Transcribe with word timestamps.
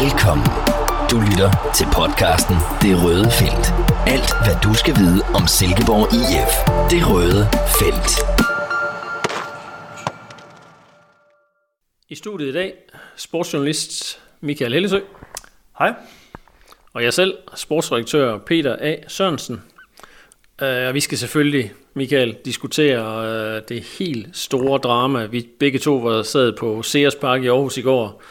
Velkommen. 0.00 0.46
Du 1.10 1.16
lytter 1.28 1.50
til 1.76 1.86
podcasten 1.98 2.56
Det 2.82 3.04
Røde 3.04 3.30
Felt. 3.40 3.66
Alt, 4.14 4.30
hvad 4.44 4.56
du 4.64 4.74
skal 4.74 4.94
vide 5.02 5.20
om 5.38 5.44
Silkeborg 5.46 6.06
IF. 6.20 6.52
Det 6.92 7.00
Røde 7.10 7.42
Felt. 7.78 8.10
I 12.08 12.14
studiet 12.14 12.48
i 12.48 12.52
dag, 12.52 12.72
sportsjournalist 13.16 14.20
Michael 14.40 14.72
Hellesø. 14.72 15.00
Hej. 15.78 15.92
Og 16.92 17.02
jeg 17.02 17.12
selv, 17.12 17.34
sportsredaktør 17.54 18.38
Peter 18.38 18.76
A. 18.80 18.96
Sørensen. 19.08 19.62
Uh, 20.62 20.68
og 20.88 20.94
vi 20.94 21.00
skal 21.00 21.18
selvfølgelig, 21.18 21.72
Michael, 21.94 22.36
diskutere 22.44 23.02
uh, 23.56 23.62
det 23.68 23.82
helt 23.98 24.36
store 24.36 24.78
drama. 24.78 25.26
Vi 25.26 25.48
begge 25.58 25.78
to 25.78 25.96
var 25.96 26.22
sad 26.22 26.52
på 26.52 26.82
Sears 26.82 27.14
Park 27.14 27.42
i 27.42 27.48
Aarhus 27.48 27.76
i 27.76 27.82
går. 27.82 28.22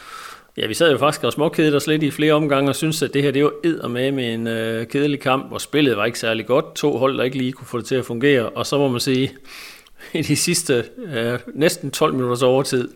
Ja, 0.56 0.66
vi 0.66 0.74
sad 0.74 0.92
jo 0.92 0.98
faktisk 0.98 1.24
og 1.24 1.32
småkedede 1.32 1.76
os 1.76 1.86
lidt 1.86 2.02
i 2.02 2.10
flere 2.10 2.32
omgange 2.32 2.70
og 2.70 2.76
synes 2.76 3.02
at 3.02 3.14
det 3.14 3.22
her 3.22 3.30
det 3.30 3.44
var 3.44 3.52
ed 3.64 3.88
med 3.88 4.12
med 4.12 4.34
en 4.34 4.46
øh, 4.46 4.86
kedelig 4.86 5.20
kamp, 5.20 5.52
og 5.52 5.60
spillet 5.60 5.96
var 5.96 6.04
ikke 6.04 6.18
særlig 6.18 6.46
godt. 6.46 6.74
To 6.74 6.98
hold, 6.98 7.18
der 7.18 7.24
ikke 7.24 7.38
lige 7.38 7.52
kunne 7.52 7.66
få 7.66 7.78
det 7.78 7.86
til 7.86 7.94
at 7.94 8.04
fungere. 8.04 8.48
Og 8.48 8.66
så 8.66 8.78
må 8.78 8.88
man 8.88 9.00
sige, 9.00 9.32
i 10.12 10.22
de 10.22 10.36
sidste 10.36 10.84
øh, 11.14 11.38
næsten 11.54 11.90
12 11.90 12.14
minutters 12.14 12.42
overtid, 12.42 12.88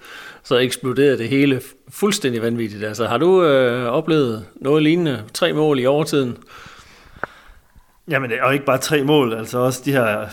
så 0.43 0.57
eksploderede 0.57 1.19
det 1.19 1.29
hele 1.29 1.61
fuldstændig 1.89 2.43
vanvittigt. 2.43 2.85
Altså, 2.85 3.07
har 3.07 3.19
du 3.19 3.45
øh, 3.45 3.87
oplevet 3.87 4.45
noget 4.57 4.83
lignende? 4.83 5.23
Tre 5.35 5.52
mål 5.52 5.80
i 5.80 5.87
overtiden? 5.87 6.37
Jamen, 8.09 8.33
og 8.43 8.52
ikke 8.52 8.66
bare 8.66 8.79
tre 8.79 9.05
mål, 9.05 9.35
altså 9.35 9.59
også 9.59 9.83
de 9.85 9.93
her 9.93 10.27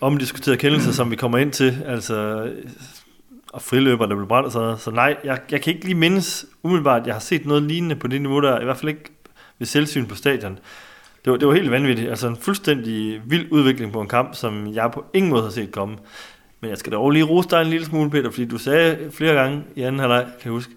omdiskuterede 0.00 0.58
kendelser, 0.58 0.92
som 0.92 1.10
vi 1.10 1.16
kommer 1.16 1.38
ind 1.38 1.52
til, 1.52 1.82
altså 1.86 2.48
og 3.54 3.62
friløber, 3.62 4.06
der 4.06 4.14
blev 4.14 4.28
brændt 4.28 4.46
og 4.46 4.52
sådan 4.52 4.66
noget. 4.66 4.80
Så 4.80 4.90
nej, 4.90 5.16
jeg, 5.24 5.38
jeg 5.50 5.60
kan 5.60 5.74
ikke 5.74 5.84
lige 5.84 5.94
mindes 5.94 6.46
umiddelbart, 6.62 7.00
at 7.00 7.06
jeg 7.06 7.14
har 7.14 7.20
set 7.20 7.46
noget 7.46 7.62
lignende 7.62 7.96
på 7.96 8.06
det 8.06 8.20
niveau, 8.20 8.40
der 8.40 8.60
i 8.60 8.64
hvert 8.64 8.76
fald 8.76 8.88
ikke 8.88 9.04
ved 9.58 9.66
selvsyn 9.66 10.06
på 10.06 10.14
stadion. 10.14 10.58
Det 11.24 11.30
var, 11.30 11.36
det 11.36 11.48
var 11.48 11.54
helt 11.54 11.70
vanvittigt. 11.70 12.10
Altså 12.10 12.28
en 12.28 12.36
fuldstændig 12.36 13.20
vild 13.24 13.46
udvikling 13.50 13.92
på 13.92 14.00
en 14.00 14.08
kamp, 14.08 14.34
som 14.34 14.74
jeg 14.74 14.90
på 14.90 15.04
ingen 15.14 15.30
måde 15.30 15.42
har 15.42 15.50
set 15.50 15.72
komme. 15.72 15.96
Men 16.60 16.70
jeg 16.70 16.78
skal 16.78 16.92
da 16.92 17.08
lige 17.08 17.24
rose 17.24 17.48
dig 17.48 17.60
en 17.60 17.66
lille 17.66 17.86
smule, 17.86 18.10
Peter, 18.10 18.30
fordi 18.30 18.44
du 18.44 18.58
sagde 18.58 19.10
flere 19.12 19.34
gange 19.34 19.62
i 19.74 19.82
anden 19.82 19.98
halvleg, 19.98 20.24
kan 20.24 20.44
jeg 20.44 20.52
huske, 20.52 20.72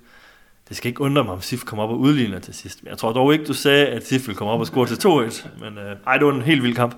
det 0.69 0.77
skal 0.77 0.89
ikke 0.89 1.01
undre 1.01 1.23
mig, 1.23 1.33
om 1.33 1.41
Sif 1.41 1.63
kommer 1.63 1.83
op 1.83 1.89
og 1.89 1.99
udligner 1.99 2.39
til 2.39 2.53
sidst. 2.53 2.83
Men 2.83 2.89
jeg 2.89 2.97
tror 2.97 3.13
dog 3.13 3.33
ikke, 3.33 3.45
du 3.45 3.53
sagde, 3.53 3.87
at 3.87 4.07
Sif 4.07 4.27
ville 4.27 4.37
komme 4.37 4.53
op 4.53 4.59
og 4.59 4.67
score 4.67 4.87
til 4.87 4.95
2-1. 4.95 5.47
Men 5.59 5.77
øh, 5.77 5.95
ej, 6.07 6.17
det 6.17 6.25
var 6.25 6.33
en 6.33 6.41
helt 6.41 6.63
vild 6.63 6.75
kamp. 6.75 6.95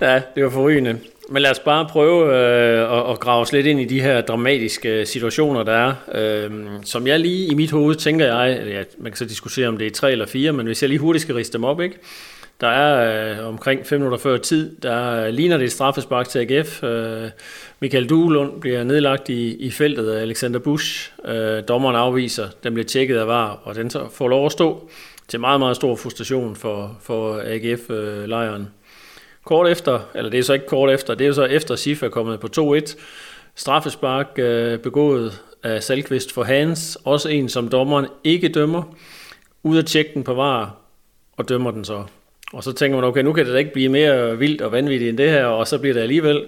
Ja, 0.00 0.22
det 0.34 0.44
var 0.44 0.50
forrygende. 0.50 1.00
Men 1.32 1.42
lad 1.42 1.50
os 1.50 1.58
bare 1.58 1.86
prøve 1.90 2.24
øh, 2.26 2.98
at, 2.98 3.10
at 3.10 3.20
grave 3.20 3.40
os 3.40 3.52
lidt 3.52 3.66
ind 3.66 3.80
i 3.80 3.84
de 3.84 4.00
her 4.00 4.20
dramatiske 4.20 5.06
situationer, 5.06 5.62
der 5.62 5.72
er. 5.72 5.94
Øh, 6.14 6.50
som 6.84 7.06
jeg 7.06 7.20
lige 7.20 7.46
i 7.46 7.54
mit 7.54 7.70
hoved 7.70 7.94
tænker 7.94 8.26
jeg, 8.26 8.62
ja, 8.66 8.82
man 8.98 9.12
kan 9.12 9.16
så 9.16 9.24
diskutere, 9.24 9.68
om 9.68 9.76
det 9.76 9.86
er 9.86 9.90
tre 9.90 10.12
eller 10.12 10.26
fire, 10.26 10.52
men 10.52 10.66
hvis 10.66 10.82
jeg 10.82 10.88
lige 10.88 10.98
hurtigt 10.98 11.22
skal 11.22 11.34
riste 11.34 11.52
dem 11.52 11.64
op, 11.64 11.80
ikke? 11.80 11.96
Der 12.60 12.68
er 12.68 13.38
øh, 13.40 13.48
omkring 13.48 13.86
5 13.86 14.00
minutter 14.00 14.18
før 14.18 14.36
tid, 14.36 14.76
der 14.82 15.30
ligner 15.30 15.56
det 15.56 15.64
et 15.64 15.72
straffespark 15.72 16.28
til 16.28 16.38
AGF. 16.38 16.82
Øh, 16.82 17.28
Michael 17.80 18.08
Duelund 18.08 18.60
bliver 18.60 18.84
nedlagt 18.84 19.28
i, 19.28 19.56
i 19.56 19.70
feltet 19.70 20.10
af 20.10 20.22
Alexander 20.22 20.58
Busch. 20.58 21.12
Øh, 21.24 21.62
dommeren 21.68 21.96
afviser, 21.96 22.48
den 22.64 22.74
bliver 22.74 22.86
tjekket 22.86 23.16
af 23.16 23.26
VAR, 23.26 23.60
og 23.64 23.74
den 23.74 23.90
så 23.90 24.08
får 24.12 24.28
lov 24.28 24.46
at 24.46 24.52
stå 24.52 24.90
til 25.28 25.40
meget, 25.40 25.60
meget 25.60 25.76
stor 25.76 25.96
frustration 25.96 26.56
for, 26.56 26.98
for 27.02 27.40
AGF-lejren. 27.44 28.62
Øh, 28.62 28.79
Kort 29.50 29.68
efter, 29.68 30.00
eller 30.14 30.30
det 30.30 30.38
er 30.38 30.42
så 30.42 30.52
ikke 30.52 30.66
kort 30.66 30.90
efter, 30.90 31.14
det 31.14 31.26
er 31.26 31.32
så 31.32 31.44
efter 31.44 31.76
SIF 31.76 32.02
er 32.02 32.08
kommet 32.08 32.40
på 32.40 32.48
2-1. 32.60 32.96
Straffespark 33.54 34.26
øh, 34.36 34.78
begået 34.78 35.42
af 35.62 35.82
Salkvist 35.82 36.32
for 36.32 36.42
Hans, 36.42 36.98
også 37.04 37.28
en 37.28 37.48
som 37.48 37.68
dommeren 37.68 38.06
ikke 38.24 38.48
dømmer. 38.48 38.82
Ud 39.62 39.78
at 39.78 39.86
tjekke 39.86 40.10
den 40.14 40.24
på 40.24 40.34
VAR, 40.34 40.76
og 41.36 41.48
dømmer 41.48 41.70
den 41.70 41.84
så. 41.84 42.04
Og 42.52 42.64
så 42.64 42.72
tænker 42.72 42.96
man, 42.96 43.08
okay, 43.08 43.22
nu 43.22 43.32
kan 43.32 43.44
det 43.44 43.52
da 43.52 43.58
ikke 43.58 43.72
blive 43.72 43.88
mere 43.88 44.38
vildt 44.38 44.62
og 44.62 44.72
vanvittigt 44.72 45.08
end 45.08 45.18
det 45.18 45.30
her, 45.30 45.44
og 45.44 45.66
så 45.66 45.78
bliver 45.78 45.94
det 45.94 46.00
alligevel 46.00 46.44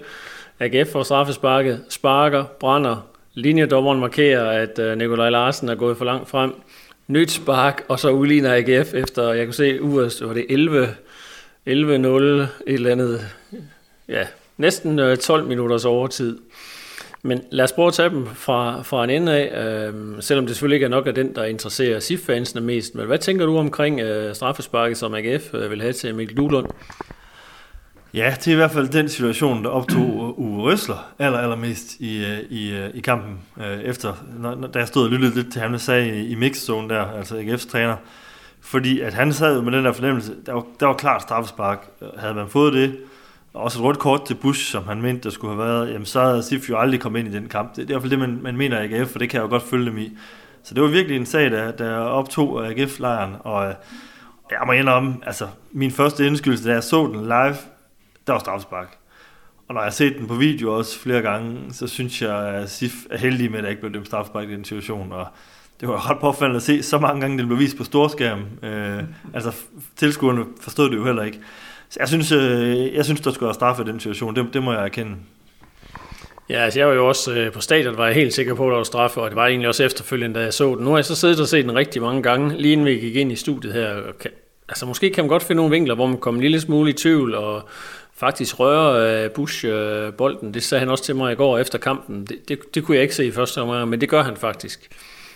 AGF 0.59 0.91
for 0.91 1.03
straffesparket, 1.03 1.81
sparker, 1.89 2.43
brænder, 2.59 3.07
linjedommeren 3.33 3.99
markerer, 3.99 4.61
at 4.61 4.79
øh, 4.79 4.97
Nikolaj 4.97 5.29
Larsen 5.29 5.69
er 5.69 5.75
gået 5.75 5.97
for 5.97 6.05
langt 6.05 6.29
frem, 6.29 6.53
nyt 7.07 7.31
spark, 7.31 7.83
og 7.87 7.99
så 7.99 8.09
udligner 8.09 8.55
AGF 8.55 8.93
efter, 8.93 9.33
jeg 9.33 9.45
kunne 9.45 9.53
se, 9.53 9.81
uret, 9.81 10.21
var 10.21 10.33
det 10.33 10.45
11, 10.49 10.87
11-0, 11.67 11.71
et 11.71 12.49
eller 12.67 12.91
andet, 12.91 13.21
ja, 14.07 14.27
næsten 14.57 14.99
øh, 14.99 15.17
12 15.17 15.47
minutters 15.47 15.85
overtid. 15.85 16.39
Men 17.25 17.41
lad 17.51 17.63
os 17.63 17.71
prøve 17.71 17.87
at 17.87 17.93
tage 17.93 18.09
dem 18.09 18.27
fra, 18.27 18.81
fra 18.81 19.03
en 19.03 19.09
ende 19.09 19.31
af, 19.33 19.65
øh, 19.65 19.93
selvom 20.19 20.45
det 20.45 20.55
selvfølgelig 20.55 20.75
ikke 20.75 20.85
er 20.85 20.89
nok 20.89 21.07
af 21.07 21.15
den, 21.15 21.35
der 21.35 21.43
interesserer 21.43 21.99
SIF-fansene 21.99 22.61
mest. 22.61 22.95
Men 22.95 23.05
hvad 23.05 23.17
tænker 23.17 23.45
du 23.45 23.57
omkring 23.57 23.99
øh, 23.99 24.35
straffesparket, 24.35 24.97
som 24.97 25.13
AGF 25.13 25.53
øh, 25.53 25.71
vil 25.71 25.81
have 25.81 25.93
til 25.93 26.15
Mikkel 26.15 26.37
Duhlund? 26.37 26.67
Ja, 28.13 28.35
det 28.39 28.47
er 28.47 28.51
i 28.51 28.55
hvert 28.55 28.71
fald 28.71 28.87
den 28.87 29.09
situation, 29.09 29.63
der 29.63 29.69
optog 29.69 30.33
Uwe 30.43 30.63
Røsler 30.63 31.13
aller, 31.19 31.39
allermest 31.39 31.99
i, 31.99 32.25
øh, 32.25 32.39
i, 32.49 32.71
øh, 32.71 32.89
i 32.93 32.99
kampen. 32.99 33.39
Øh, 33.57 33.79
efter, 33.79 34.13
når, 34.39 34.67
da 34.67 34.79
jeg 34.79 34.87
stod 34.87 35.03
og 35.03 35.09
lyttede 35.09 35.35
lidt 35.35 35.51
til 35.51 35.61
ham, 35.61 35.71
der 35.71 35.77
sagde 35.77 36.19
i, 36.19 36.27
i 36.27 36.35
mixzone 36.35 36.89
der, 36.89 37.01
altså 37.01 37.35
AGF's 37.35 37.69
træner. 37.71 37.95
Fordi 38.63 38.99
at 38.99 39.13
han 39.13 39.33
sad 39.33 39.61
med 39.61 39.71
den 39.71 39.85
der 39.85 39.91
fornemmelse, 39.91 40.35
der 40.45 40.53
var, 40.53 40.65
der 40.79 40.85
var 40.85 40.93
klart 40.93 41.21
straffespark. 41.21 41.87
Havde 42.17 42.33
man 42.33 42.49
fået 42.49 42.73
det, 42.73 42.97
og 43.53 43.63
også 43.63 43.79
et 43.79 43.85
rødt 43.85 43.99
kort 43.99 44.25
til 44.25 44.35
Bush, 44.35 44.71
som 44.71 44.87
han 44.87 45.01
mente, 45.01 45.23
der 45.23 45.29
skulle 45.29 45.55
have 45.55 45.67
været, 45.67 45.93
jamen 45.93 46.05
så 46.05 46.21
havde 46.21 46.43
Sif 46.43 46.69
jo 46.69 46.77
aldrig 46.77 46.99
kommet 46.99 47.19
ind 47.19 47.27
i 47.27 47.37
den 47.37 47.49
kamp. 47.49 47.75
Det, 47.75 47.77
det 47.77 47.83
er 47.83 47.89
i 47.89 47.93
hvert 47.93 48.01
fald 48.01 48.11
det, 48.11 48.19
man, 48.19 48.39
man 48.41 48.57
mener 48.57 48.81
i 48.81 48.93
AGF, 48.93 49.11
for 49.11 49.19
det 49.19 49.29
kan 49.29 49.37
jeg 49.37 49.43
jo 49.43 49.49
godt 49.49 49.63
følge 49.63 49.85
dem 49.85 49.97
i. 49.97 50.17
Så 50.63 50.73
det 50.73 50.83
var 50.83 50.89
virkelig 50.89 51.17
en 51.17 51.25
sag, 51.25 51.51
der, 51.51 51.71
der 51.71 51.95
optog 51.95 52.67
AGF-lejren, 52.67 53.35
og 53.39 53.67
øh, 53.67 53.73
jeg 54.51 54.59
må 54.65 54.71
indrømme, 54.71 55.15
altså 55.25 55.47
min 55.71 55.91
første 55.91 56.27
indskydelse, 56.27 56.69
da 56.69 56.73
jeg 56.73 56.83
så 56.83 57.07
den 57.07 57.23
live, 57.23 57.55
der 58.27 58.33
var 58.33 58.39
straffespark. 58.39 58.97
Og 59.67 59.73
når 59.73 59.81
jeg 59.81 59.85
har 59.85 59.91
set 59.91 60.17
den 60.17 60.27
på 60.27 60.35
video 60.35 60.77
også 60.77 60.99
flere 60.99 61.21
gange, 61.21 61.73
så 61.73 61.87
synes 61.87 62.21
jeg, 62.21 62.37
at 62.37 62.69
Sif 62.69 62.93
er 63.09 63.17
heldig 63.17 63.51
med, 63.51 63.57
at 63.57 63.63
der 63.63 63.69
ikke 63.69 63.81
blev 63.81 63.93
dømt 63.93 64.07
straffespark 64.07 64.49
i 64.49 64.53
den 64.53 64.65
situation, 64.65 65.11
og 65.11 65.27
det 65.79 65.87
var 65.87 66.09
ret 66.09 66.19
påfaldende 66.19 66.57
at 66.57 66.63
se 66.63 66.83
så 66.83 66.99
mange 66.99 67.21
gange, 67.21 67.37
den 67.37 67.47
blev 67.47 67.59
vist 67.59 67.77
på 67.77 67.83
storskærm. 67.83 68.39
Øh, 68.63 69.03
altså, 69.33 69.51
tilskuerne 69.95 70.45
forstod 70.61 70.89
det 70.89 70.95
jo 70.95 71.05
heller 71.05 71.23
ikke. 71.23 71.39
Så 71.89 71.97
jeg 71.99 72.07
synes, 72.07 72.31
øh, 72.31 72.93
jeg 72.93 73.05
synes 73.05 73.21
der 73.21 73.31
skulle 73.31 73.47
være 73.47 73.53
straffe 73.53 73.83
i 73.83 73.85
den 73.85 73.99
situation. 73.99 74.35
Det, 74.35 74.53
det 74.53 74.63
må 74.63 74.73
jeg 74.73 74.83
erkende. 74.85 75.15
Ja, 76.49 76.63
altså 76.63 76.79
jeg 76.79 76.87
var 76.87 76.93
jo 76.93 77.07
også 77.07 77.33
øh, 77.33 77.51
på 77.51 77.61
stadion, 77.61 77.97
var 77.97 78.05
jeg 78.05 78.15
helt 78.15 78.33
sikker 78.33 78.53
på, 78.53 78.65
at 78.65 78.71
der 78.71 78.77
var 78.77 78.83
straffe, 78.83 79.21
og 79.21 79.29
det 79.29 79.35
var 79.35 79.47
egentlig 79.47 79.67
også 79.67 79.83
efterfølgende, 79.83 80.39
da 80.39 80.43
jeg 80.43 80.53
så 80.53 80.75
den. 80.75 80.85
Nu 80.85 80.89
har 80.89 80.97
jeg 80.97 81.05
så 81.05 81.15
siddet 81.15 81.39
og 81.39 81.47
set 81.47 81.65
den 81.65 81.75
rigtig 81.75 82.01
mange 82.01 82.23
gange, 82.23 82.57
lige 82.57 82.71
inden 82.71 82.85
vi 82.85 82.93
gik 82.93 83.15
ind 83.15 83.31
i 83.31 83.35
studiet 83.35 83.73
her. 83.73 84.01
Kan, 84.19 84.31
altså 84.69 84.85
måske 84.85 85.09
kan 85.09 85.23
man 85.23 85.29
godt 85.29 85.43
finde 85.43 85.57
nogle 85.57 85.71
vinkler, 85.71 85.95
hvor 85.95 86.07
man 86.07 86.17
kommer 86.17 86.39
en 86.39 86.41
lille 86.41 86.61
smule 86.61 86.89
i 86.89 86.93
tvivl, 86.93 87.35
og 87.35 87.69
faktisk 88.15 88.59
røre 88.59 89.23
øh, 89.23 89.31
Bush 89.31 89.65
øh, 89.65 90.13
bolden. 90.13 90.53
Det 90.53 90.63
sagde 90.63 90.79
han 90.79 90.89
også 90.89 91.03
til 91.03 91.15
mig 91.15 91.31
i 91.31 91.35
går 91.35 91.57
efter 91.57 91.77
kampen. 91.77 92.25
Det, 92.25 92.49
det, 92.49 92.75
det 92.75 92.83
kunne 92.83 92.95
jeg 92.95 93.03
ikke 93.03 93.15
se 93.15 93.25
i 93.25 93.31
første 93.31 93.61
omgang, 93.61 93.89
men 93.89 94.01
det 94.01 94.09
gør 94.09 94.23
han 94.23 94.37
faktisk. 94.37 94.89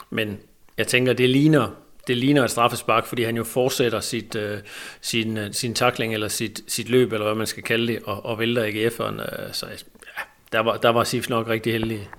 Men 0.09 0.37
jeg 0.77 0.87
tænker, 0.87 1.13
det 1.13 1.29
ligner 1.29 1.69
det 2.07 2.17
ligner 2.17 2.43
et 2.43 2.51
straffespark, 2.51 3.05
fordi 3.05 3.23
han 3.23 3.37
jo 3.37 3.43
fortsætter 3.43 3.99
sit, 3.99 4.35
øh, 4.35 4.57
sin, 5.01 5.37
øh, 5.37 5.53
sin 5.53 5.73
takling 5.73 6.13
eller 6.13 6.27
sit, 6.27 6.61
sit 6.67 6.89
løb, 6.89 7.13
eller 7.13 7.25
hvad 7.25 7.35
man 7.35 7.47
skal 7.47 7.63
kalde 7.63 7.87
det, 7.87 7.99
og, 8.05 8.25
og 8.25 8.39
vælter 8.39 8.63
AGF'eren. 8.63 9.21
Øh, 9.21 9.53
så 9.53 9.65
ja, 9.65 10.21
der 10.51 10.59
var, 10.59 10.77
der 10.77 10.89
var 10.89 11.03
Sif 11.03 11.29
nok 11.29 11.47
rigtig 11.47 11.73
heldig. 11.73 12.09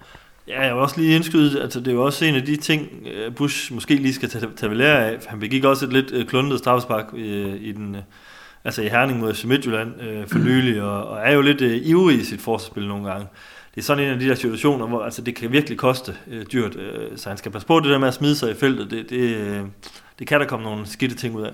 Ja, 0.49 0.63
jeg 0.63 0.75
vil 0.75 0.83
også 0.83 1.01
lige 1.01 1.17
indskyde, 1.17 1.63
altså 1.63 1.81
det 1.81 1.89
er 1.89 1.93
jo 1.93 2.05
også 2.05 2.25
en 2.25 2.35
af 2.35 2.43
de 2.43 2.57
ting, 2.57 3.07
øh, 3.15 3.35
Bush 3.35 3.73
måske 3.73 3.95
lige 3.95 4.15
skal 4.15 4.29
tage, 4.29 4.47
tage 4.57 4.75
lære 4.75 5.11
af. 5.11 5.19
Han 5.27 5.41
begik 5.41 5.65
også 5.65 5.87
et 5.87 5.93
lidt 5.93 6.11
øh, 6.13 6.27
kluntet 6.27 6.59
straffespark 6.59 7.05
i, 7.17 7.57
i 7.57 7.73
den, 7.73 7.97
altså 8.65 8.83
i 8.83 8.89
Herning 8.89 9.19
mod 9.19 9.47
Midtjylland 9.47 10.03
øh, 10.03 10.29
for 10.29 10.39
nylig, 10.39 10.83
og, 10.83 11.09
og 11.09 11.19
er 11.19 11.33
jo 11.33 11.41
lidt 11.41 11.61
øh, 11.61 11.77
ivrig 11.83 12.21
i 12.21 12.25
sit 12.25 12.41
forsvarsspil 12.41 12.89
nogle 12.89 13.11
gange 13.11 13.27
det 13.79 13.83
er 13.83 13.87
sådan 13.87 14.05
en 14.05 14.11
af 14.11 14.19
de 14.19 14.29
der 14.29 14.35
situationer, 14.35 14.87
hvor 14.87 15.03
altså, 15.03 15.23
det 15.23 15.35
kan 15.35 15.53
virkelig 15.53 15.79
koste 15.79 16.15
øh, 16.31 16.47
dyrt. 16.53 16.77
Øh, 16.77 17.17
så 17.17 17.29
han 17.29 17.39
skal 17.39 17.53
passe 17.53 17.67
på 17.67 17.81
det 17.81 17.91
der 17.91 17.99
med 17.99 18.09
at 18.09 18.15
smide 18.15 18.37
sig 18.37 18.51
i 18.51 18.55
feltet. 18.55 18.91
Det, 18.91 19.11
det, 19.11 19.37
øh, 19.37 19.61
det 20.19 20.27
kan 20.27 20.41
der 20.41 20.47
komme 20.47 20.65
nogle 20.65 20.87
skidte 20.87 21.17
ting 21.17 21.37
ud 21.37 21.43
af. 21.43 21.51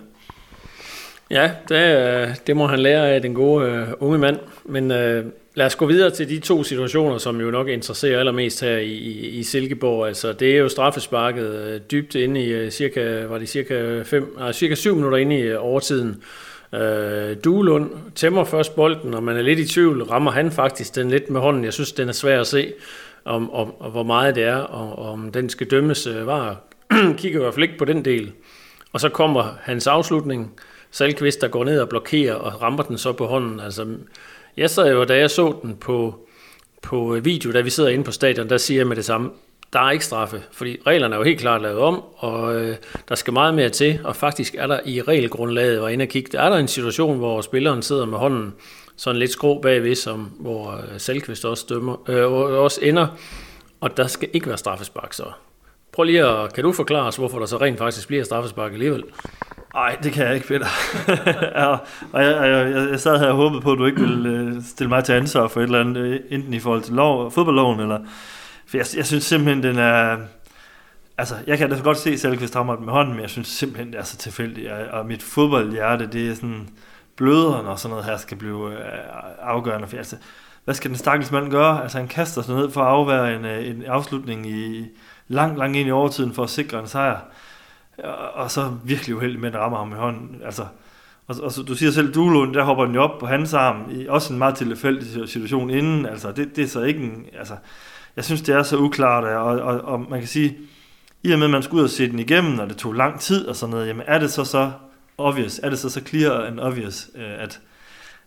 Ja, 1.31 1.51
det, 1.69 1.97
øh, 1.97 2.29
det 2.47 2.57
må 2.57 2.67
han 2.67 2.79
lære 2.79 3.11
af 3.11 3.23
den 3.23 3.35
gode 3.35 3.67
øh, 3.67 3.89
unge 4.01 4.19
mand. 4.19 4.39
Men 4.65 4.91
øh, 4.91 5.25
lad 5.55 5.67
os 5.67 5.77
gå 5.77 5.87
videre 5.87 6.11
til 6.11 6.29
de 6.29 6.39
to 6.39 6.63
situationer, 6.63 7.19
som 7.19 7.41
jo 7.41 7.51
nok 7.51 7.69
interesserer 7.69 8.19
allermest 8.19 8.61
her 8.61 8.77
i, 8.77 8.93
i, 8.93 9.29
i 9.29 9.43
Silkeborg. 9.43 10.07
Altså, 10.07 10.33
det 10.33 10.55
er 10.55 10.59
jo 10.59 10.69
straffesparket 10.69 11.55
øh, 11.55 11.81
dybt 11.91 12.15
inde 12.15 12.41
i 12.41 12.49
øh, 12.49 12.71
cirka, 12.71 13.25
var 13.25 13.39
det 13.39 13.49
cirka, 13.49 14.03
fem, 14.03 14.35
nej, 14.39 14.53
cirka 14.53 14.75
syv 14.75 14.95
minutter 14.95 15.19
inde 15.19 15.39
i 15.39 15.43
øh, 15.43 15.65
overtiden. 15.65 16.09
Øh, 16.09 16.54
Øh, 16.75 17.37
Duelund 17.45 17.91
tæmmer 18.15 18.45
først 18.45 18.77
bolden, 18.77 19.15
og 19.15 19.23
man 19.23 19.37
er 19.37 19.43
lidt 19.43 19.59
i 19.59 19.69
tvivl. 19.69 20.03
Rammer 20.03 20.31
han 20.31 20.51
faktisk 20.51 20.95
den 20.95 21.11
lidt 21.11 21.31
med 21.31 21.41
hånden? 21.41 21.65
Jeg 21.65 21.73
synes, 21.73 21.93
den 21.93 22.09
er 22.09 22.13
svær 22.13 22.41
at 22.41 22.47
se, 22.47 22.73
om, 23.25 23.55
om, 23.55 23.75
om 23.81 23.91
hvor 23.91 24.03
meget 24.03 24.35
det 24.35 24.45
er, 24.45 24.57
og 24.57 25.13
om 25.13 25.33
den 25.33 25.49
skal 25.49 25.71
dømmes. 25.71 26.07
Øh, 26.07 26.27
var 26.27 26.61
kigger 27.19 27.41
i 27.41 27.43
hvert 27.43 27.55
fald 27.55 27.65
ikke 27.65 27.79
på 27.79 27.85
den 27.85 28.05
del. 28.05 28.33
Og 28.93 29.01
så 29.01 29.09
kommer 29.09 29.59
hans 29.63 29.87
afslutning. 29.87 30.53
Salkvist, 30.91 31.41
der 31.41 31.49
går 31.49 31.65
ned 31.65 31.81
og 31.81 31.89
blokerer, 31.89 32.35
og 32.35 32.63
rammer 32.63 32.83
den 32.83 32.99
så 32.99 33.13
på 33.13 33.27
hånden. 33.27 33.61
Altså, 33.61 33.87
jeg 34.57 34.71
sad 34.71 34.93
jo, 34.93 35.05
da 35.05 35.19
jeg 35.19 35.31
så 35.31 35.59
den 35.63 35.77
på, 35.77 36.27
på 36.83 37.17
øh, 37.17 37.25
video, 37.25 37.53
da 37.53 37.61
vi 37.61 37.71
sidder 37.71 37.91
inde 37.91 38.05
på 38.05 38.13
stadion, 38.13 38.49
der 38.49 38.57
siger 38.57 38.81
jeg 38.81 38.87
med 38.87 38.97
det 38.97 39.05
samme, 39.05 39.31
der 39.75 39.81
er 39.81 39.91
ikke 39.91 40.05
straffe, 40.05 40.43
fordi 40.53 40.77
reglerne 40.87 41.15
er 41.15 41.19
jo 41.19 41.25
helt 41.25 41.41
klart 41.41 41.63
lavet 41.63 41.79
om, 41.79 42.03
og 42.17 42.57
øh, 42.57 42.77
der 43.09 43.15
skal 43.15 43.33
meget 43.33 43.55
mere 43.55 43.69
til, 43.69 44.01
og 44.05 44.17
faktisk 44.17 44.55
er 44.59 44.67
der 44.67 44.81
i 44.85 45.03
regelgrundlaget, 45.03 45.79
hvor 45.79 45.89
inde 45.89 46.03
og 46.03 46.09
kigge, 46.09 46.31
der 46.33 46.43
er 46.43 46.49
der 46.51 46.57
en 46.57 46.69
situation, 46.69 47.19
hvor 47.19 47.41
spilleren 47.41 47.83
sidder 47.83 48.07
med 48.07 48.19
hånden 48.19 48.55
sådan 48.97 49.19
lidt 49.19 49.31
skrå 49.31 49.61
bagved, 49.61 49.95
som, 49.95 50.31
hvor 50.41 50.71
øh, 50.71 51.51
også, 51.51 51.67
dømmer, 51.69 52.11
øh, 52.11 52.33
også 52.33 52.81
ender, 52.83 53.07
og 53.81 53.97
der 53.97 54.07
skal 54.07 54.29
ikke 54.33 54.49
være 54.49 54.59
straffespark 54.59 55.13
så. 55.13 55.25
Prøv 55.93 56.05
lige 56.05 56.27
at, 56.27 56.53
kan 56.53 56.65
du 56.65 56.73
forklare 56.73 57.07
os, 57.07 57.17
hvorfor 57.17 57.39
der 57.39 57.47
så 57.47 57.57
rent 57.57 57.79
faktisk 57.79 58.09
bliver 58.09 58.25
straffespark 58.25 58.73
alligevel? 58.73 59.05
Nej, 59.75 59.97
det 60.03 60.13
kan 60.13 60.27
jeg 60.27 60.35
ikke, 60.35 60.47
Peter. 60.47 60.67
ja, 61.61 61.71
og 62.13 62.25
jeg, 62.25 62.49
jeg, 62.49 62.73
jeg, 62.75 62.91
jeg 62.91 63.01
sad 63.01 63.19
her 63.19 63.27
og 63.27 63.37
håbede 63.37 63.61
på, 63.61 63.73
at 63.73 63.79
du 63.79 63.87
ikke 63.87 64.01
ville 64.01 64.31
øh, 64.31 64.63
stille 64.63 64.89
mig 64.89 65.05
til 65.05 65.13
ansvar 65.13 65.49
for 65.49 65.61
et 65.61 65.65
eller 65.65 65.81
andet, 65.81 66.01
øh, 66.01 66.21
enten 66.31 66.55
i 66.55 66.59
forhold 66.59 66.83
til 66.83 66.95
lov, 66.95 67.31
fodboldloven, 67.31 67.81
eller... 67.81 67.99
For 68.67 68.77
jeg, 68.77 68.87
jeg 68.97 69.07
synes 69.07 69.25
simpelthen, 69.25 69.63
den 69.63 69.79
er... 69.79 70.19
Altså, 71.19 71.35
jeg 71.47 71.59
kan 71.59 71.71
da 71.71 71.79
godt 71.79 71.99
se 71.99 72.19
Salkvist 72.19 72.57
rammer 72.57 72.79
med 72.79 72.93
hånden, 72.93 73.15
men 73.15 73.23
jeg 73.23 73.31
synes 73.31 73.49
simpelthen, 73.49 73.93
det 73.93 73.99
er 73.99 74.05
så 74.05 74.17
tilfældigt. 74.17 74.71
Og 74.71 75.07
mit 75.07 75.23
fodboldhjerte, 75.23 76.07
det 76.07 76.31
er 76.31 76.35
sådan 76.35 76.69
blødere, 77.17 77.63
når 77.63 77.77
sådan 77.77 77.91
noget 77.91 78.05
her 78.05 78.17
skal 78.17 78.37
blive 78.37 78.73
øh, 78.73 78.99
afgørende. 79.43 79.89
For 79.89 79.97
altså, 79.97 80.17
hvad 80.65 80.75
skal 80.75 80.91
den 80.91 80.99
stakkels 80.99 81.31
mand 81.31 81.51
gøre? 81.51 81.83
Altså, 81.83 81.99
han 81.99 82.09
kaster 82.09 82.43
sig 82.43 82.55
ned 82.55 82.71
for 82.71 82.81
at 82.81 82.89
afvære 82.89 83.37
en, 83.37 83.45
øh, 83.45 83.69
en 83.69 83.83
afslutning 83.83 84.47
i 84.47 84.87
langt, 85.29 85.59
langt 85.59 85.77
ind 85.77 85.89
i 85.89 85.93
overtiden 85.93 86.35
for 86.35 86.43
at 86.43 86.51
sikre 86.51 86.81
en 86.81 86.87
sejr 86.87 87.21
og 88.35 88.51
så 88.51 88.73
virkelig 88.85 89.17
uheldig 89.17 89.41
med, 89.41 89.49
at 89.49 89.61
rammer 89.61 89.79
ham 89.79 89.93
i 89.93 89.95
hånden. 89.95 90.41
Altså, 90.45 90.67
og, 91.27 91.37
og 91.43 91.53
så, 91.53 91.63
du 91.63 91.75
siger 91.75 91.93
selv, 91.93 92.15
Duelund, 92.15 92.55
der 92.55 92.65
hopper 92.65 92.85
den 92.85 92.95
jo 92.95 93.03
op 93.03 93.19
på 93.19 93.27
hans 93.27 93.55
arm, 93.55 93.91
i 93.91 94.07
også 94.07 94.33
en 94.33 94.39
meget 94.39 94.55
tilfældig 94.55 95.29
situation 95.29 95.71
inden, 95.71 96.07
altså 96.07 96.33
det, 96.33 96.57
det 96.57 96.65
er 96.65 96.69
så 96.69 96.83
ikke 96.83 97.01
en, 97.01 97.27
altså, 97.39 97.55
jeg 98.17 98.25
synes, 98.25 98.43
det 98.43 98.55
er 98.55 98.63
så 98.63 98.77
uklart, 98.77 99.25
og, 99.25 99.45
og, 99.45 99.81
og 99.81 100.01
man 100.11 100.19
kan 100.19 100.29
sige, 100.29 100.59
i 101.23 101.33
og 101.33 101.39
med, 101.39 101.47
at 101.47 101.51
man 101.51 101.63
skulle 101.63 101.81
ud 101.81 101.85
og 101.85 101.91
se 101.91 102.11
den 102.11 102.19
igennem, 102.19 102.59
og 102.59 102.69
det 102.69 102.77
tog 102.77 102.93
lang 102.93 103.21
tid 103.21 103.47
og 103.47 103.57
sådan 103.57 103.71
noget, 103.71 103.87
jamen 103.87 104.05
er 104.07 104.19
det 104.19 104.33
så 104.33 104.45
så 104.45 104.73
obvious, 105.19 105.61
er 105.63 105.71
det 105.71 105.79
så 105.79 105.91
så 105.91 106.01
clear 106.01 106.47
and 106.47 106.61
obvious, 106.61 107.11
øh, 107.15 107.43
at, 107.43 107.61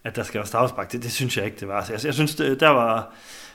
at 0.03 0.15
der 0.15 0.23
skal 0.23 0.37
være 0.39 0.47
straffespark? 0.47 0.91
Det, 0.91 1.03
det 1.03 1.11
synes 1.11 1.37
jeg 1.37 1.45
ikke, 1.45 1.57
det 1.59 1.67
var. 1.67 1.83
Så 1.83 1.93
jeg, 1.93 2.05
jeg 2.05 2.13
synes, 2.13 2.35
det, 2.35 2.59
der 2.59 2.69
var, 2.69 3.13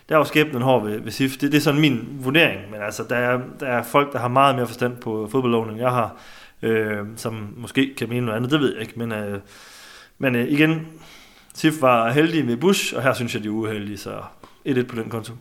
der 0.08 0.16
var 0.16 0.24
skæbnen 0.24 0.62
hård 0.62 0.84
ved, 0.84 1.00
ved 1.00 1.12
SIF. 1.12 1.36
Det, 1.36 1.52
det 1.52 1.58
er 1.58 1.62
sådan 1.62 1.80
min 1.80 2.18
vurdering, 2.20 2.70
men 2.70 2.80
altså, 2.80 3.04
der 3.08 3.16
er, 3.16 3.40
der 3.60 3.66
er 3.66 3.82
folk, 3.82 4.12
der 4.12 4.18
har 4.18 4.28
meget 4.28 4.56
mere 4.56 4.66
forstand 4.66 4.96
på 4.96 5.28
fodboldloven, 5.32 5.70
end 5.70 5.78
jeg 5.78 5.90
har, 5.90 6.16
øh, 6.62 6.98
som 7.16 7.54
måske 7.56 7.94
kan 7.98 8.08
mene 8.08 8.26
noget 8.26 8.36
andet, 8.36 8.50
det 8.50 8.60
ved 8.60 8.72
jeg 8.72 8.82
ikke, 8.82 8.94
men, 8.96 9.12
øh, 9.12 9.40
men 10.18 10.34
øh, 10.36 10.48
igen, 10.48 10.86
SIF 11.54 11.82
var 11.82 12.10
heldig 12.10 12.44
med 12.44 12.56
Bush, 12.56 12.96
og 12.96 13.02
her 13.02 13.14
synes 13.14 13.34
jeg, 13.34 13.42
de 13.42 13.48
er 13.48 13.52
uheldige, 13.52 13.98
så 13.98 14.20
1-1 14.68 14.82
på 14.82 14.96
den 14.96 15.10
konto. 15.10 15.32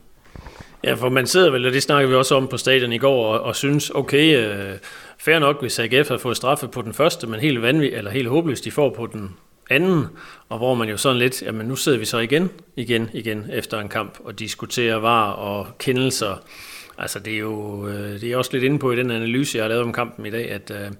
Ja, 0.83 0.93
for 0.93 1.09
man 1.09 1.27
sidder 1.27 1.51
vel, 1.51 1.65
og 1.65 1.73
det 1.73 1.83
snakker 1.83 2.09
vi 2.09 2.15
også 2.15 2.35
om 2.35 2.47
på 2.47 2.57
stadion 2.57 2.93
i 2.93 2.97
går, 2.97 3.25
og, 3.25 3.41
og 3.41 3.55
synes, 3.55 3.89
okay, 3.89 4.47
øh, 4.47 4.77
fair 5.17 5.39
nok, 5.39 5.61
hvis 5.61 5.79
AGF 5.79 6.09
har 6.09 6.17
fået 6.17 6.37
straffe 6.37 6.67
på 6.67 6.81
den 6.81 6.93
første, 6.93 7.27
men 7.27 7.39
helt 7.39 7.61
vanvittigt, 7.61 7.97
eller 7.97 8.11
helt 8.11 8.29
håbløst, 8.29 8.65
de 8.65 8.71
får 8.71 8.89
på 8.89 9.07
den 9.07 9.35
anden, 9.69 10.07
og 10.49 10.57
hvor 10.57 10.73
man 10.73 10.89
jo 10.89 10.97
sådan 10.97 11.17
lidt, 11.17 11.41
jamen 11.41 11.65
nu 11.65 11.75
sidder 11.75 11.97
vi 11.97 12.05
så 12.05 12.19
igen, 12.19 12.49
igen, 12.75 13.09
igen 13.13 13.45
efter 13.53 13.79
en 13.79 13.89
kamp 13.89 14.19
og 14.23 14.39
diskuterer 14.39 14.95
var 14.95 15.31
og 15.31 15.67
kendelser. 15.79 16.43
Altså 16.97 17.19
det 17.19 17.33
er 17.33 17.37
jo 17.37 17.87
øh, 17.87 18.21
det 18.21 18.31
er 18.31 18.37
også 18.37 18.49
lidt 18.53 18.63
inde 18.63 18.79
på 18.79 18.91
i 18.91 18.95
den 18.95 19.11
analyse, 19.11 19.57
jeg 19.57 19.63
har 19.63 19.69
lavet 19.69 19.83
om 19.83 19.93
kampen 19.93 20.25
i 20.25 20.29
dag, 20.29 20.51
at 20.51 20.71
øh, 20.71 20.91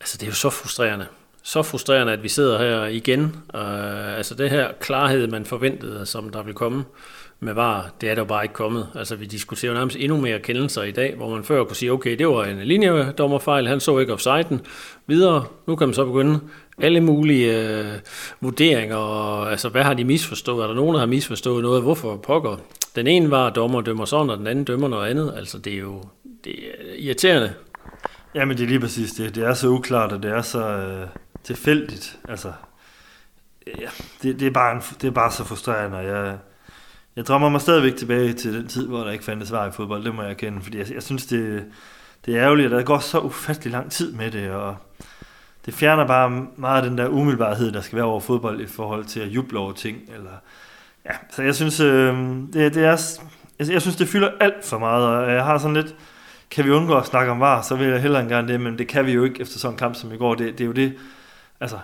altså 0.00 0.16
det 0.18 0.22
er 0.22 0.26
jo 0.26 0.34
så 0.34 0.50
frustrerende. 0.50 1.06
Så 1.42 1.62
frustrerende, 1.62 2.12
at 2.12 2.22
vi 2.22 2.28
sidder 2.28 2.58
her 2.58 2.86
igen. 2.86 3.22
Øh, 3.54 4.16
altså 4.16 4.34
det 4.34 4.50
her 4.50 4.72
klarhed, 4.80 5.26
man 5.26 5.44
forventede, 5.44 6.06
som 6.06 6.30
der 6.30 6.42
vil 6.42 6.54
komme 6.54 6.84
med 7.40 7.54
VAR, 7.54 7.90
det 8.00 8.10
er 8.10 8.14
der 8.14 8.22
jo 8.22 8.26
bare 8.26 8.44
ikke 8.44 8.54
kommet. 8.54 8.88
Altså 8.94 9.16
vi 9.16 9.26
diskuterer 9.26 9.72
jo 9.72 9.78
nærmest 9.78 9.96
endnu 10.00 10.20
mere 10.20 10.38
kendelser 10.38 10.82
i 10.82 10.90
dag, 10.90 11.14
hvor 11.16 11.30
man 11.30 11.44
før 11.44 11.64
kunne 11.64 11.76
sige, 11.76 11.92
okay, 11.92 12.18
det 12.18 12.28
var 12.28 12.44
en 12.44 12.58
linjedommerfejl, 12.58 13.68
han 13.68 13.80
så 13.80 13.98
ikke 13.98 14.12
offsiden. 14.12 14.60
Videre, 15.06 15.44
nu 15.66 15.76
kan 15.76 15.88
man 15.88 15.94
så 15.94 16.04
begynde 16.04 16.40
alle 16.78 17.00
mulige 17.00 17.68
øh, 17.68 17.92
vurderinger, 18.40 18.96
og, 18.96 19.50
altså 19.50 19.68
hvad 19.68 19.82
har 19.82 19.94
de 19.94 20.04
misforstået? 20.04 20.62
Er 20.62 20.66
der 20.66 20.74
nogen, 20.74 20.94
der 20.94 21.00
har 21.00 21.06
misforstået 21.06 21.62
noget? 21.62 21.82
Hvorfor 21.82 22.16
pokker? 22.16 22.56
Den 22.96 23.06
ene 23.06 23.30
var 23.30 23.50
dommer 23.50 23.80
dømmer 23.80 24.04
sådan, 24.04 24.30
og 24.30 24.38
den 24.38 24.46
anden 24.46 24.64
dømmer 24.64 24.88
noget 24.88 25.10
andet. 25.10 25.34
Altså 25.36 25.58
det 25.58 25.72
er 25.72 25.78
jo 25.78 26.02
det 26.44 26.52
er 26.52 26.94
irriterende. 26.98 27.54
Ja, 28.34 28.44
men 28.44 28.56
det 28.56 28.64
er 28.64 28.68
lige 28.68 28.80
præcis 28.80 29.12
det. 29.12 29.34
Det 29.34 29.44
er 29.44 29.54
så 29.54 29.68
uklart, 29.68 30.12
og 30.12 30.22
det 30.22 30.30
er 30.30 30.42
så 30.42 30.68
øh, 30.68 31.06
tilfældigt. 31.44 32.18
Altså, 32.28 32.52
ja, 33.66 33.88
det, 34.22 34.40
det, 34.40 34.46
er 34.46 34.50
bare 34.50 34.76
en, 34.76 34.82
det 35.00 35.08
er 35.08 35.12
bare 35.12 35.32
så 35.32 35.44
frustrerende, 35.44 35.96
jeg, 35.96 36.38
jeg 37.16 37.26
drømmer 37.26 37.48
mig 37.48 37.60
stadigvæk 37.60 37.96
tilbage 37.96 38.32
til 38.32 38.54
den 38.54 38.68
tid, 38.68 38.88
hvor 38.88 39.04
der 39.04 39.10
ikke 39.10 39.24
fandtes 39.24 39.48
svar 39.48 39.68
i 39.68 39.70
fodbold, 39.70 40.04
det 40.04 40.14
må 40.14 40.22
jeg 40.22 40.30
erkende, 40.30 40.62
fordi 40.62 40.78
jeg, 40.78 40.94
jeg 40.94 41.02
synes, 41.02 41.26
det, 41.26 41.64
det 42.26 42.36
er 42.36 42.42
ærgerligt, 42.42 42.66
at 42.66 42.78
der 42.78 42.82
går 42.82 42.98
så 42.98 43.18
ufattelig 43.18 43.72
lang 43.72 43.90
tid 43.90 44.12
med 44.12 44.30
det, 44.30 44.50
og 44.50 44.76
det 45.66 45.74
fjerner 45.74 46.06
bare 46.06 46.46
meget 46.56 46.82
af 46.82 46.88
den 46.88 46.98
der 46.98 47.08
umiddelbarhed, 47.08 47.72
der 47.72 47.80
skal 47.80 47.96
være 47.96 48.04
over 48.04 48.20
fodbold 48.20 48.60
i 48.60 48.66
forhold 48.66 49.04
til 49.04 49.20
at 49.20 49.28
juble 49.28 49.58
over 49.58 49.72
ting. 49.72 49.98
Eller, 50.14 50.30
ja, 51.04 51.10
så 51.30 51.42
jeg 51.42 51.54
synes, 51.54 51.80
øh, 51.80 52.16
det, 52.52 52.74
det 52.74 52.84
er, 52.84 53.16
jeg, 53.58 53.68
jeg 53.68 53.82
synes, 53.82 53.96
det 53.96 54.08
fylder 54.08 54.30
alt 54.40 54.64
for 54.64 54.78
meget, 54.78 55.06
og 55.06 55.32
jeg 55.32 55.44
har 55.44 55.58
sådan 55.58 55.76
lidt, 55.76 55.94
kan 56.50 56.64
vi 56.64 56.70
undgå 56.70 56.94
at 56.94 57.06
snakke 57.06 57.32
om 57.32 57.40
var, 57.40 57.62
så 57.62 57.76
vil 57.76 57.88
jeg 57.88 58.02
hellere 58.02 58.22
end 58.22 58.30
gerne 58.30 58.48
det, 58.48 58.60
men 58.60 58.78
det 58.78 58.88
kan 58.88 59.06
vi 59.06 59.12
jo 59.12 59.24
ikke 59.24 59.40
efter 59.40 59.58
sådan 59.58 59.74
en 59.74 59.78
kamp 59.78 59.94
som 59.94 60.12
i 60.12 60.16
går. 60.16 60.34
Det, 60.34 60.58
det 60.58 60.60
er 60.60 60.66
jo 60.66 60.72
det, 60.72 60.94
altså 61.60 61.78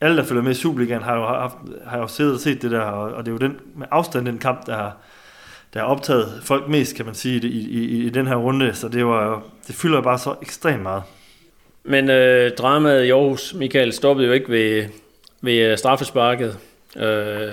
alle, 0.00 0.16
der 0.16 0.24
følger 0.24 0.42
med 0.42 0.50
i 0.50 0.54
Superligaen, 0.54 1.02
har 1.02 1.16
jo, 1.16 1.26
haft, 1.26 1.56
har 1.86 1.98
jo 1.98 2.06
siddet 2.06 2.34
og 2.34 2.40
set 2.40 2.62
det 2.62 2.70
der, 2.70 2.80
og, 2.80 3.12
og 3.12 3.26
det 3.26 3.30
er 3.30 3.32
jo 3.32 3.38
den, 3.38 3.60
med 3.76 3.86
afstand 3.90 4.26
den 4.26 4.38
kamp, 4.38 4.66
der 4.66 4.74
har, 4.74 4.96
der 5.74 5.80
har 5.80 5.86
optaget 5.86 6.40
folk 6.42 6.68
mest, 6.68 6.96
kan 6.96 7.06
man 7.06 7.14
sige, 7.14 7.48
i, 7.48 7.68
i, 7.70 7.84
i, 7.84 8.06
i 8.06 8.10
den 8.10 8.26
her 8.26 8.36
runde, 8.36 8.74
så 8.74 8.88
det, 8.88 9.06
var, 9.06 9.42
det 9.66 9.74
fylder 9.74 10.00
bare 10.00 10.18
så 10.18 10.34
ekstremt 10.42 10.82
meget. 10.82 11.02
Men 11.84 12.10
øh, 12.10 12.50
dramaet 12.50 13.04
i 13.04 13.10
Aarhus, 13.10 13.54
Michael, 13.54 13.92
stoppede 13.92 14.26
jo 14.26 14.32
ikke 14.32 14.48
ved, 14.48 14.84
ved 15.42 15.58
øh, 15.58 15.78
straffesparket. 15.78 16.58
Øh, 16.96 17.52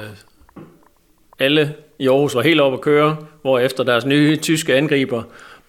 alle 1.39 1.73
i 1.99 2.07
Aarhus 2.07 2.35
var 2.35 2.41
helt 2.41 2.61
oppe 2.61 2.77
at 2.77 2.81
køre, 2.81 3.17
hvor 3.41 3.59
efter 3.59 3.83
deres 3.83 4.05
nye 4.05 4.35
tyske 4.35 4.75
angriber 4.75 5.23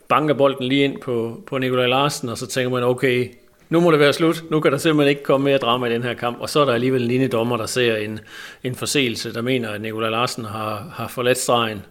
banker 0.08 0.34
bolden 0.34 0.64
lige 0.64 0.84
ind 0.84 1.00
på, 1.00 1.42
på 1.46 1.58
Nikolaj 1.58 1.86
Larsen, 1.86 2.28
og 2.28 2.38
så 2.38 2.46
tænker 2.46 2.70
man, 2.70 2.84
okay, 2.84 3.28
nu 3.68 3.80
må 3.80 3.90
det 3.90 4.00
være 4.00 4.12
slut. 4.12 4.44
Nu 4.50 4.60
kan 4.60 4.72
der 4.72 4.78
simpelthen 4.78 5.08
ikke 5.08 5.22
komme 5.22 5.44
mere 5.44 5.58
drama 5.58 5.86
i 5.86 5.92
den 5.92 6.02
her 6.02 6.14
kamp. 6.14 6.40
Og 6.40 6.48
så 6.48 6.60
er 6.60 6.64
der 6.64 6.72
alligevel 6.72 7.02
en 7.02 7.08
lignende 7.08 7.36
dommer, 7.36 7.56
der 7.56 7.66
ser 7.66 7.96
en, 7.96 8.20
en 8.62 8.74
forseelse, 8.74 9.34
der 9.34 9.42
mener, 9.42 9.70
at 9.70 9.80
Nikolaj 9.80 10.10
Larsen 10.10 10.44
har, 10.44 10.92
har 10.94 11.08
forladt 11.08 11.38
stregen. 11.38 11.82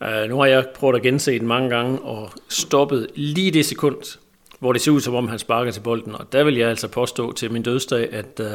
Uh, 0.00 0.28
nu 0.28 0.38
har 0.38 0.46
jeg 0.46 0.66
prøvet 0.74 0.96
at 0.96 1.02
gense 1.02 1.38
den 1.38 1.46
mange 1.46 1.70
gange, 1.70 2.00
og 2.00 2.30
stoppet 2.48 3.06
lige 3.14 3.50
det 3.50 3.66
sekund, 3.66 4.18
hvor 4.58 4.72
det 4.72 4.82
ser 4.82 4.92
ud 4.92 5.00
som 5.00 5.14
om, 5.14 5.28
han 5.28 5.38
sparker 5.38 5.70
til 5.70 5.80
bolden. 5.80 6.14
Og 6.14 6.32
der 6.32 6.44
vil 6.44 6.56
jeg 6.56 6.68
altså 6.68 6.88
påstå 6.88 7.32
til 7.32 7.52
min 7.52 7.62
dødsdag, 7.62 8.12
at 8.12 8.40
uh, 8.40 8.46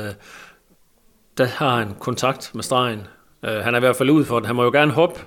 der 1.37 1.45
har 1.45 1.77
han 1.77 1.95
kontakt 1.99 2.51
med 2.53 2.63
stregen. 2.63 3.07
Uh, 3.43 3.49
han 3.49 3.73
er 3.73 3.77
i 3.77 3.79
hvert 3.79 3.95
fald 3.95 4.09
ud 4.09 4.25
for 4.25 4.39
den. 4.39 4.45
Han 4.45 4.55
må 4.55 4.63
jo 4.63 4.71
gerne 4.71 4.91
hoppe, 4.91 5.19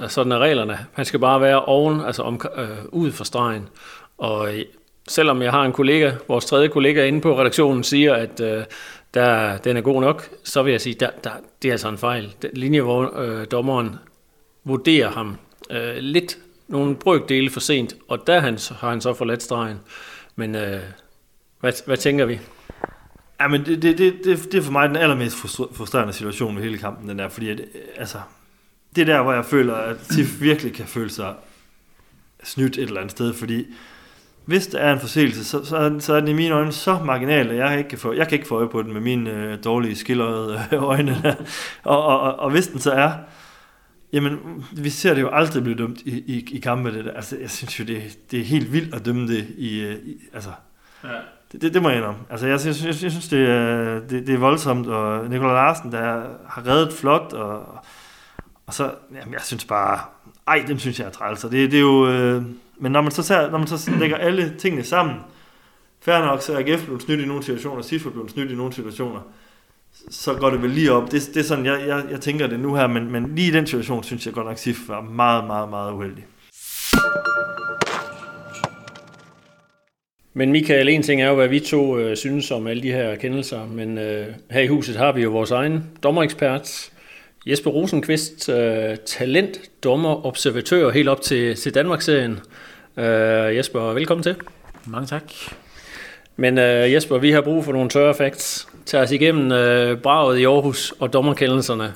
altså, 0.00 0.14
sådan 0.14 0.32
er 0.32 0.38
reglerne. 0.38 0.78
Han 0.92 1.04
skal 1.04 1.20
bare 1.20 1.40
være 1.40 1.64
oven, 1.64 2.00
altså 2.00 2.22
om, 2.22 2.40
uh, 2.58 3.00
ud 3.00 3.12
for 3.12 3.24
stregen. 3.24 3.68
Og 4.18 4.48
selvom 5.08 5.42
jeg 5.42 5.50
har 5.50 5.64
en 5.64 5.72
kollega, 5.72 6.12
vores 6.28 6.44
tredje 6.44 6.68
kollega 6.68 7.06
inde 7.06 7.20
på 7.20 7.40
redaktionen, 7.40 7.84
siger, 7.84 8.14
at 8.14 8.40
øh, 8.40 8.64
der, 9.14 9.56
den 9.56 9.76
er 9.76 9.80
god 9.80 10.00
nok, 10.00 10.28
så 10.44 10.62
vil 10.62 10.70
jeg 10.70 10.80
sige, 10.80 10.94
der, 10.94 11.10
der, 11.24 11.30
det 11.62 11.68
er 11.68 11.72
altså 11.72 11.88
en 11.88 11.98
fejl. 11.98 12.34
Den 12.42 12.50
linje, 12.52 12.80
hvor 12.80 13.18
øh, 13.18 13.46
dommeren 13.50 13.96
vurderer 14.64 15.10
ham 15.10 15.36
øh, 15.70 15.96
lidt 15.96 16.38
nogle 16.68 16.96
brøkdele 16.96 17.50
for 17.50 17.60
sent, 17.60 17.94
og 18.08 18.26
der 18.26 18.40
han, 18.40 18.58
har 18.80 18.90
han 18.90 19.00
så 19.00 19.14
forladt 19.14 19.42
stregen. 19.42 19.80
Men 20.36 20.54
øh, 20.54 20.80
hvad, 21.60 21.72
hvad 21.86 21.96
tænker 21.96 22.24
vi? 22.24 22.40
Ja, 23.40 23.48
men 23.48 23.66
det, 23.66 23.82
det, 23.82 23.98
det, 23.98 24.14
det, 24.24 24.52
det 24.52 24.58
er 24.58 24.62
for 24.62 24.72
mig 24.72 24.88
den 24.88 24.96
allermest 24.96 25.36
frustrerende 25.36 26.12
situation 26.12 26.56
ved 26.56 26.62
hele 26.62 26.78
kampen, 26.78 27.08
den 27.08 27.18
der, 27.18 27.28
fordi 27.28 27.50
at, 27.50 27.60
altså, 27.96 28.18
det 28.96 29.02
er 29.02 29.06
der, 29.06 29.22
hvor 29.22 29.32
jeg 29.32 29.44
føler, 29.44 29.74
at 29.74 29.96
TIF 29.98 30.40
virkelig 30.40 30.74
kan 30.74 30.86
føle 30.86 31.10
sig 31.10 31.34
snydt 32.44 32.78
et 32.78 32.82
eller 32.82 33.00
andet 33.00 33.10
sted, 33.10 33.34
fordi 33.34 33.66
hvis 34.44 34.66
der 34.66 34.78
er 34.78 34.92
en 34.92 35.00
forseelse, 35.00 35.44
så, 35.44 35.64
så, 35.64 35.96
så 35.98 36.14
er 36.14 36.20
den 36.20 36.28
i 36.28 36.32
mine 36.32 36.54
øjne 36.54 36.72
så 36.72 36.98
marginal, 37.04 37.50
at 37.50 37.56
jeg 37.56 37.78
ikke 37.78 37.90
kan 37.90 37.98
få, 37.98 38.12
jeg 38.12 38.28
kan 38.28 38.38
ikke 38.38 38.48
få 38.48 38.58
øje 38.58 38.68
på 38.68 38.82
den 38.82 38.92
med 38.92 39.00
mine 39.00 39.30
øh, 39.30 39.58
dårlige 39.64 39.96
skillede 39.96 40.60
øjne. 40.72 41.16
og, 41.84 42.04
og, 42.04 42.20
og, 42.20 42.38
og 42.38 42.50
hvis 42.50 42.66
den 42.66 42.80
så 42.80 42.92
er, 42.92 43.12
Jamen, 44.12 44.64
vi 44.72 44.90
ser 44.90 45.14
det 45.14 45.20
jo 45.20 45.28
aldrig 45.28 45.62
blive 45.62 45.78
dømt 45.78 46.00
i, 46.00 46.10
i, 46.10 46.56
i 46.56 46.60
kampe. 46.60 46.92
Det 46.92 47.04
der. 47.04 47.12
Altså, 47.12 47.36
jeg 47.40 47.50
synes 47.50 47.80
jo, 47.80 47.84
det, 47.84 48.18
det 48.30 48.40
er 48.40 48.44
helt 48.44 48.72
vildt 48.72 48.94
at 48.94 49.04
dømme 49.04 49.28
det 49.28 49.46
i... 49.58 49.92
i 49.92 50.28
altså, 50.32 50.50
ja. 51.04 51.08
det, 51.52 51.62
det, 51.62 51.74
det 51.74 51.82
må 51.82 51.88
jeg 51.88 51.98
indrømme. 51.98 52.20
Altså, 52.30 52.46
jeg, 52.46 52.60
jeg, 52.64 52.74
jeg, 52.80 53.02
jeg 53.02 53.10
synes, 53.10 53.28
det 53.28 53.50
er, 53.50 54.00
det, 54.00 54.26
det 54.26 54.34
er 54.34 54.38
voldsomt, 54.38 54.86
og 54.86 55.30
Nikolaj 55.30 55.54
Larsen, 55.54 55.92
der 55.92 56.00
har 56.48 56.66
reddet 56.66 56.92
flot, 56.92 57.32
og, 57.32 57.78
og 58.66 58.74
så, 58.74 58.94
jamen, 59.14 59.34
jeg 59.34 59.40
synes 59.42 59.64
bare... 59.64 60.00
Ej, 60.46 60.64
dem 60.68 60.78
synes 60.78 61.00
jeg 61.00 61.06
er 61.06 61.10
træls. 61.10 61.40
Det, 61.40 61.52
det 61.52 61.74
er 61.74 61.80
jo... 61.80 62.08
Øh, 62.08 62.42
men 62.82 62.92
når 62.92 63.00
man 63.00 63.10
så, 63.10 63.22
ser, 63.22 63.50
når 63.50 63.58
man 63.58 63.66
så 63.66 63.90
lægger 63.98 64.16
alle 64.16 64.54
tingene 64.58 64.84
sammen, 64.84 65.16
færre 66.00 66.26
nok, 66.26 66.42
så 66.42 66.52
er 66.52 66.58
AGF 66.58 66.84
blevet 66.84 67.02
snydt 67.02 67.20
i 67.20 67.26
nogle 67.26 67.42
situationer, 67.42 67.82
Sifo 67.82 68.10
blevet 68.10 68.30
snydt 68.30 68.50
i 68.50 68.54
nogle 68.54 68.72
situationer 68.72 69.20
så 70.10 70.34
går 70.34 70.50
det 70.50 70.62
vel 70.62 70.70
lige 70.70 70.92
op. 70.92 71.10
Det, 71.10 71.30
det 71.34 71.40
er 71.40 71.44
sådan, 71.44 71.66
jeg, 71.66 71.84
jeg, 71.86 72.04
jeg 72.10 72.20
tænker 72.20 72.46
det 72.46 72.60
nu 72.60 72.74
her, 72.74 72.86
men, 72.86 73.12
men 73.12 73.34
lige 73.34 73.48
i 73.48 73.50
den 73.50 73.66
situation, 73.66 74.04
synes 74.04 74.26
jeg 74.26 74.34
godt 74.34 74.46
nok, 74.46 74.58
Sif 74.58 74.76
var 74.88 75.00
meget, 75.00 75.46
meget, 75.46 75.70
meget 75.70 75.92
uheldig. 75.92 76.24
Men 80.34 80.52
Michael, 80.52 80.88
en 80.88 81.02
ting 81.02 81.22
er 81.22 81.28
jo, 81.28 81.34
hvad 81.34 81.48
vi 81.48 81.60
to 81.60 81.98
øh, 81.98 82.16
synes 82.16 82.50
om 82.50 82.66
alle 82.66 82.82
de 82.82 82.92
her 82.92 83.16
kendelser, 83.16 83.66
men 83.66 83.98
øh, 83.98 84.26
her 84.50 84.60
i 84.60 84.66
huset 84.66 84.96
har 84.96 85.12
vi 85.12 85.22
jo 85.22 85.30
vores 85.30 85.50
egen 85.50 85.84
dommerekspert, 86.02 86.90
Jesper 87.46 87.70
Rosenqvist, 87.70 88.48
øh, 88.48 88.96
talent, 89.06 89.60
dommer, 89.84 90.26
observatør 90.26 90.90
helt 90.90 91.08
op 91.08 91.20
til, 91.20 91.56
til 91.56 91.74
Danmarksserien. 91.74 92.40
Øh, 92.96 93.56
Jesper, 93.56 93.80
velkommen 93.80 94.22
til. 94.22 94.36
Mange 94.86 95.06
tak. 95.06 95.22
Men 96.36 96.58
øh, 96.58 96.92
Jesper, 96.92 97.18
vi 97.18 97.30
har 97.30 97.40
brug 97.40 97.64
for 97.64 97.72
nogle 97.72 97.90
tørre 97.90 98.14
facts. 98.14 98.68
Tag 98.86 99.00
os 99.00 99.10
igennem 99.10 99.52
øh, 99.52 99.98
braget 99.98 100.38
i 100.38 100.44
Aarhus 100.44 100.94
og 101.00 101.12
dommerkendelserne. 101.12 101.94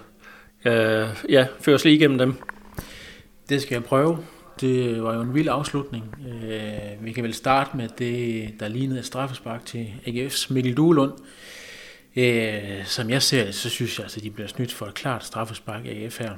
Øh, 0.64 1.08
ja, 1.28 1.46
før 1.60 1.74
os 1.74 1.84
lige 1.84 1.96
igennem 1.96 2.18
dem. 2.18 2.34
Det 3.48 3.62
skal 3.62 3.74
jeg 3.74 3.84
prøve. 3.84 4.18
Det 4.60 5.02
var 5.02 5.14
jo 5.14 5.20
en 5.20 5.34
vild 5.34 5.48
afslutning. 5.50 6.04
Øh, 6.42 7.04
vi 7.04 7.12
kan 7.12 7.24
vel 7.24 7.34
starte 7.34 7.76
med 7.76 7.88
det, 7.98 8.50
der 8.60 8.68
lignede 8.68 8.98
et 8.98 9.06
straffespark 9.06 9.66
til 9.66 9.86
AGF's 10.06 10.52
Mikkel 10.52 10.76
Duelund. 10.76 11.12
Øh, 12.16 12.84
som 12.84 13.10
jeg 13.10 13.22
ser 13.22 13.44
det, 13.44 13.54
så 13.54 13.70
synes 13.70 13.98
jeg, 13.98 14.04
at 14.04 14.04
altså, 14.04 14.20
de 14.20 14.30
bliver 14.30 14.48
snydt 14.48 14.72
for 14.72 14.86
et 14.86 14.94
klart 14.94 15.24
straffespark 15.24 15.86
af 15.86 15.90
AGF 15.90 16.18
her. 16.18 16.30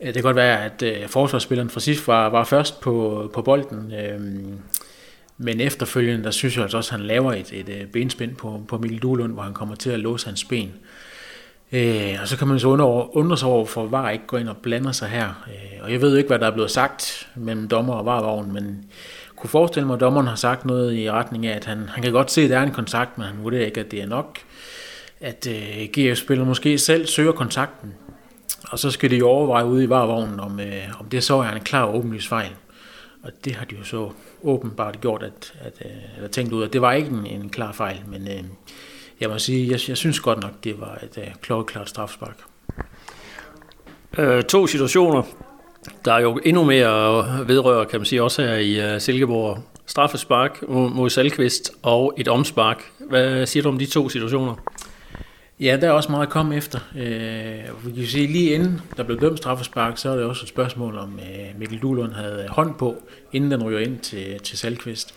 Øh, 0.00 0.06
det 0.06 0.14
kan 0.14 0.22
godt 0.22 0.36
være, 0.36 0.64
at 0.64 0.82
øh, 0.82 1.08
forsvarsspilleren 1.08 1.70
fra 1.70 1.80
sidst 1.80 2.08
var, 2.08 2.28
var 2.28 2.44
først 2.44 2.80
på, 2.80 3.30
på 3.34 3.42
bolden. 3.42 3.92
Øh, 3.92 4.20
men 5.38 5.60
efterfølgende, 5.60 6.24
der 6.24 6.30
synes 6.30 6.56
jeg 6.56 6.62
altså 6.62 6.76
også, 6.76 6.94
at 6.94 7.00
han 7.00 7.06
laver 7.06 7.32
et, 7.32 7.52
et, 7.52 7.68
et 7.68 7.92
benspænd 7.92 8.36
på, 8.36 8.60
på 8.68 8.78
Mikkel 8.78 8.98
Duelund, 8.98 9.32
hvor 9.32 9.42
han 9.42 9.54
kommer 9.54 9.74
til 9.74 9.90
at 9.90 10.00
låse 10.00 10.26
hans 10.26 10.44
ben. 10.44 10.72
Øh, 11.72 12.18
og 12.22 12.28
så 12.28 12.36
kan 12.36 12.48
man 12.48 12.58
så 12.58 12.68
undre, 12.68 13.16
undre 13.16 13.38
sig 13.38 13.48
over, 13.48 13.66
for 13.66 13.86
VAR 13.86 14.10
ikke 14.10 14.26
går 14.26 14.38
ind 14.38 14.48
og 14.48 14.56
blander 14.56 14.92
sig 14.92 15.08
her. 15.08 15.46
Øh, 15.48 15.82
og 15.82 15.92
jeg 15.92 16.00
ved 16.00 16.16
ikke, 16.16 16.28
hvad 16.28 16.38
der 16.38 16.46
er 16.46 16.50
blevet 16.50 16.70
sagt 16.70 17.28
mellem 17.34 17.68
dommer 17.68 17.94
og 17.94 18.06
varvogn, 18.06 18.52
men 18.52 18.84
kunne 19.36 19.50
forestille 19.50 19.86
mig, 19.86 19.94
at 19.94 20.00
dommeren 20.00 20.26
har 20.26 20.36
sagt 20.36 20.64
noget 20.64 20.94
i 20.94 21.10
retning 21.10 21.46
af, 21.46 21.56
at 21.56 21.64
han, 21.64 21.88
han 21.88 22.02
kan 22.02 22.12
godt 22.12 22.30
se, 22.30 22.42
at 22.42 22.50
der 22.50 22.58
er 22.58 22.62
en 22.62 22.72
kontakt, 22.72 23.18
men 23.18 23.26
han 23.26 23.36
vurderer 23.42 23.66
ikke, 23.66 23.80
at 23.80 23.90
det 23.90 24.02
er 24.02 24.06
nok. 24.06 24.38
At 25.20 25.46
øh, 25.50 25.88
GF-spiller 25.92 26.44
måske 26.44 26.78
selv 26.78 27.06
søger 27.06 27.32
kontakten, 27.32 27.94
og 28.70 28.78
så 28.78 28.90
skal 28.90 29.10
de 29.10 29.16
jo 29.16 29.28
overveje 29.28 29.66
ude 29.66 29.84
i 29.84 29.88
varevognen, 29.88 30.40
om, 30.40 30.60
øh, 30.60 31.00
om 31.00 31.06
det 31.06 31.24
så 31.24 31.34
er 31.34 31.50
en 31.50 31.60
klar 31.60 31.86
åbenlys 31.86 32.28
fejl. 32.28 32.50
Og 33.22 33.30
det 33.44 33.54
har 33.54 33.64
de 33.64 33.74
jo 33.78 33.84
så 33.84 34.10
åbenbart 34.42 35.00
gjort, 35.00 35.22
at, 35.22 35.52
at, 35.60 35.72
øh, 35.84 36.16
eller 36.16 36.28
tænkt 36.28 36.52
ud, 36.52 36.62
at 36.62 36.72
det 36.72 36.82
var 36.82 36.92
ikke 36.92 37.08
en, 37.08 37.26
en 37.26 37.48
klar 37.48 37.72
fejl, 37.72 38.00
men 38.06 38.28
øh, 38.28 38.44
jeg 39.20 39.28
må 39.28 39.38
sige, 39.38 39.70
jeg, 39.70 39.80
jeg 39.88 39.96
synes 39.96 40.20
godt 40.20 40.42
nok, 40.42 40.52
det 40.64 40.80
var 40.80 40.98
et 41.02 41.18
uh, 41.18 41.34
klokkeklart 41.40 41.88
strafspark. 41.88 42.36
Øh, 44.18 44.42
to 44.42 44.66
situationer, 44.66 45.22
der 46.04 46.12
er 46.12 46.20
jo 46.20 46.40
endnu 46.44 46.64
mere 46.64 47.48
vedrører, 47.48 47.84
kan 47.84 48.00
man 48.00 48.06
sige, 48.06 48.22
også 48.22 48.42
her 48.42 48.54
i 48.54 48.94
øh, 48.94 49.00
Silkeborg. 49.00 49.58
Straffespark 49.86 50.68
mod 50.68 51.10
Salkvist 51.10 51.72
og 51.82 52.14
et 52.16 52.28
omspark. 52.28 52.92
Hvad 53.08 53.46
siger 53.46 53.62
du 53.62 53.68
om 53.68 53.78
de 53.78 53.86
to 53.86 54.08
situationer? 54.08 54.54
Ja, 55.60 55.78
der 55.80 55.88
er 55.88 55.92
også 55.92 56.10
meget 56.10 56.26
at 56.26 56.32
komme 56.32 56.56
efter. 56.56 56.78
Øh, 56.96 57.86
vi 57.86 58.00
kan 58.00 58.06
sige, 58.06 58.26
lige 58.26 58.50
inden 58.50 58.80
der 58.96 59.02
blev 59.02 59.20
dømt 59.20 59.38
straffespark, 59.38 59.98
så 59.98 60.10
er 60.10 60.16
det 60.16 60.24
også 60.24 60.44
et 60.44 60.48
spørgsmål 60.48 60.98
om 60.98 61.18
øh, 61.18 61.58
Mikkel 61.58 61.78
Duhlund 61.78 62.12
havde 62.12 62.46
hånd 62.48 62.74
på, 62.74 63.02
inden 63.32 63.50
den 63.50 63.62
ryger 63.62 63.78
ind 63.78 63.98
til, 63.98 64.40
til 64.40 64.58
Salkvist. 64.58 65.14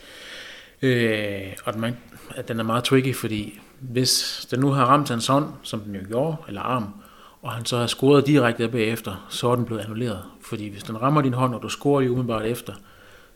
Øh, 0.82 1.42
og 1.66 1.80
man, 1.80 1.98
at 2.36 2.48
den 2.48 2.60
er 2.60 2.64
meget 2.64 2.84
tricky, 2.84 3.16
fordi 3.16 3.60
hvis 3.80 4.46
den 4.52 4.60
nu 4.60 4.70
har 4.70 4.86
ramt 4.86 5.10
hans 5.10 5.28
hånd, 5.28 5.46
som 5.64 5.80
den 5.80 5.96
jo 5.96 6.02
gjorde, 6.08 6.36
eller 6.48 6.62
arm, 6.62 6.94
og 7.42 7.52
han 7.52 7.66
så 7.66 7.78
har 7.78 7.88
scoret 7.88 8.28
direkte 8.28 8.68
bagefter, 8.68 9.28
så 9.30 9.50
er 9.50 9.56
den 9.56 9.66
blevet 9.66 9.82
annulleret. 9.82 10.22
Fordi 10.42 10.70
hvis 10.70 10.84
den 10.84 11.02
rammer 11.02 11.22
din 11.22 11.34
hånd, 11.34 11.56
og 11.56 11.62
du 11.62 11.70
scorer 11.70 12.00
lige 12.00 12.12
umiddelbart 12.12 12.46
efter, 12.46 12.74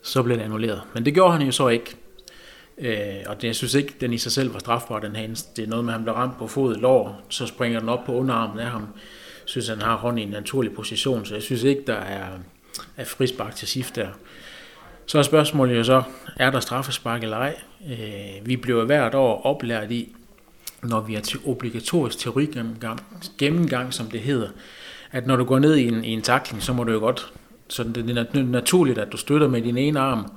så 0.01 0.23
bliver 0.23 0.37
den 0.37 0.45
annulleret. 0.45 0.81
Men 0.93 1.05
det 1.05 1.13
gjorde 1.13 1.31
han 1.31 1.41
jo 1.41 1.51
så 1.51 1.67
ikke. 1.67 1.95
Øh, 2.77 3.15
og 3.25 3.41
det, 3.41 3.47
jeg 3.47 3.55
synes 3.55 3.73
ikke, 3.73 3.95
den 4.01 4.13
i 4.13 4.17
sig 4.17 4.31
selv 4.31 4.53
var 4.53 4.59
strafbar, 4.59 4.99
den 4.99 5.15
hans. 5.15 5.43
Det 5.43 5.63
er 5.63 5.67
noget 5.67 5.85
med, 5.85 5.93
at 5.93 5.97
han 5.97 6.03
bliver 6.03 6.17
ramt 6.17 6.37
på 6.37 6.47
fodet 6.47 6.77
lår, 6.77 7.21
så 7.29 7.45
springer 7.45 7.79
den 7.79 7.89
op 7.89 8.05
på 8.05 8.13
underarmen 8.13 8.59
af 8.59 8.71
ham. 8.71 8.81
Jeg 8.81 9.49
synes, 9.49 9.67
han 9.67 9.81
har 9.81 9.95
hånden 9.97 10.19
i 10.19 10.23
en 10.23 10.29
naturlig 10.29 10.73
position, 10.73 11.25
så 11.25 11.33
jeg 11.33 11.43
synes 11.43 11.63
ikke, 11.63 11.83
der 11.87 11.95
er, 11.95 12.27
er 12.97 13.05
frispark 13.05 13.55
til 13.55 13.67
SIF 13.67 13.91
der. 13.91 14.07
Så 15.05 15.17
er 15.19 15.23
spørgsmålet 15.23 15.77
jo 15.77 15.83
så, 15.83 16.03
er 16.37 16.51
der 16.51 16.59
straffespark 16.59 17.23
eller 17.23 17.37
ej? 17.37 17.55
Øh, 17.89 18.47
vi 18.47 18.55
bliver 18.55 18.85
hvert 18.85 19.15
år 19.15 19.45
oplært 19.45 19.91
i, 19.91 20.15
når 20.83 20.99
vi 20.99 21.15
er 21.15 21.21
til 21.21 21.39
obligatorisk 21.45 22.19
teorigennemgang, 22.19 22.99
gennemgang, 23.37 23.93
som 23.93 24.09
det 24.09 24.19
hedder, 24.19 24.49
at 25.11 25.27
når 25.27 25.35
du 25.35 25.43
går 25.43 25.59
ned 25.59 25.75
i 25.75 25.87
en, 25.87 26.03
i 26.03 26.09
en 26.09 26.21
takling, 26.21 26.63
så 26.63 26.73
må 26.73 26.83
du 26.83 26.91
jo 26.91 26.99
godt, 26.99 27.33
så 27.67 27.83
det 27.83 28.17
er 28.17 28.43
naturligt, 28.43 28.97
at 28.97 29.11
du 29.11 29.17
støtter 29.17 29.47
med 29.47 29.61
din 29.61 29.77
ene 29.77 29.99
arm, 29.99 30.31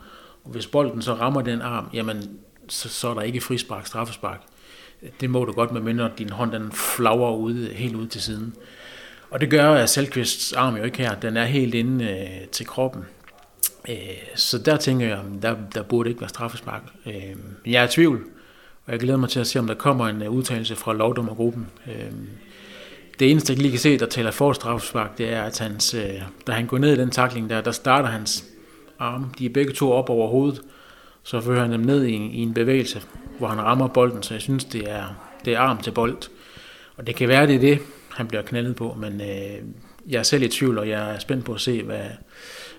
hvis 0.49 0.67
bolden 0.67 1.03
så 1.03 1.15
rammer 1.15 1.43
den 1.43 1.63
arm, 1.63 1.91
jamen, 1.95 2.31
så, 2.69 2.89
så 2.89 3.09
er 3.09 3.15
der 3.15 3.23
ikke 3.23 3.41
frispark, 3.41 3.87
straffespark. 3.87 4.41
Det 5.21 5.31
må 5.31 5.45
du 5.45 5.53
godt, 5.53 5.73
med 5.73 5.81
mindre 5.81 6.11
din 6.19 6.31
hånd 6.31 6.53
den 6.53 6.73
flager 6.73 7.37
ud, 7.37 7.69
helt 7.73 7.95
ud 7.95 8.07
til 8.07 8.23
siden. 8.23 8.55
Og 9.31 9.41
det 9.41 9.51
gør, 9.51 9.71
at 9.71 9.91
Selkvists 9.91 10.53
arm 10.53 10.77
jo 10.77 10.83
ikke 10.83 10.99
her, 10.99 11.15
den 11.15 11.37
er 11.37 11.45
helt 11.45 11.75
inde 11.75 12.05
øh, 12.05 12.49
til 12.49 12.67
kroppen. 12.67 13.05
Øh, 13.89 13.97
så 14.35 14.59
der 14.59 14.77
tænker 14.77 15.07
jeg, 15.07 15.21
der, 15.43 15.57
der 15.75 15.83
burde 15.83 16.09
ikke 16.09 16.21
være 16.21 16.29
straffespark. 16.29 16.83
Øh, 17.07 17.37
jeg 17.67 17.83
er 17.83 17.87
i 17.87 17.91
tvivl, 17.91 18.25
og 18.87 18.93
jeg 18.93 19.01
glæder 19.01 19.19
mig 19.19 19.29
til 19.29 19.41
at 19.41 19.47
se, 19.47 19.59
om 19.59 19.67
der 19.67 19.75
kommer 19.75 20.09
en 20.09 20.23
øh, 20.23 20.31
udtalelse 20.31 20.77
fra 20.77 20.93
lovdommergruppen. 20.93 21.67
Øh, 21.87 22.13
det 23.19 23.31
eneste, 23.31 23.53
jeg 23.53 23.63
lige 23.63 23.71
kan 23.71 23.81
se, 23.81 23.99
der 23.99 24.07
taler 24.07 24.31
for 24.31 24.53
straffespark, 24.53 25.19
det 25.19 25.33
er, 25.33 25.43
at 25.43 25.59
hans, 25.59 25.95
øh, 25.95 26.23
da 26.47 26.53
han 26.53 26.67
går 26.67 26.79
ned 26.79 26.93
i 26.93 27.01
den 27.01 27.11
takling 27.11 27.51
der, 27.51 27.61
der 27.61 27.73
starter 27.73 28.09
hans 28.09 28.45
arme, 28.99 29.27
de 29.39 29.47
er 29.47 29.51
begge 29.51 29.73
to 29.73 29.93
op 29.93 30.11
over 30.11 30.29
hovedet, 30.29 30.63
så 31.23 31.41
fører 31.41 31.61
han 31.61 31.73
dem 31.73 31.81
ned 31.81 32.05
i, 32.05 32.15
i 32.15 32.43
en 32.43 32.55
bevægelse, 32.55 33.03
hvor 33.39 33.49
han 33.49 33.65
rammer 33.65 33.89
bolden, 33.89 34.23
så 34.23 34.35
jeg 34.35 34.41
synes, 34.41 34.65
det 34.65 34.91
er, 34.91 35.05
det 35.45 35.53
er 35.53 35.59
arm 35.59 35.79
til 35.79 35.91
bold. 35.91 36.17
Og 36.97 37.07
det 37.07 37.15
kan 37.15 37.29
være, 37.29 37.47
det 37.47 37.55
er 37.55 37.61
det, 37.61 37.79
han 38.11 38.27
bliver 38.27 38.43
knaldet 38.43 38.77
på, 38.77 38.97
men 39.01 39.21
øh, 39.21 39.59
jeg 40.09 40.19
er 40.19 40.23
selv 40.23 40.43
i 40.43 40.49
tvivl, 40.49 40.79
og 40.79 40.89
jeg 40.89 41.15
er 41.15 41.19
spændt 41.19 41.45
på 41.45 41.53
at 41.53 41.61
se, 41.61 41.83
hvad, 41.83 42.05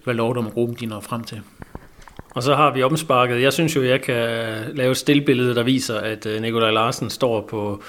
hvad 0.04 0.14
lovdommergruppen 0.14 0.78
de 0.80 0.86
når 0.86 1.00
frem 1.00 1.24
til. 1.24 1.42
Og 2.36 2.44
så 2.44 2.56
har 2.56 2.74
vi 2.74 2.84
omsparket. 2.84 3.42
Jeg 3.42 3.54
synes 3.54 3.76
jo, 3.76 3.84
jeg 3.84 4.02
kan 4.02 4.16
lave 4.76 4.92
et 4.92 4.98
stillbillede, 4.98 5.56
der 5.56 5.64
viser, 5.64 5.98
at 5.98 6.26
øh, 6.26 6.42
Nikolaj 6.42 6.72
Larsen 6.72 7.10
står 7.10 7.42
på, 7.42 7.82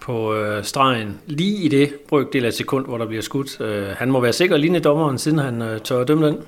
på 0.00 0.34
øh, 0.34 0.64
stregen 0.64 1.20
lige 1.26 1.64
i 1.64 1.68
det 1.68 1.94
brøkdel 2.08 2.44
af 2.44 2.48
et 2.48 2.54
sekund, 2.54 2.86
hvor 2.86 2.98
der 2.98 3.06
bliver 3.06 3.22
skudt. 3.22 3.60
Øh, 3.60 3.86
han 3.88 4.10
må 4.10 4.20
være 4.20 4.32
sikker 4.32 4.56
lignende 4.56 4.80
dommeren, 4.80 5.18
siden 5.18 5.38
han 5.38 5.62
øh, 5.62 5.80
tør 5.80 6.00
at 6.00 6.08
dømme 6.08 6.26
den. 6.26 6.38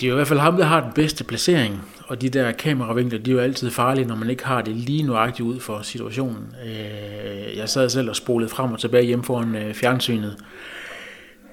Det 0.00 0.02
er 0.02 0.08
jo 0.08 0.14
i 0.14 0.16
hvert 0.16 0.28
fald 0.28 0.40
ham, 0.40 0.56
der 0.56 0.64
har 0.64 0.80
den 0.80 0.92
bedste 0.92 1.24
placering, 1.24 1.82
og 2.06 2.20
de 2.20 2.28
der 2.28 2.52
kameravinkler, 2.52 3.18
de 3.18 3.30
er 3.30 3.34
jo 3.34 3.40
altid 3.40 3.70
farlige, 3.70 4.06
når 4.06 4.14
man 4.16 4.30
ikke 4.30 4.44
har 4.46 4.62
det 4.62 4.76
lige 4.76 5.02
nuagtigt 5.02 5.46
ud 5.46 5.60
for 5.60 5.82
situationen. 5.82 6.54
Øh, 6.66 7.56
jeg 7.56 7.68
sad 7.68 7.88
selv 7.88 8.10
og 8.10 8.16
spolede 8.16 8.48
frem 8.48 8.72
og 8.72 8.78
tilbage 8.78 9.04
hjem 9.04 9.22
foran 9.22 9.54
øh, 9.56 9.74
fjernsynet, 9.74 10.36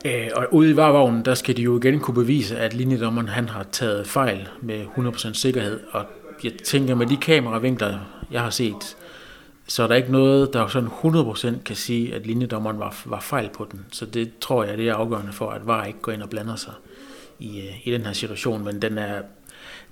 øh, 0.06 0.28
og 0.36 0.48
ude 0.52 0.70
i 0.70 0.76
varvognen, 0.76 1.26
der 1.26 1.34
skal 1.34 1.58
de 1.58 1.62
jo 1.62 1.80
igen 1.80 2.00
kunne 2.00 2.16
bevise, 2.16 2.58
at 2.58 2.74
linjedommeren 2.74 3.28
han 3.28 3.50
har 3.50 3.64
taget 3.72 4.08
fejl 4.08 4.48
med 4.62 4.86
100% 4.98 5.34
sikkerhed. 5.34 5.80
Og 5.92 6.06
jeg 6.44 6.52
tænker, 6.66 6.96
med 6.96 7.08
de 7.08 7.18
kameravinkler, 7.18 8.00
jeg 8.32 8.42
har 8.42 8.50
set, 8.50 8.98
så 9.68 9.84
er 9.84 9.88
der 9.88 9.96
ikke 9.96 10.12
noget, 10.12 10.54
der 10.54 10.68
sådan 10.68 10.90
100% 11.04 11.64
kan 11.66 11.76
sige, 11.76 12.16
at 12.16 12.28
linjedommeren 12.28 12.80
var, 12.80 12.96
var 13.06 13.20
fejl 13.20 13.50
på 13.58 13.68
den. 13.72 13.86
Så 13.92 14.06
det 14.06 14.40
tror 14.42 14.64
jeg, 14.64 14.78
det 14.78 14.90
er 14.90 14.96
afgørende 14.96 15.32
for, 15.32 15.50
at 15.50 15.68
VAR 15.68 15.86
ikke 15.86 16.00
går 16.02 16.12
ind 16.12 16.22
og 16.22 16.30
blander 16.30 16.56
sig 16.56 16.74
i, 17.40 17.60
øh, 17.60 17.88
i 17.88 17.92
den 17.92 18.02
her 18.02 18.14
situation. 18.14 18.64
Men 18.64 18.82
den 18.82 18.98
er, 18.98 19.22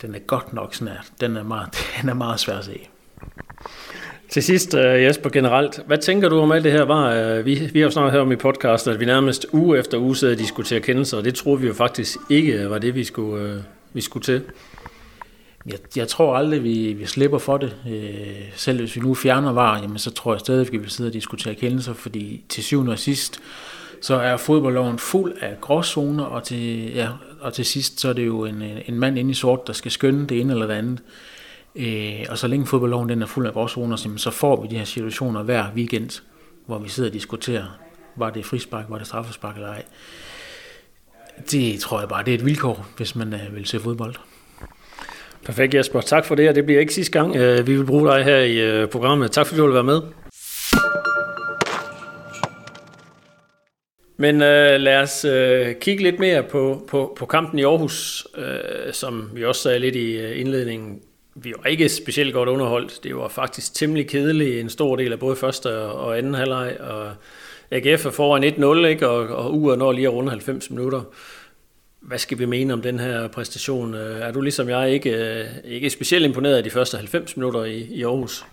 den 0.02 0.16
er 0.16 0.20
godt 0.20 0.54
nok 0.54 0.76
sådan, 0.76 0.94
at 0.94 1.12
den 1.22 1.38
er 1.38 1.44
meget, 1.44 1.70
den 2.02 2.10
er 2.10 2.14
meget 2.14 2.40
svær 2.40 2.58
at 2.58 2.66
se. 2.66 2.80
Til 4.30 4.44
sidst, 4.44 4.76
øh, 4.76 5.04
Jesper, 5.04 5.30
generelt, 5.30 5.80
hvad 5.88 5.98
tænker 5.98 6.30
du 6.30 6.40
om 6.40 6.52
alt 6.52 6.64
det 6.64 6.72
her? 6.72 6.84
Var, 6.84 7.12
øh, 7.12 7.46
vi, 7.46 7.70
vi 7.74 7.80
har 7.80 7.86
jo 7.86 7.92
snart 7.92 8.12
her 8.12 8.20
om 8.20 8.32
i 8.32 8.36
podcast, 8.36 8.88
at 8.88 9.00
vi 9.00 9.06
nærmest 9.06 9.46
uge 9.52 9.80
efter 9.80 9.98
uge 9.98 10.16
sidder 10.16 10.34
og 10.34 10.40
diskuterer 10.40 10.80
kendelser, 10.80 11.18
og 11.18 11.24
det 11.24 11.36
troede 11.36 11.62
vi 11.62 11.68
jo 11.68 11.74
faktisk 11.74 12.18
ikke 12.30 12.70
var 12.70 12.78
det, 12.78 12.96
vi 12.96 13.04
skulle, 13.04 13.44
øh, 13.44 13.58
vi 13.94 14.02
skulle 14.02 14.24
til. 14.24 14.42
Jeg, 15.66 15.78
jeg 15.96 16.08
tror 16.08 16.36
aldrig, 16.36 16.64
vi, 16.64 16.94
vi 16.94 17.06
slipper 17.06 17.38
for 17.38 17.58
det. 17.58 17.74
selv 18.56 18.80
hvis 18.80 18.96
vi 18.96 19.02
nu 19.02 19.14
fjerner 19.14 19.52
var, 19.52 19.82
jamen, 19.82 19.98
så 19.98 20.12
tror 20.12 20.34
jeg 20.34 20.40
stadig, 20.40 20.68
at 20.68 20.72
vi 20.72 20.78
vil 20.78 20.90
sidde 20.90 21.08
og 21.08 21.14
diskutere 21.14 21.56
kendelser, 21.56 21.94
fordi 21.94 22.44
til 22.50 22.64
syvende 22.64 22.92
og 22.92 23.00
sidst, 23.00 23.40
så 24.02 24.16
er 24.16 24.38
fodboldloven 24.38 25.00
fuld 25.00 25.34
af 25.42 25.62
gråzoner, 25.62 26.24
og 26.24 26.44
til, 26.44 26.94
ja, 26.94 27.08
og 27.42 27.54
til 27.54 27.66
sidst, 27.66 28.00
så 28.00 28.10
er 28.10 28.14
det 28.14 28.26
jo 28.26 28.46
en, 28.46 28.62
øh, 28.62 28.82
en 28.86 29.00
mand 29.00 29.20
inde 29.20 29.32
i 29.32 29.34
sort, 29.34 29.68
der 29.68 29.74
skal 29.74 29.92
skønne 29.92 30.28
det 30.28 30.42
ene 30.42 30.54
eller 30.54 30.68
det 30.68 30.74
andet. 30.74 31.00
Øh, 31.76 32.26
og 32.30 32.38
så 32.38 32.48
længe 32.48 32.66
fodboldloven 32.66 33.10
den 33.10 33.22
er 33.22 33.26
fuld 33.26 33.48
af 33.48 33.54
gråzoner, 33.54 34.16
så 34.18 34.32
får 34.32 34.62
vi 34.62 34.68
de 34.68 34.78
her 34.78 34.86
situationer 34.86 35.44
hver 35.44 35.66
weekend, 35.76 36.22
hvor 36.66 36.80
vi 36.80 36.90
sidder 36.90 37.10
og 37.10 37.14
diskuterer, 37.14 37.80
var 38.16 38.30
det 38.30 38.46
frispark, 38.46 38.86
var 38.90 38.98
det 38.98 39.08
straffespark 39.08 39.56
eller 39.56 39.70
ej. 39.70 39.84
Det 41.52 41.80
tror 41.80 42.00
jeg 42.00 42.10
bare, 42.10 42.24
det 42.24 42.32
er 42.34 42.38
et 42.38 42.46
vilkår, 42.46 42.88
hvis 42.98 43.16
man 43.16 43.34
øh, 43.34 43.56
vil 43.56 43.66
se 43.66 43.80
fodbold. 43.80 44.16
Perfekt 45.46 45.74
Jesper, 45.74 46.02
tak 46.02 46.26
for 46.26 46.36
det, 46.36 46.50
og 46.50 46.56
det 46.56 46.66
bliver 46.66 46.80
ikke 46.80 46.94
sidste 46.94 47.20
gang, 47.20 47.36
øh, 47.36 47.68
vi 47.68 47.76
vil 47.78 47.86
bruge 47.86 48.12
dig 48.12 48.24
her 48.24 48.40
i 48.40 48.86
programmet. 48.86 49.32
Tak 49.32 49.46
fordi 49.46 49.60
du 49.60 49.66
vil 49.66 49.74
være 49.74 49.84
med. 49.84 50.02
Men 54.22 54.42
øh, 54.42 54.80
lad 54.80 55.02
os 55.02 55.26
øh, 55.26 55.76
kigge 55.76 56.04
lidt 56.04 56.20
mere 56.20 56.44
på, 56.44 56.86
på, 56.88 57.18
på 57.20 57.26
kampen 57.26 57.60
i 57.60 57.64
Aarhus, 57.64 58.28
øh, 58.38 58.94
som 58.94 59.30
vi 59.34 59.46
også 59.46 59.62
sagde 59.62 59.80
lidt 59.80 59.96
i 59.96 60.18
øh, 60.18 60.40
indledningen. 60.40 61.00
Vi 61.36 61.54
var 61.58 61.70
ikke 61.70 61.90
specielt 61.90 62.34
godt 62.34 62.50
underholdt. 62.50 63.04
Det 63.04 63.16
var 63.16 63.28
faktisk 63.28 63.74
temmelig 63.74 64.10
kedeligt 64.10 64.60
en 64.60 64.70
stor 64.70 64.96
del 64.96 65.12
af 65.12 65.20
både 65.20 65.36
første 65.36 65.78
og 65.80 66.18
anden 66.18 66.34
halvleg. 66.34 66.78
Og 66.80 67.12
AGF 67.72 68.06
er 68.06 68.10
foran 68.10 68.44
1-0, 68.44 68.88
ikke? 68.88 69.08
og, 69.08 69.28
og 69.28 69.54
uret 69.58 69.80
når 69.80 69.92
lige 69.92 70.08
at 70.08 70.14
runde 70.14 70.30
90 70.30 70.70
minutter. 70.70 71.02
Hvad 72.02 72.18
skal 72.18 72.40
vi 72.40 72.46
mene 72.46 72.74
om 72.74 72.82
den 72.82 73.00
her 73.00 73.28
præstation? 73.28 73.94
Øh, 73.94 74.22
er 74.22 74.32
du 74.32 74.42
ligesom 74.42 74.70
jeg 74.70 74.92
ikke, 74.92 75.10
øh, 75.10 75.46
ikke 75.66 75.90
specielt 75.90 76.26
imponeret 76.26 76.56
af 76.56 76.64
de 76.64 76.70
første 76.70 76.98
90 76.98 77.38
minutter 77.38 77.64
i, 77.64 77.78
i 77.78 78.04
Aarhus? 78.04 78.46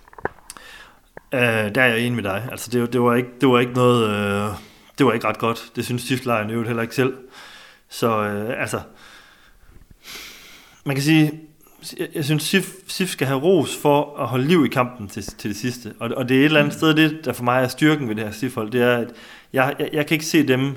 Uh, 1.32 1.40
der 1.40 1.82
er 1.82 1.86
jeg 1.86 2.00
enig 2.00 2.12
med 2.12 2.22
dig. 2.22 2.48
Altså, 2.50 2.70
det, 2.72 2.92
det, 2.92 3.00
var 3.00 3.14
ikke, 3.14 3.28
det 3.40 3.48
var 3.48 3.60
ikke 3.60 3.72
noget... 3.72 4.04
Uh, 4.50 4.67
det 4.98 5.06
var 5.06 5.12
ikke 5.12 5.28
ret 5.28 5.38
godt. 5.38 5.70
Det 5.76 5.84
synes 5.84 6.02
stiftlejren 6.02 6.50
jo 6.50 6.62
heller 6.62 6.82
ikke 6.82 6.94
selv. 6.94 7.14
Så 7.88 8.22
øh, 8.22 8.60
altså... 8.60 8.80
Man 10.84 10.96
kan 10.96 11.04
sige, 11.04 11.40
jeg, 11.98 12.08
jeg 12.14 12.24
synes, 12.24 12.42
Sif, 12.42 12.70
Sif 12.86 13.08
skal 13.08 13.26
have 13.26 13.40
ros 13.40 13.76
for 13.76 14.16
at 14.18 14.26
holde 14.26 14.46
liv 14.46 14.64
i 14.64 14.68
kampen 14.68 15.08
til, 15.08 15.22
til 15.22 15.50
det 15.50 15.56
sidste. 15.56 15.94
Og, 15.98 16.10
og 16.16 16.28
det 16.28 16.36
er 16.36 16.40
et 16.40 16.44
eller 16.44 16.60
andet 16.60 16.74
sted, 16.74 16.94
det 16.94 17.24
der 17.24 17.32
for 17.32 17.44
mig 17.44 17.62
er 17.62 17.68
styrken 17.68 18.08
ved 18.08 18.14
det 18.16 18.24
her 18.24 18.30
Sif-hold, 18.30 18.70
det 18.70 18.82
er, 18.82 18.96
at 18.96 19.08
jeg, 19.52 19.74
jeg, 19.78 19.90
jeg 19.92 20.06
kan 20.06 20.14
ikke 20.14 20.26
se 20.26 20.48
dem 20.48 20.76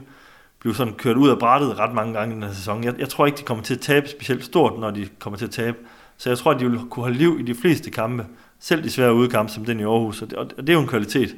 blive 0.60 0.76
sådan 0.76 0.94
kørt 0.94 1.18
ud 1.18 1.30
af 1.30 1.40
brættet 1.40 1.80
ret 1.80 1.94
mange 1.94 2.14
gange 2.14 2.34
i 2.34 2.36
den 2.36 2.44
her 2.44 2.54
sæson. 2.54 2.84
Jeg, 2.84 3.00
jeg 3.00 3.10
tror 3.10 3.26
ikke, 3.26 3.38
de 3.38 3.44
kommer 3.44 3.64
til 3.64 3.74
at 3.74 3.80
tabe 3.80 4.08
specielt 4.08 4.46
stort, 4.46 4.80
når 4.80 4.92
de 4.92 5.08
kommer 5.20 5.38
til 5.38 5.46
at 5.46 5.52
tabe. 5.52 5.78
Så 6.18 6.30
jeg 6.30 6.38
tror, 6.38 6.52
at 6.52 6.60
de 6.60 6.70
vil 6.70 6.80
kunne 6.90 7.04
holde 7.04 7.18
liv 7.18 7.38
i 7.40 7.44
de 7.44 7.56
fleste 7.56 7.92
kampe. 7.92 8.26
Selv 8.60 8.84
de 8.84 8.90
svære 8.90 9.14
udkampe, 9.14 9.52
som 9.52 9.66
den 9.66 9.80
i 9.80 9.84
Aarhus. 9.84 10.22
Og 10.22 10.30
det, 10.30 10.38
og 10.38 10.58
det 10.58 10.70
er 10.70 10.74
jo 10.74 10.82
en 10.82 10.88
kvalitet. 10.88 11.36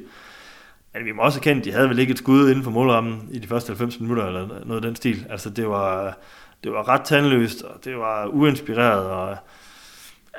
Men 0.94 1.04
vi 1.04 1.12
må 1.12 1.22
også 1.22 1.38
erkende, 1.38 1.60
at 1.60 1.64
de 1.64 1.72
havde 1.72 1.88
vel 1.88 1.98
ikke 1.98 2.10
et 2.10 2.18
skud 2.18 2.48
inden 2.50 2.64
for 2.64 2.70
målrammen 2.70 3.28
i 3.32 3.38
de 3.38 3.48
første 3.48 3.70
90 3.70 4.00
minutter, 4.00 4.26
eller 4.26 4.48
noget 4.64 4.82
af 4.82 4.82
den 4.82 4.96
stil. 4.96 5.26
Altså, 5.30 5.50
det 5.50 5.68
var, 5.68 6.18
det 6.64 6.72
var 6.72 6.88
ret 6.88 7.02
tandløst, 7.02 7.62
og 7.62 7.84
det 7.84 7.96
var 7.96 8.26
uinspireret, 8.26 9.06
og 9.06 9.36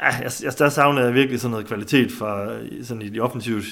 ja, 0.02 0.06
jeg, 0.06 0.32
jeg, 0.44 0.60
der 0.60 0.70
savnede 0.70 1.06
jeg 1.06 1.14
virkelig 1.14 1.40
sådan 1.40 1.52
noget 1.52 1.68
kvalitet 1.68 2.12
fra, 2.12 2.48
sådan 2.84 3.02
i 3.02 3.10
de 3.10 3.20
offensive 3.20 3.64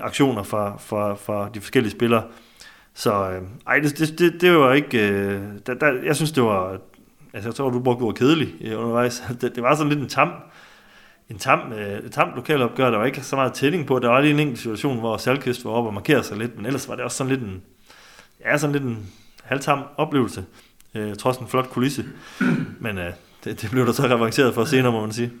aktioner 0.00 0.42
fra, 0.42 0.76
fra, 0.78 1.14
fra 1.14 1.48
de 1.54 1.60
forskellige 1.60 1.92
spillere. 1.92 2.22
Så 2.94 3.30
øh, 3.30 3.42
ej, 3.66 3.78
det, 3.78 3.98
det, 3.98 4.18
det, 4.18 4.40
det 4.40 4.52
var 4.52 4.72
ikke... 4.72 5.08
Øh, 5.08 5.42
der, 5.66 5.74
der, 5.74 5.92
jeg 6.04 6.16
synes, 6.16 6.32
det 6.32 6.42
var... 6.42 6.78
Altså, 7.32 7.48
jeg 7.48 7.54
tror, 7.54 7.70
du 7.70 7.80
brugte 7.80 8.02
ordet 8.02 8.18
kedelig 8.18 8.54
øh, 8.60 8.78
undervejs. 8.78 9.22
Det, 9.40 9.54
det, 9.54 9.62
var 9.62 9.74
sådan 9.74 9.88
lidt 9.88 10.00
en 10.00 10.08
tam, 10.08 10.28
en 11.30 11.38
tam, 11.38 11.72
øh, 11.72 11.98
et 11.98 12.12
tamt 12.12 12.34
lokalopgør. 12.36 12.90
Der 12.90 12.98
var 12.98 13.04
ikke 13.04 13.20
så 13.20 13.36
meget 13.36 13.52
tælling 13.52 13.86
på. 13.86 13.98
Der 13.98 14.08
var 14.08 14.20
lige 14.20 14.34
en 14.34 14.40
enkelt 14.40 14.58
situation, 14.58 14.98
hvor 14.98 15.16
Salkøst 15.16 15.64
var 15.64 15.70
oppe 15.70 15.88
og 15.88 15.94
markerede 15.94 16.24
sig 16.24 16.36
lidt, 16.36 16.56
men 16.56 16.66
ellers 16.66 16.88
var 16.88 16.94
det 16.94 17.04
også 17.04 17.16
sådan 17.16 17.32
lidt 17.32 17.42
en... 17.42 17.62
Ja, 18.44 18.58
sådan 18.58 18.72
lidt 18.72 18.84
en 18.84 19.12
halvtam 19.42 19.82
oplevelse. 19.96 20.44
Øh, 20.94 21.16
trods 21.16 21.36
en 21.36 21.48
flot 21.48 21.70
kulisse. 21.70 22.04
Men 22.80 22.98
øh, 22.98 23.12
det, 23.44 23.62
det 23.62 23.70
blev 23.70 23.86
der 23.86 23.92
så 23.92 24.02
revanceret 24.02 24.54
for 24.54 24.64
senere, 24.64 24.92
må 24.92 25.00
man 25.00 25.12
sige. 25.12 25.32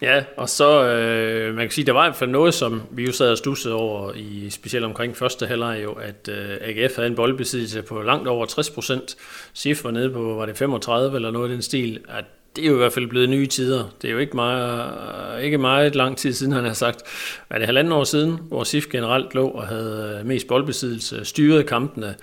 Ja, 0.00 0.24
og 0.36 0.48
så, 0.48 0.88
øh, 0.88 1.54
man 1.54 1.64
kan 1.64 1.70
sige, 1.70 1.86
der 1.86 1.92
var 1.92 2.04
i 2.04 2.08
hvert 2.08 2.16
fald 2.16 2.30
noget, 2.30 2.54
som 2.54 2.82
vi 2.90 3.04
jo 3.06 3.12
sad 3.12 3.30
og 3.30 3.38
stussede 3.38 3.74
over, 3.74 4.12
i, 4.12 4.50
specielt 4.50 4.84
omkring 4.84 5.16
første 5.16 5.46
halvleg 5.46 5.80
jo, 5.84 5.92
at 5.92 6.28
øh, 6.28 6.56
AGF 6.60 6.96
havde 6.96 7.08
en 7.08 7.14
boldbesiddelse 7.14 7.82
på 7.82 8.02
langt 8.02 8.28
over 8.28 8.46
60 8.46 8.70
procent. 8.70 9.16
SIF 9.52 9.84
var 9.84 9.90
nede 9.90 10.10
på, 10.10 10.34
var 10.34 10.46
det 10.46 10.56
35 10.56 11.16
eller 11.16 11.30
noget 11.30 11.50
i 11.50 11.52
den 11.52 11.62
stil, 11.62 12.00
at 12.08 12.24
det 12.56 12.64
er 12.64 12.68
jo 12.68 12.74
i 12.74 12.78
hvert 12.78 12.92
fald 12.92 13.06
blevet 13.06 13.28
nye 13.28 13.46
tider. 13.46 13.84
Det 14.02 14.08
er 14.08 14.12
jo 14.12 14.18
ikke 14.18 14.36
meget, 14.36 15.42
ikke 15.42 15.58
meget 15.58 15.94
lang 15.94 16.16
tid 16.16 16.32
siden, 16.32 16.52
han 16.52 16.64
har 16.64 16.72
sagt, 16.72 17.02
er 17.50 17.58
det 17.58 17.66
halvanden 17.66 17.92
år 17.92 18.04
siden, 18.04 18.38
hvor 18.48 18.64
SIF 18.64 18.86
generelt 18.90 19.34
lå 19.34 19.48
og 19.48 19.66
havde 19.66 20.18
øh, 20.20 20.26
mest 20.26 20.46
boldbesiddelse, 20.48 21.24
styrede 21.24 21.64
kampene. 21.64 22.14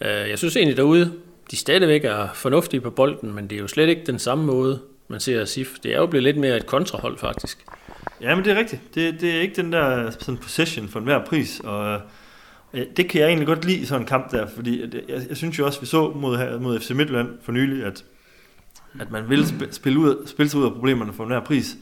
Øh, 0.00 0.30
jeg 0.30 0.38
synes 0.38 0.56
egentlig 0.56 0.76
derude, 0.76 1.12
de 1.50 1.56
stadigvæk 1.56 2.04
er 2.04 2.28
fornuftige 2.34 2.80
på 2.80 2.90
bolden, 2.90 3.34
men 3.34 3.50
det 3.50 3.56
er 3.56 3.60
jo 3.60 3.68
slet 3.68 3.88
ikke 3.88 4.02
den 4.06 4.18
samme 4.18 4.44
måde, 4.44 4.80
man 5.08 5.20
ser 5.20 5.44
SIF. 5.44 5.68
Det 5.82 5.92
er 5.92 5.98
jo 5.98 6.06
blevet 6.06 6.24
lidt 6.24 6.36
mere 6.36 6.56
et 6.56 6.66
kontrahold, 6.66 7.18
faktisk. 7.18 7.58
Ja, 8.20 8.34
men 8.34 8.44
det 8.44 8.52
er 8.52 8.58
rigtigt. 8.58 8.82
Det, 8.94 9.20
det 9.20 9.36
er 9.36 9.40
ikke 9.40 9.62
den 9.62 9.72
der 9.72 10.10
sådan 10.10 10.36
possession 10.36 10.88
for 10.88 10.98
enhver 10.98 11.24
pris, 11.24 11.60
og 11.64 12.00
øh, 12.74 12.82
det 12.96 13.08
kan 13.08 13.20
jeg 13.20 13.28
egentlig 13.28 13.46
godt 13.46 13.64
lide 13.64 13.86
sådan 13.86 14.02
en 14.02 14.06
kamp 14.06 14.30
der, 14.30 14.46
fordi 14.46 14.80
jeg, 15.08 15.20
jeg 15.28 15.36
synes 15.36 15.58
jo 15.58 15.66
også, 15.66 15.80
vi 15.80 15.86
så 15.86 16.10
mod, 16.10 16.58
mod 16.58 16.80
FC 16.80 16.90
Midtjylland 16.90 17.28
for 17.42 17.52
nylig, 17.52 17.84
at, 17.84 18.04
at 19.00 19.10
man 19.10 19.28
vil 19.28 19.68
spille, 19.70 19.98
ud, 19.98 20.26
spille 20.26 20.50
sig 20.50 20.60
ud 20.60 20.64
af 20.64 20.72
problemerne 20.72 21.12
for 21.12 21.22
enhver 21.24 21.40
pris. 21.40 21.76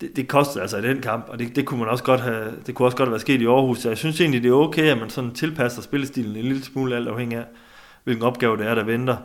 Det, 0.00 0.16
det 0.16 0.28
kostede 0.28 0.62
altså 0.62 0.76
i 0.76 0.82
den 0.82 1.00
kamp, 1.00 1.28
og 1.28 1.38
det, 1.38 1.56
det 1.56 1.66
kunne 1.66 1.80
man 1.80 1.88
også 1.88 2.04
godt 2.04 2.20
have, 2.20 2.52
det 2.66 2.74
kunne 2.74 2.86
også 2.86 2.96
godt 2.96 3.06
have 3.06 3.12
været 3.12 3.20
sket 3.20 3.40
i 3.40 3.46
Aarhus, 3.46 3.78
så 3.78 3.88
jeg 3.88 3.98
synes 3.98 4.20
egentlig, 4.20 4.42
det 4.42 4.48
er 4.48 4.52
okay, 4.54 4.82
at 4.82 4.98
man 4.98 5.10
sådan 5.10 5.34
tilpasser 5.34 5.82
spillestilen 5.82 6.36
en 6.36 6.42
lille 6.42 6.64
smule 6.64 6.96
alt 6.96 7.08
afhængig 7.08 7.38
af, 7.38 7.44
hvilken 8.04 8.24
opgave 8.24 8.56
det 8.56 8.66
er, 8.66 8.74
der 8.74 8.84
venter. 8.84 9.16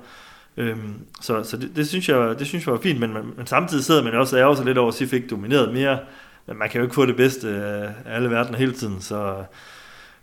Øhm, 0.58 0.94
så 1.22 1.44
så 1.44 1.58
det, 1.58 1.72
det, 1.76 1.88
synes 1.88 2.10
jeg, 2.10 2.40
det 2.40 2.48
synes 2.48 2.66
jeg 2.66 2.74
var 2.74 2.80
fint, 2.80 3.00
men, 3.00 3.14
men, 3.14 3.34
men 3.38 3.48
samtidig 3.48 3.84
sidder 3.84 4.04
man 4.04 4.14
også 4.14 4.38
ærger 4.38 4.56
sig 4.56 4.66
lidt 4.66 4.78
over, 4.78 4.88
at 4.88 4.94
SIF 4.94 5.14
ikke 5.14 5.28
domineret 5.28 5.74
mere. 5.74 6.00
Men 6.48 6.58
man 6.58 6.70
kan 6.70 6.80
jo 6.80 6.84
ikke 6.84 6.96
få 6.96 7.06
det 7.06 7.16
bedste 7.16 7.50
af 7.50 7.94
alle 8.06 8.30
verdener 8.30 8.58
hele 8.58 8.72
tiden, 8.72 9.02
så, 9.02 9.44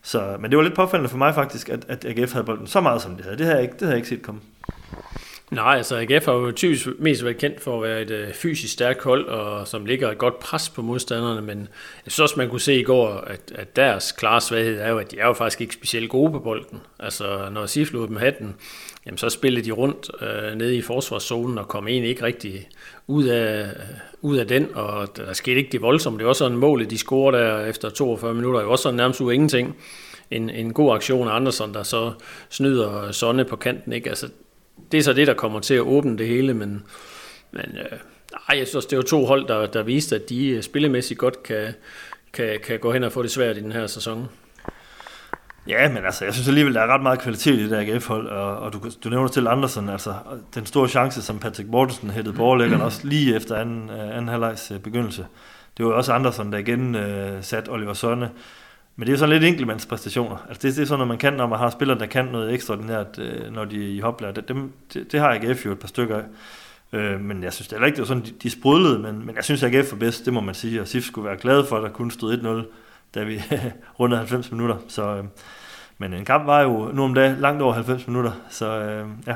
så, 0.03 0.37
men 0.41 0.51
det 0.51 0.57
var 0.57 0.63
lidt 0.63 0.75
påfaldende 0.75 1.09
for 1.09 1.19
mig 1.19 1.35
faktisk, 1.35 1.69
at, 1.69 1.85
at 1.89 2.05
AGF 2.05 2.33
havde 2.33 2.45
bolden 2.45 2.67
så 2.67 2.81
meget, 2.81 3.03
som 3.03 3.17
det 3.17 3.25
havde. 3.25 3.39
Det 3.39 3.47
havde 3.47 3.57
jeg 3.57 3.63
ikke, 3.63 3.73
det 3.73 3.81
havde 3.81 3.93
jeg 3.93 3.97
ikke 3.99 4.09
set 4.09 4.23
komme. 4.23 4.41
Nej, 5.51 5.77
altså 5.77 5.97
AGF 5.97 6.25
har 6.25 6.33
jo 6.33 6.53
typisk 6.53 6.87
mest 6.99 7.25
været 7.25 7.37
kendt 7.37 7.61
for 7.61 7.77
at 7.77 7.83
være 7.83 8.03
et 8.03 8.11
øh, 8.11 8.33
fysisk 8.33 8.73
stærkt 8.73 9.03
hold, 9.03 9.29
og 9.29 9.69
som 9.69 9.87
ligger 9.87 10.11
et 10.11 10.19
godt 10.19 10.39
pres 10.39 10.69
på 10.69 10.83
modstanderne, 10.83 11.43
men 11.43 11.59
jeg 12.05 12.13
synes 12.13 12.19
også, 12.19 12.35
man 12.39 12.49
kunne 12.49 12.61
se 12.61 12.81
i 12.81 12.83
går, 12.83 13.09
at, 13.09 13.53
at 13.55 13.77
deres 13.77 14.13
klare 14.13 14.41
svaghed 14.41 14.79
er 14.79 14.89
jo, 14.89 14.99
at 14.99 15.11
de 15.11 15.19
er 15.19 15.27
jo 15.27 15.33
faktisk 15.33 15.61
ikke 15.61 15.75
specielt 15.75 16.11
gode 16.11 16.33
på 16.33 16.39
bolden. 16.39 16.81
Altså, 16.99 17.49
når 17.53 17.67
SIF 17.67 17.93
lod 17.93 18.09
dem 18.09 18.17
hatten, 18.17 18.55
jamen 19.07 19.19
så 19.19 19.29
spillede 19.29 19.67
de 19.67 19.71
rundt 19.71 20.11
øh, 20.21 20.59
nede 20.59 20.77
i 20.77 20.83
forsvarszonen 20.83 21.59
og 21.59 21.69
kom 21.69 21.89
egentlig 21.89 22.11
ikke 22.11 22.23
rigtig 22.23 22.69
ud 23.07 23.25
af, 23.25 23.63
øh, 23.63 23.69
ud 24.23 24.37
af 24.37 24.47
den, 24.47 24.69
og 24.75 25.17
der 25.17 25.33
skete 25.33 25.57
ikke 25.57 25.73
det 25.73 25.83
voldsomme. 25.83 26.19
Det 26.19 26.27
var 26.27 26.33
sådan 26.33 26.53
en 26.53 26.59
mål, 26.59 26.91
de 26.91 26.99
scorede 26.99 27.39
der 27.39 27.67
efter 27.67 27.91
42 27.91 28.35
minutter, 28.35 28.61
det 28.61 28.67
var 28.67 28.73
også 28.73 28.83
sådan 28.83 28.97
nærmest 28.97 29.21
u 29.21 29.31
ingenting. 29.31 29.77
En, 30.31 30.51
en 30.51 30.73
god 30.73 30.95
aktion 30.95 31.29
af 31.29 31.33
Andersen, 31.33 31.75
der 31.75 31.83
så 31.83 32.13
snyder 32.49 33.13
Sonne 33.13 33.45
på 33.45 33.57
kanten. 33.57 33.93
Ikke? 33.93 34.09
Altså, 34.09 34.29
det 34.95 35.01
er 35.01 35.05
så 35.05 35.13
det, 35.13 35.27
der 35.27 35.35
kommer 35.35 35.61
til 35.61 35.75
at 35.75 35.81
åbne 35.81 36.19
det 36.19 36.27
hele, 36.27 36.55
men, 36.55 36.83
men 37.51 37.79
øh, 37.79 37.99
ej, 38.49 38.59
jeg 38.59 38.69
synes 38.69 38.87
det 38.87 38.93
er 38.93 38.97
jo 38.97 39.03
to 39.03 39.25
hold, 39.25 39.49
der, 39.49 39.67
der 39.67 39.83
viste, 39.83 40.17
at 40.17 40.29
de 40.29 40.63
spillemæssigt 40.63 41.21
godt 41.21 41.43
kan, 41.43 41.75
kan, 42.33 42.61
kan 42.65 42.79
gå 42.79 42.93
hen 42.93 43.05
og 43.05 43.13
få 43.13 43.23
det 43.23 43.31
svært 43.31 43.57
i 43.57 43.61
den 43.61 43.73
her 43.73 43.87
sæson. 43.87 44.29
Ja, 45.69 45.89
men 45.89 46.05
altså, 46.05 46.25
jeg 46.25 46.35
synes 46.35 46.49
alligevel, 46.49 46.75
der 46.75 46.81
er 46.81 46.95
ret 46.95 47.03
meget 47.03 47.21
kvalitet 47.21 47.55
i 47.55 47.63
det 47.63 47.71
der 47.71 47.81
AGF-hold, 47.81 48.29
og, 48.29 48.57
og 48.57 48.73
du, 48.73 48.81
du 49.05 49.09
nævner 49.09 49.29
til 49.29 49.47
Andersen, 49.47 49.89
altså 49.89 50.15
den 50.55 50.67
store 50.67 50.89
chance, 50.89 51.23
som 51.23 51.39
Patrick 51.39 51.69
Mortensen 51.69 52.11
hættede 52.11 52.37
på 52.37 52.43
overlæggeren, 52.43 52.83
også 52.83 53.07
lige 53.07 53.37
efter 53.37 53.57
anden, 53.57 53.91
uh, 53.91 54.01
anden 54.01 54.29
halvlejs 54.29 54.71
uh, 54.71 54.81
begyndelse. 54.81 55.27
Det 55.77 55.87
var 55.87 55.93
også 55.93 56.13
Andersen, 56.13 56.53
der 56.53 56.59
igen 56.59 56.95
uh, 56.95 57.03
satte 57.41 57.69
Oliver 57.69 57.95
Sønne. 57.95 58.31
Men 58.97 59.07
det 59.07 59.09
er 59.09 59.13
jo 59.13 59.19
sådan 59.19 59.33
lidt 59.33 59.45
enkeltmandspræstationer. 59.45 60.37
Altså 60.49 60.69
det, 60.69 60.77
det 60.77 60.83
er 60.83 60.87
sådan 60.87 60.99
noget, 60.99 61.09
man 61.09 61.19
kan, 61.19 61.33
når 61.33 61.47
man 61.47 61.59
har 61.59 61.71
spillere, 61.71 61.99
der 61.99 62.07
kan 62.07 62.25
noget 62.25 62.55
ekstraordinært, 62.55 63.19
øh, 63.19 63.53
når 63.53 63.65
de 63.65 63.77
er 63.77 63.97
i 63.97 63.99
hoplærer. 63.99 64.33
Det, 64.33 64.49
det, 64.49 64.57
det, 64.95 65.13
det 65.13 65.21
har 65.21 65.29
AGF 65.35 65.67
jo 65.67 65.73
et 65.73 65.79
par 65.79 65.89
stykker 65.89 66.19
af. 66.19 66.25
Øh, 66.93 67.21
men 67.21 67.43
jeg 67.43 67.53
synes 67.53 67.69
det 67.69 67.81
er 67.81 67.87
ikke, 67.87 67.97
det 67.97 68.03
var 68.03 68.07
sådan, 68.07 68.23
de, 68.23 68.33
de 68.43 68.51
sprudlede, 68.51 68.99
men, 68.99 69.27
men 69.27 69.37
jeg 69.37 69.45
synes, 69.45 69.63
at 69.63 69.75
AGF 69.75 69.93
var 69.93 69.99
bedst, 69.99 70.25
det 70.25 70.33
må 70.33 70.41
man 70.41 70.55
sige. 70.55 70.81
Og 70.81 70.89
SIF 70.89 71.05
skulle 71.05 71.29
være 71.29 71.37
glad 71.37 71.67
for, 71.67 71.77
at 71.77 71.83
der 71.83 71.89
kun 71.89 72.11
stod 72.11 72.65
1-0 72.67 72.75
da 73.15 73.25
vi 73.25 73.43
rundede 74.01 74.19
90 74.19 74.53
minutter. 74.53 74.77
Så, 74.89 75.17
øh, 75.17 75.25
men 75.99 76.13
en 76.13 76.25
kamp 76.25 76.47
var 76.47 76.61
jo 76.61 76.91
nu 76.93 77.05
om 77.05 77.15
dagen 77.15 77.37
langt 77.41 77.63
over 77.63 77.73
90 77.73 78.07
minutter, 78.07 78.33
så 78.49 78.67
øh, 78.67 79.09
ja. 79.27 79.35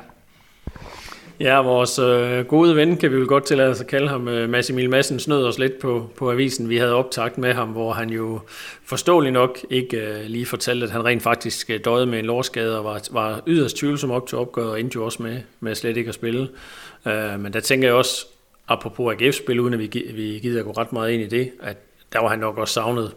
Ja, 1.41 1.63
vores 1.63 1.99
øh, 1.99 2.45
gode 2.45 2.77
ven, 2.77 2.97
kan 2.97 3.11
vi 3.11 3.17
vel 3.17 3.27
godt 3.27 3.47
tillade 3.47 3.71
os 3.71 3.81
at 3.81 3.87
kalde 3.87 4.09
ham, 4.09 4.29
øh, 4.29 4.49
Mads 4.49 4.71
Emil 4.71 4.91
Madsen, 4.91 5.19
snød 5.19 5.45
os 5.45 5.59
lidt 5.59 5.79
på, 5.79 6.11
på 6.17 6.31
avisen. 6.33 6.69
Vi 6.69 6.77
havde 6.77 6.95
optagt 6.95 7.39
med 7.39 7.55
ham, 7.55 7.69
hvor 7.69 7.93
han 7.93 8.11
jo 8.11 8.41
forståeligt 8.85 9.33
nok 9.33 9.59
ikke 9.71 9.97
øh, 9.97 10.25
lige 10.27 10.47
fortalte, 10.47 10.85
at 10.87 10.93
han 10.93 11.05
rent 11.05 11.23
faktisk 11.23 11.71
øh, 11.71 11.81
døde 11.85 12.07
med 12.07 12.19
en 12.19 12.25
lårskade 12.25 12.79
og 12.79 12.85
var, 12.85 13.03
var 13.11 13.43
yderst 13.47 13.77
tvivlsom 13.77 14.11
op 14.11 14.27
til 14.27 14.39
opgøret 14.39 14.71
og 14.71 14.81
endte 14.81 14.97
jo 14.97 15.05
også 15.05 15.23
med, 15.23 15.41
med 15.61 15.75
slet 15.75 15.97
ikke 15.97 16.09
at 16.09 16.15
spille. 16.15 16.49
Øh, 17.07 17.41
men 17.41 17.53
der 17.53 17.61
tænker 17.61 17.89
jeg 17.89 17.95
også, 17.95 18.27
apropos 18.69 19.15
AGF-spil, 19.15 19.61
uden 19.61 19.75
at 19.75 19.81
vi, 19.81 20.13
vi 20.15 20.39
gider 20.43 20.63
gå 20.63 20.71
ret 20.71 20.93
meget 20.93 21.13
ind 21.13 21.23
i 21.23 21.27
det, 21.27 21.51
at 21.63 21.77
der 22.13 22.21
var 22.21 22.29
han 22.29 22.39
nok 22.39 22.59
også 22.59 22.75
savnet 22.75 23.13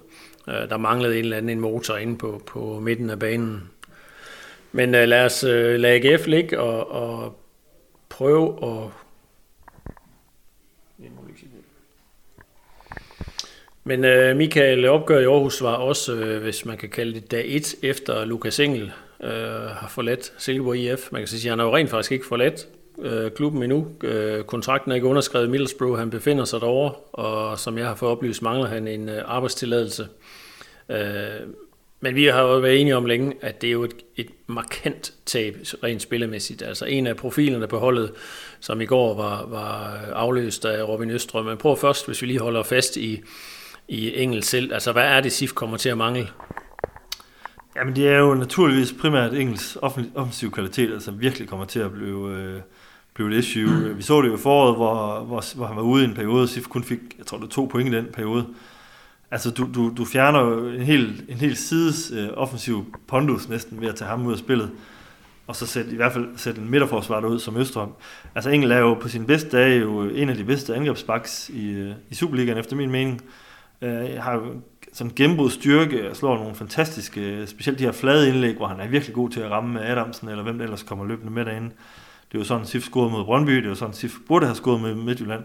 Øh, 0.48 0.70
der 0.70 0.78
manglede 0.78 1.18
en 1.18 1.24
eller 1.24 1.38
anden 1.38 1.50
en 1.50 1.60
motor 1.60 1.98
inde 1.98 2.18
på, 2.18 2.42
på 2.46 2.80
midten 2.80 3.10
af 3.10 3.20
banen. 3.20 3.64
Men 4.72 4.96
øh, 4.96 5.08
lad 5.08 5.26
os 5.26 5.44
øh, 5.44 5.80
lade 5.80 6.14
AGF 6.14 6.28
ligge 6.28 6.60
og, 6.60 6.92
og 6.92 7.41
prøve 8.22 8.58
at... 8.64 8.90
Men 13.84 14.06
øh, 14.06 14.38
Michael, 14.38 14.88
opgør 14.88 15.20
i 15.20 15.26
Aarhus 15.26 15.62
var 15.62 15.74
også, 15.74 16.14
øh, 16.14 16.42
hvis 16.42 16.66
man 16.66 16.78
kan 16.78 16.90
kalde 16.90 17.14
det 17.14 17.32
dag 17.32 17.46
1, 17.48 17.76
efter 17.84 18.26
Lukas 18.26 18.60
Engel 18.60 18.92
øh, 19.24 19.32
har 19.62 19.88
forladt 19.90 20.34
Silkeborg 20.38 20.78
IF. 20.78 21.12
Man 21.12 21.22
kan 21.22 21.28
sige, 21.28 21.50
at 21.50 21.52
han 21.52 21.60
har 21.60 21.66
jo 21.66 21.76
rent 21.76 21.90
faktisk 21.90 22.12
ikke 22.12 22.26
forladt 22.26 22.68
øh, 23.00 23.32
klubben 23.32 23.64
endnu. 23.64 23.88
Øh, 24.04 24.44
kontrakten 24.44 24.92
er 24.92 24.96
ikke 24.96 25.08
underskrevet 25.08 25.48
i 25.48 25.50
Middlesbrough, 25.50 26.00
han 26.00 26.10
befinder 26.10 26.46
sig 26.46 26.62
derovre, 26.62 26.94
og 27.14 27.60
som 27.60 27.78
jeg 27.78 27.88
har 27.88 27.96
fået 27.96 28.12
oplyst, 28.12 28.42
mangler 28.42 28.68
han 28.68 28.88
en 28.88 29.10
øh, 29.10 29.22
arbejdstilladelse. 29.26 30.08
Øh, 30.90 31.48
men 32.04 32.16
vi 32.16 32.26
har 32.26 32.42
jo 32.42 32.58
været 32.58 32.82
enige 32.82 32.98
om 32.98 33.06
længe, 33.06 33.34
at 33.42 33.62
det 33.62 33.68
er 33.68 33.72
jo 33.72 33.84
et, 33.84 33.94
et 34.16 34.28
markant 34.48 35.14
tab 35.26 35.58
rent 35.84 36.02
spillemæssigt. 36.02 36.62
Altså 36.62 36.86
en 36.86 37.08
af 37.08 37.16
profilerne 37.16 37.68
på 37.68 37.80
holdet, 37.80 38.12
som 38.60 38.82
i 38.82 38.86
går 38.86 39.16
var, 39.16 39.46
var 39.46 40.00
afløst 40.14 40.66
af 40.66 40.88
Robin 40.88 41.10
Østrøm. 41.10 41.46
Men 41.46 41.58
prøv 41.58 41.78
først, 41.78 42.08
hvis 42.08 42.22
vi 42.22 42.28
lige 42.28 42.40
holder 42.40 42.64
fast 42.64 42.98
i, 42.98 43.22
i 43.88 44.22
Engel 44.22 44.44
selv. 44.44 44.74
Altså 44.74 44.92
hvad 44.92 45.04
er 45.04 45.22
det, 45.22 45.32
SIF 45.32 45.54
kommer 45.54 45.78
til 45.78 45.90
at 45.90 45.98
mangle? 45.98 46.28
Jamen 47.76 47.96
det 47.96 48.08
er 48.08 48.18
jo 48.18 48.34
naturligvis 48.34 48.94
primært 49.02 49.34
Engels 49.34 49.78
offensiv 50.16 50.52
kvalitet, 50.52 51.04
som 51.04 51.22
virkelig 51.22 51.48
kommer 51.48 51.66
til 51.66 51.80
at 51.80 51.92
blive, 51.92 52.36
øh, 52.36 52.62
blive 53.14 53.32
et 53.32 53.38
issue. 53.38 53.96
Vi 53.96 54.02
så 54.02 54.22
det 54.22 54.28
jo 54.28 54.36
i 54.36 54.38
foråret, 54.38 54.76
hvor, 54.76 55.20
hvor, 55.20 55.56
hvor 55.56 55.66
han 55.66 55.76
var 55.76 55.84
ude 55.84 56.04
i 56.04 56.08
en 56.08 56.14
periode, 56.14 56.44
og 56.44 56.50
SIF 56.50 56.68
kun 56.68 56.84
fik, 56.84 57.00
jeg 57.18 57.26
tror 57.26 57.38
det 57.38 57.50
to 57.50 57.66
point 57.66 57.94
i 57.94 57.98
den 57.98 58.06
periode. 58.14 58.46
Altså, 59.32 59.52
du, 59.52 59.68
du, 59.76 59.94
du 59.98 60.06
fjerner 60.06 60.40
jo 60.40 60.68
en 60.68 60.82
hel, 60.82 61.24
en 61.30 61.38
hel 61.38 61.56
sides 61.56 62.12
øh, 62.16 62.30
offensiv 62.34 62.96
pondus 63.08 63.50
næsten 63.50 63.82
ved 63.82 63.90
at 63.90 63.96
tage 63.96 64.10
ham 64.10 64.26
ud 64.26 64.34
af 64.34 64.40
spillet, 64.40 64.72
og 65.48 65.56
så 65.56 65.66
sætte, 65.66 65.92
i 65.92 65.96
hvert 65.96 66.14
fald 66.14 66.28
sætte 66.38 66.62
en 66.62 66.72
midterforsvar 66.72 67.26
ud 67.26 67.40
som 67.40 67.58
Østrøm. 67.58 67.92
Altså, 68.36 68.50
Engel 68.50 68.72
er 68.72 68.78
jo 68.78 68.94
på 68.94 69.08
sin 69.08 69.26
bedste 69.26 69.58
dag 69.58 69.82
jo 69.82 70.04
øh, 70.04 70.22
en 70.22 70.30
af 70.30 70.36
de 70.36 70.44
bedste 70.44 70.76
angrebsbaks 70.76 71.50
i, 71.50 71.70
øh, 71.70 71.92
i 72.10 72.16
Superligaen, 72.16 72.58
efter 72.58 72.76
min 72.76 72.92
mening. 72.92 73.22
Øh, 73.82 74.10
har 74.20 74.34
jo 74.34 74.42
sådan 74.94 75.14
gennembrud 75.16 75.50
styrke 75.50 76.10
og 76.10 76.16
slår 76.16 76.38
nogle 76.38 76.56
fantastiske, 76.56 77.22
øh, 77.22 77.48
specielt 77.48 77.80
de 77.80 77.84
her 77.84 77.92
flade 77.92 78.30
indlæg, 78.30 78.56
hvor 78.56 78.68
han 78.68 78.80
er 78.80 78.88
virkelig 78.88 79.16
god 79.16 79.30
til 79.30 79.40
at 79.40 79.52
ramme 79.52 79.86
Adamsen, 79.86 80.30
eller 80.30 80.44
hvem 80.44 80.58
der 80.58 80.64
ellers 80.64 80.84
kommer 80.84 81.06
løbende 81.06 81.34
med 81.34 81.46
derinde. 81.46 81.70
Det 82.32 82.38
er 82.38 82.40
jo 82.40 82.44
sådan, 82.44 82.66
Sif 82.66 82.84
scorede 82.84 83.12
mod 83.12 83.26
Brøndby, 83.26 83.56
det 83.56 83.66
er 83.66 83.70
jo 83.70 83.76
sådan, 83.76 83.94
Sif 83.94 84.14
burde 84.28 84.46
have 84.46 84.56
scoret 84.56 84.82
med 84.82 84.96
Midtjylland. 84.96 85.44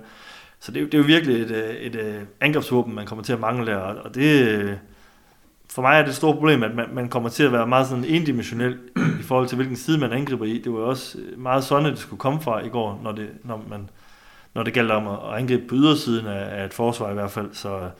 Så 0.66 0.72
det 0.72 0.92
det 0.92 0.94
er 0.94 0.98
jo 0.98 1.04
virkelig 1.04 1.42
et, 1.42 1.50
øh, 1.50 1.74
et, 1.74 1.94
et 1.94 2.26
angrebsvåben, 2.40 2.94
man 2.94 3.06
kommer 3.06 3.24
til 3.24 3.32
at 3.32 3.40
mangle, 3.40 3.82
og 3.82 4.14
det, 4.14 4.48
øh, 4.48 4.72
for 5.70 5.82
mig 5.82 5.98
er 5.98 6.02
det 6.02 6.08
et 6.08 6.16
stort 6.16 6.34
problem, 6.34 6.62
at 6.62 6.74
man, 6.74 6.86
man 6.92 7.08
kommer 7.08 7.28
til 7.28 7.42
at 7.42 7.52
være 7.52 7.66
meget 7.66 7.86
sådan 7.86 8.04
endimensionel 8.04 8.78
i 9.20 9.22
forhold 9.22 9.48
til, 9.48 9.56
hvilken 9.56 9.76
side 9.76 9.98
man 9.98 10.12
angriber 10.12 10.44
i. 10.44 10.58
Det 10.58 10.72
var 10.72 10.78
også 10.78 11.18
meget 11.36 11.64
sådan, 11.64 11.86
at 11.86 11.92
det 11.92 11.98
skulle 12.00 12.20
komme 12.20 12.40
fra 12.40 12.64
i 12.64 12.68
går, 12.68 13.00
når 13.02 13.12
det, 13.12 13.28
når 13.44 13.64
man, 13.68 13.90
når 14.54 14.62
det 14.62 14.74
gælder 14.74 14.94
om 14.94 15.08
at 15.08 15.40
angribe 15.40 15.66
på 15.68 15.74
ydersiden 15.74 16.26
af, 16.26 16.60
af 16.60 16.64
et 16.64 16.74
forsvar 16.74 17.10
i 17.10 17.14
hvert 17.14 17.30
fald. 17.30 17.48
Så, 17.52 17.90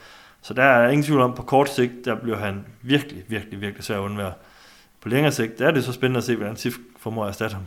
så 0.43 0.55
der 0.55 0.63
er 0.63 0.89
ingen 0.89 1.05
tvivl 1.05 1.21
om, 1.21 1.35
på 1.35 1.43
kort 1.43 1.71
sigt, 1.71 2.05
der 2.05 2.15
bliver 2.15 2.39
han 2.39 2.65
virkelig, 2.83 3.25
virkelig, 3.29 3.61
virkelig 3.61 3.85
svær 3.85 3.97
at 3.97 4.03
undvære. 4.03 4.33
På 5.01 5.09
længere 5.09 5.33
sigt, 5.33 5.59
der 5.59 5.67
er 5.67 5.71
det 5.71 5.85
så 5.85 5.93
spændende 5.93 6.19
at 6.19 6.25
se, 6.25 6.37
hvordan 6.37 6.57
SIF 6.57 6.77
formår 6.99 7.25
at 7.25 7.29
erstatte 7.29 7.55
ham. 7.55 7.65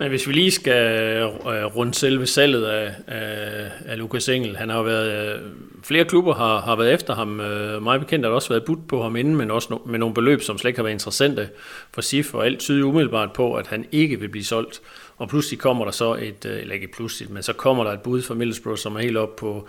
Men 0.00 0.08
hvis 0.08 0.28
vi 0.28 0.32
lige 0.32 0.50
skal 0.50 0.86
øh, 1.22 1.64
rundt 1.76 1.96
selve 1.96 2.26
salget 2.26 2.64
af, 2.64 2.94
af, 3.06 3.70
af 3.86 3.98
Lukas 3.98 4.28
Engel, 4.28 4.56
han 4.56 4.68
har 4.70 4.76
jo 4.76 4.82
været, 4.82 5.34
øh, 5.34 5.40
flere 5.82 6.04
klubber 6.04 6.34
har, 6.34 6.60
har 6.60 6.76
været 6.76 6.94
efter 6.94 7.14
ham, 7.14 7.40
øh, 7.40 7.82
meget 7.82 8.00
bekendt 8.00 8.24
har 8.24 8.30
der 8.30 8.34
også 8.34 8.48
været 8.48 8.64
budt 8.64 8.88
på 8.88 9.02
ham 9.02 9.16
inden, 9.16 9.36
men 9.36 9.50
også 9.50 9.68
no, 9.70 9.78
med 9.86 9.98
nogle 9.98 10.14
beløb, 10.14 10.42
som 10.42 10.58
slet 10.58 10.68
ikke 10.68 10.78
har 10.78 10.82
været 10.82 10.92
interessante 10.92 11.48
for 11.94 12.00
SIF, 12.00 12.34
og 12.34 12.46
alt 12.46 12.58
tyder 12.58 12.86
umiddelbart 12.86 13.32
på, 13.32 13.54
at 13.54 13.66
han 13.66 13.86
ikke 13.92 14.20
vil 14.20 14.28
blive 14.28 14.44
solgt. 14.44 14.80
Og 15.16 15.28
pludselig 15.28 15.58
kommer 15.58 15.84
der 15.84 15.92
så 15.92 16.14
et, 16.14 16.46
øh, 16.46 16.60
eller 16.60 16.74
ikke 16.74 16.88
pludselig, 16.92 17.32
men 17.32 17.42
så 17.42 17.52
kommer 17.52 17.84
der 17.84 17.92
et 17.92 18.00
bud 18.00 18.22
fra 18.22 18.34
Middlesbrough, 18.34 18.78
som 18.78 18.96
er 18.96 19.00
helt 19.00 19.16
op 19.16 19.36
på 19.36 19.68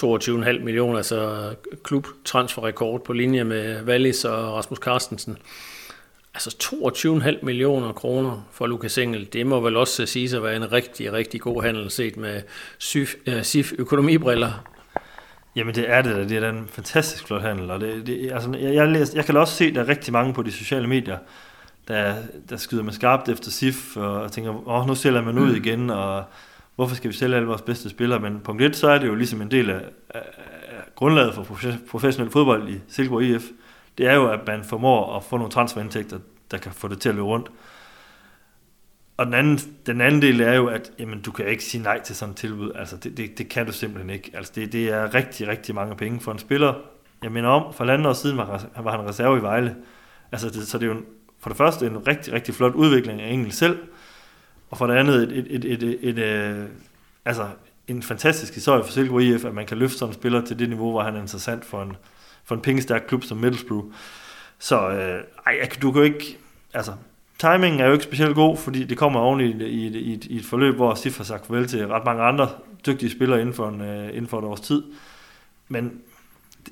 22,5 0.00 0.58
millioner, 0.58 0.96
altså 0.96 1.48
klubtransferrekord 1.82 3.04
på 3.04 3.12
linje 3.12 3.44
med 3.44 3.82
Wallis 3.84 4.24
og 4.24 4.54
Rasmus 4.54 4.78
Carstensen. 4.78 5.38
Altså 6.34 6.56
22,5 6.62 7.44
millioner 7.44 7.92
kroner 7.92 8.48
for 8.52 8.66
Lukas 8.66 8.98
Engel, 8.98 9.28
det 9.32 9.46
må 9.46 9.60
vel 9.60 9.76
også 9.76 10.06
sige 10.06 10.36
at 10.36 10.42
være 10.42 10.56
en 10.56 10.72
rigtig, 10.72 11.12
rigtig 11.12 11.40
god 11.40 11.62
handel 11.62 11.90
set 11.90 12.16
med 12.16 12.42
SIF, 12.78 13.14
SIF 13.42 13.72
økonomibriller. 13.78 14.64
Jamen 15.56 15.74
det 15.74 15.90
er 15.90 16.02
det, 16.02 16.28
det 16.28 16.44
er 16.44 16.50
en 16.50 16.68
fantastisk 16.68 17.26
flot 17.26 17.42
handel, 17.42 17.70
og 17.70 17.80
det, 17.80 18.06
det, 18.06 18.32
altså, 18.32 18.52
jeg, 18.60 18.74
jeg, 18.74 18.88
læser, 18.88 19.16
jeg 19.16 19.24
kan 19.24 19.36
også 19.36 19.54
se, 19.54 19.64
at 19.64 19.74
der 19.74 19.80
er 19.80 19.88
rigtig 19.88 20.12
mange 20.12 20.34
på 20.34 20.42
de 20.42 20.52
sociale 20.52 20.86
medier, 20.86 21.18
der, 21.88 22.14
der 22.50 22.56
skyder 22.56 22.82
med 22.82 22.92
skarpt 22.92 23.28
efter 23.28 23.50
SIF, 23.50 23.96
og 23.96 24.32
tænker, 24.32 24.68
åh, 24.68 24.86
nu 24.86 24.94
sælger 24.94 25.22
man 25.22 25.38
ud 25.38 25.50
mm. 25.50 25.56
igen, 25.56 25.90
og 25.90 26.24
hvorfor 26.76 26.96
skal 26.96 27.10
vi 27.10 27.16
sælge 27.16 27.36
alle 27.36 27.48
vores 27.48 27.62
bedste 27.62 27.90
spillere? 27.90 28.20
Men 28.20 28.40
punkt 28.40 28.62
1, 28.62 28.76
så 28.76 28.88
er 28.88 28.98
det 28.98 29.06
jo 29.06 29.14
ligesom 29.14 29.42
en 29.42 29.50
del 29.50 29.70
af, 29.70 29.80
af, 30.10 30.22
af 30.68 30.82
grundlaget 30.94 31.34
for 31.34 31.42
professionel 31.90 32.30
fodbold 32.30 32.68
i 32.68 32.80
Silkeborg 32.88 33.22
IF, 33.22 33.42
det 33.98 34.06
er 34.06 34.14
jo, 34.14 34.28
at 34.28 34.40
man 34.46 34.64
formår 34.64 35.16
at 35.16 35.24
få 35.24 35.36
nogle 35.36 35.52
transferindtægter, 35.52 36.18
der 36.50 36.58
kan 36.58 36.72
få 36.72 36.88
det 36.88 37.00
til 37.00 37.08
at 37.08 37.14
løbe 37.14 37.26
rundt. 37.26 37.50
Og 39.16 39.26
den 39.26 39.34
anden, 39.34 39.58
den 39.86 40.00
anden 40.00 40.22
del 40.22 40.40
er 40.40 40.54
jo, 40.54 40.66
at 40.66 40.92
jamen, 40.98 41.20
du 41.20 41.32
kan 41.32 41.46
ikke 41.46 41.64
sige 41.64 41.82
nej 41.82 42.00
til 42.00 42.16
sådan 42.16 42.30
et 42.30 42.36
tilbud. 42.36 42.72
Altså, 42.74 42.96
det, 42.96 43.16
det, 43.16 43.38
det 43.38 43.48
kan 43.48 43.66
du 43.66 43.72
simpelthen 43.72 44.10
ikke. 44.10 44.30
Altså, 44.34 44.52
det, 44.54 44.72
det 44.72 44.90
er 44.90 45.14
rigtig, 45.14 45.48
rigtig 45.48 45.74
mange 45.74 45.96
penge 45.96 46.20
for 46.20 46.32
en 46.32 46.38
spiller. 46.38 46.74
Jeg 47.22 47.32
mener 47.32 47.48
om, 47.48 47.74
for 47.74 47.84
landet 47.84 48.06
år 48.06 48.12
siden 48.12 48.36
var, 48.36 48.66
var 48.82 48.96
han 48.96 49.08
reserve 49.08 49.38
i 49.38 49.42
Vejle. 49.42 49.76
Altså, 50.32 50.50
det, 50.50 50.68
så 50.68 50.78
det 50.78 50.84
er 50.84 50.92
jo 50.92 50.98
en, 50.98 51.04
for 51.40 51.50
det 51.50 51.56
første 51.56 51.86
en 51.86 52.06
rigtig, 52.06 52.32
rigtig 52.32 52.54
flot 52.54 52.74
udvikling 52.74 53.20
af 53.20 53.32
Engel 53.32 53.52
selv, 53.52 53.78
og 54.70 54.78
for 54.78 54.86
det 54.86 54.94
andet 54.94 55.22
et, 55.22 55.38
et, 55.38 55.46
et, 55.50 55.64
et, 55.64 55.82
et, 55.82 55.98
et, 56.02 56.18
et 56.18 56.68
altså, 57.24 57.48
en 57.88 58.02
fantastisk 58.02 58.54
historie 58.54 58.84
for 58.84 58.92
Silkeborg 58.92 59.22
IF, 59.22 59.44
at 59.44 59.54
man 59.54 59.66
kan 59.66 59.78
løfte 59.78 59.98
sådan 59.98 60.10
en 60.10 60.14
spiller 60.14 60.40
til 60.40 60.58
det 60.58 60.68
niveau, 60.68 60.90
hvor 60.90 61.02
han 61.02 61.16
er 61.16 61.20
interessant 61.20 61.64
for 61.64 61.82
en, 61.82 61.96
for 62.44 62.54
en 62.54 62.60
pengestærk 62.60 63.02
klub 63.08 63.24
som 63.24 63.38
Middlesbrough. 63.38 63.84
Så 64.58 64.88
øh, 64.88 65.20
ej, 65.46 65.68
du 65.82 65.92
kan 65.92 65.98
jo 65.98 66.04
ikke, 66.04 66.38
altså, 66.74 66.92
timingen 67.38 67.80
er 67.80 67.86
jo 67.86 67.92
ikke 67.92 68.04
specielt 68.04 68.34
god, 68.34 68.56
fordi 68.56 68.84
det 68.84 68.98
kommer 68.98 69.20
oven 69.20 69.40
i, 69.40 69.64
i, 69.64 69.86
i, 69.86 70.20
i 70.30 70.36
et 70.36 70.44
forløb, 70.44 70.74
hvor 70.74 70.94
Sif 70.94 71.16
har 71.16 71.24
sagt 71.24 71.46
farvel 71.46 71.66
til 71.66 71.88
ret 71.88 72.04
mange 72.04 72.22
andre 72.22 72.48
dygtige 72.86 73.10
spillere 73.10 73.40
inden 73.40 73.54
for, 73.54 73.68
en, 73.68 73.80
øh, 73.80 74.08
inden 74.08 74.26
for 74.26 74.38
et 74.38 74.44
års 74.44 74.60
tid. 74.60 74.82
Men 75.68 76.00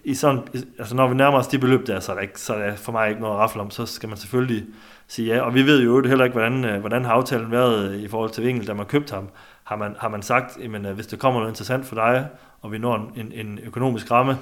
i 0.04 0.14
sådan, 0.14 0.40
altså 0.78 0.94
når 0.94 1.09
vi 1.09 1.14
nærmer 1.14 1.38
os 1.38 1.46
de 1.46 1.59
beløb 1.59 1.87
der, 1.87 2.00
så 2.00 2.12
er, 2.12 2.16
der 2.16 2.22
ikke, 2.22 2.40
så 2.40 2.54
er 2.54 2.70
der 2.70 2.76
for 2.76 2.92
mig 2.92 3.09
ikke 3.09 3.20
noget 3.20 3.35
at 3.35 3.40
rafle 3.40 3.61
om, 3.61 3.70
så 3.70 3.87
skal 3.87 4.09
man 4.09 4.18
selvfølgelig 4.18 4.64
sige 5.09 5.35
ja. 5.35 5.40
Og 5.40 5.54
vi 5.54 5.62
ved 5.66 5.83
jo 5.83 6.06
heller 6.06 6.24
ikke, 6.24 6.38
hvordan, 6.38 6.64
øh, 6.64 6.80
hvordan 6.80 7.04
har 7.04 7.12
aftalen 7.12 7.50
været 7.50 7.90
øh, 7.90 8.02
i 8.02 8.09
forhold 8.09 8.30
til 8.30 8.44
Vingel, 8.44 8.66
da 8.66 8.74
man 8.74 8.87
købte 8.87 9.14
ham. 9.14 9.28
Har 9.64 9.76
man, 9.76 9.96
har 9.98 10.09
man 10.09 10.22
sagt, 10.22 10.59
at 10.59 10.87
øh, 10.87 10.92
hvis 10.92 11.06
det 11.06 11.18
kommer 11.18 11.40
noget 11.40 11.52
interessant 11.52 11.87
for 11.87 11.94
dig, 11.94 12.28
og 12.61 12.72
vi 12.72 12.78
når 12.78 13.12
en, 13.16 13.33
en 13.33 13.59
økonomisk 13.64 14.11
ramme, 14.11 14.38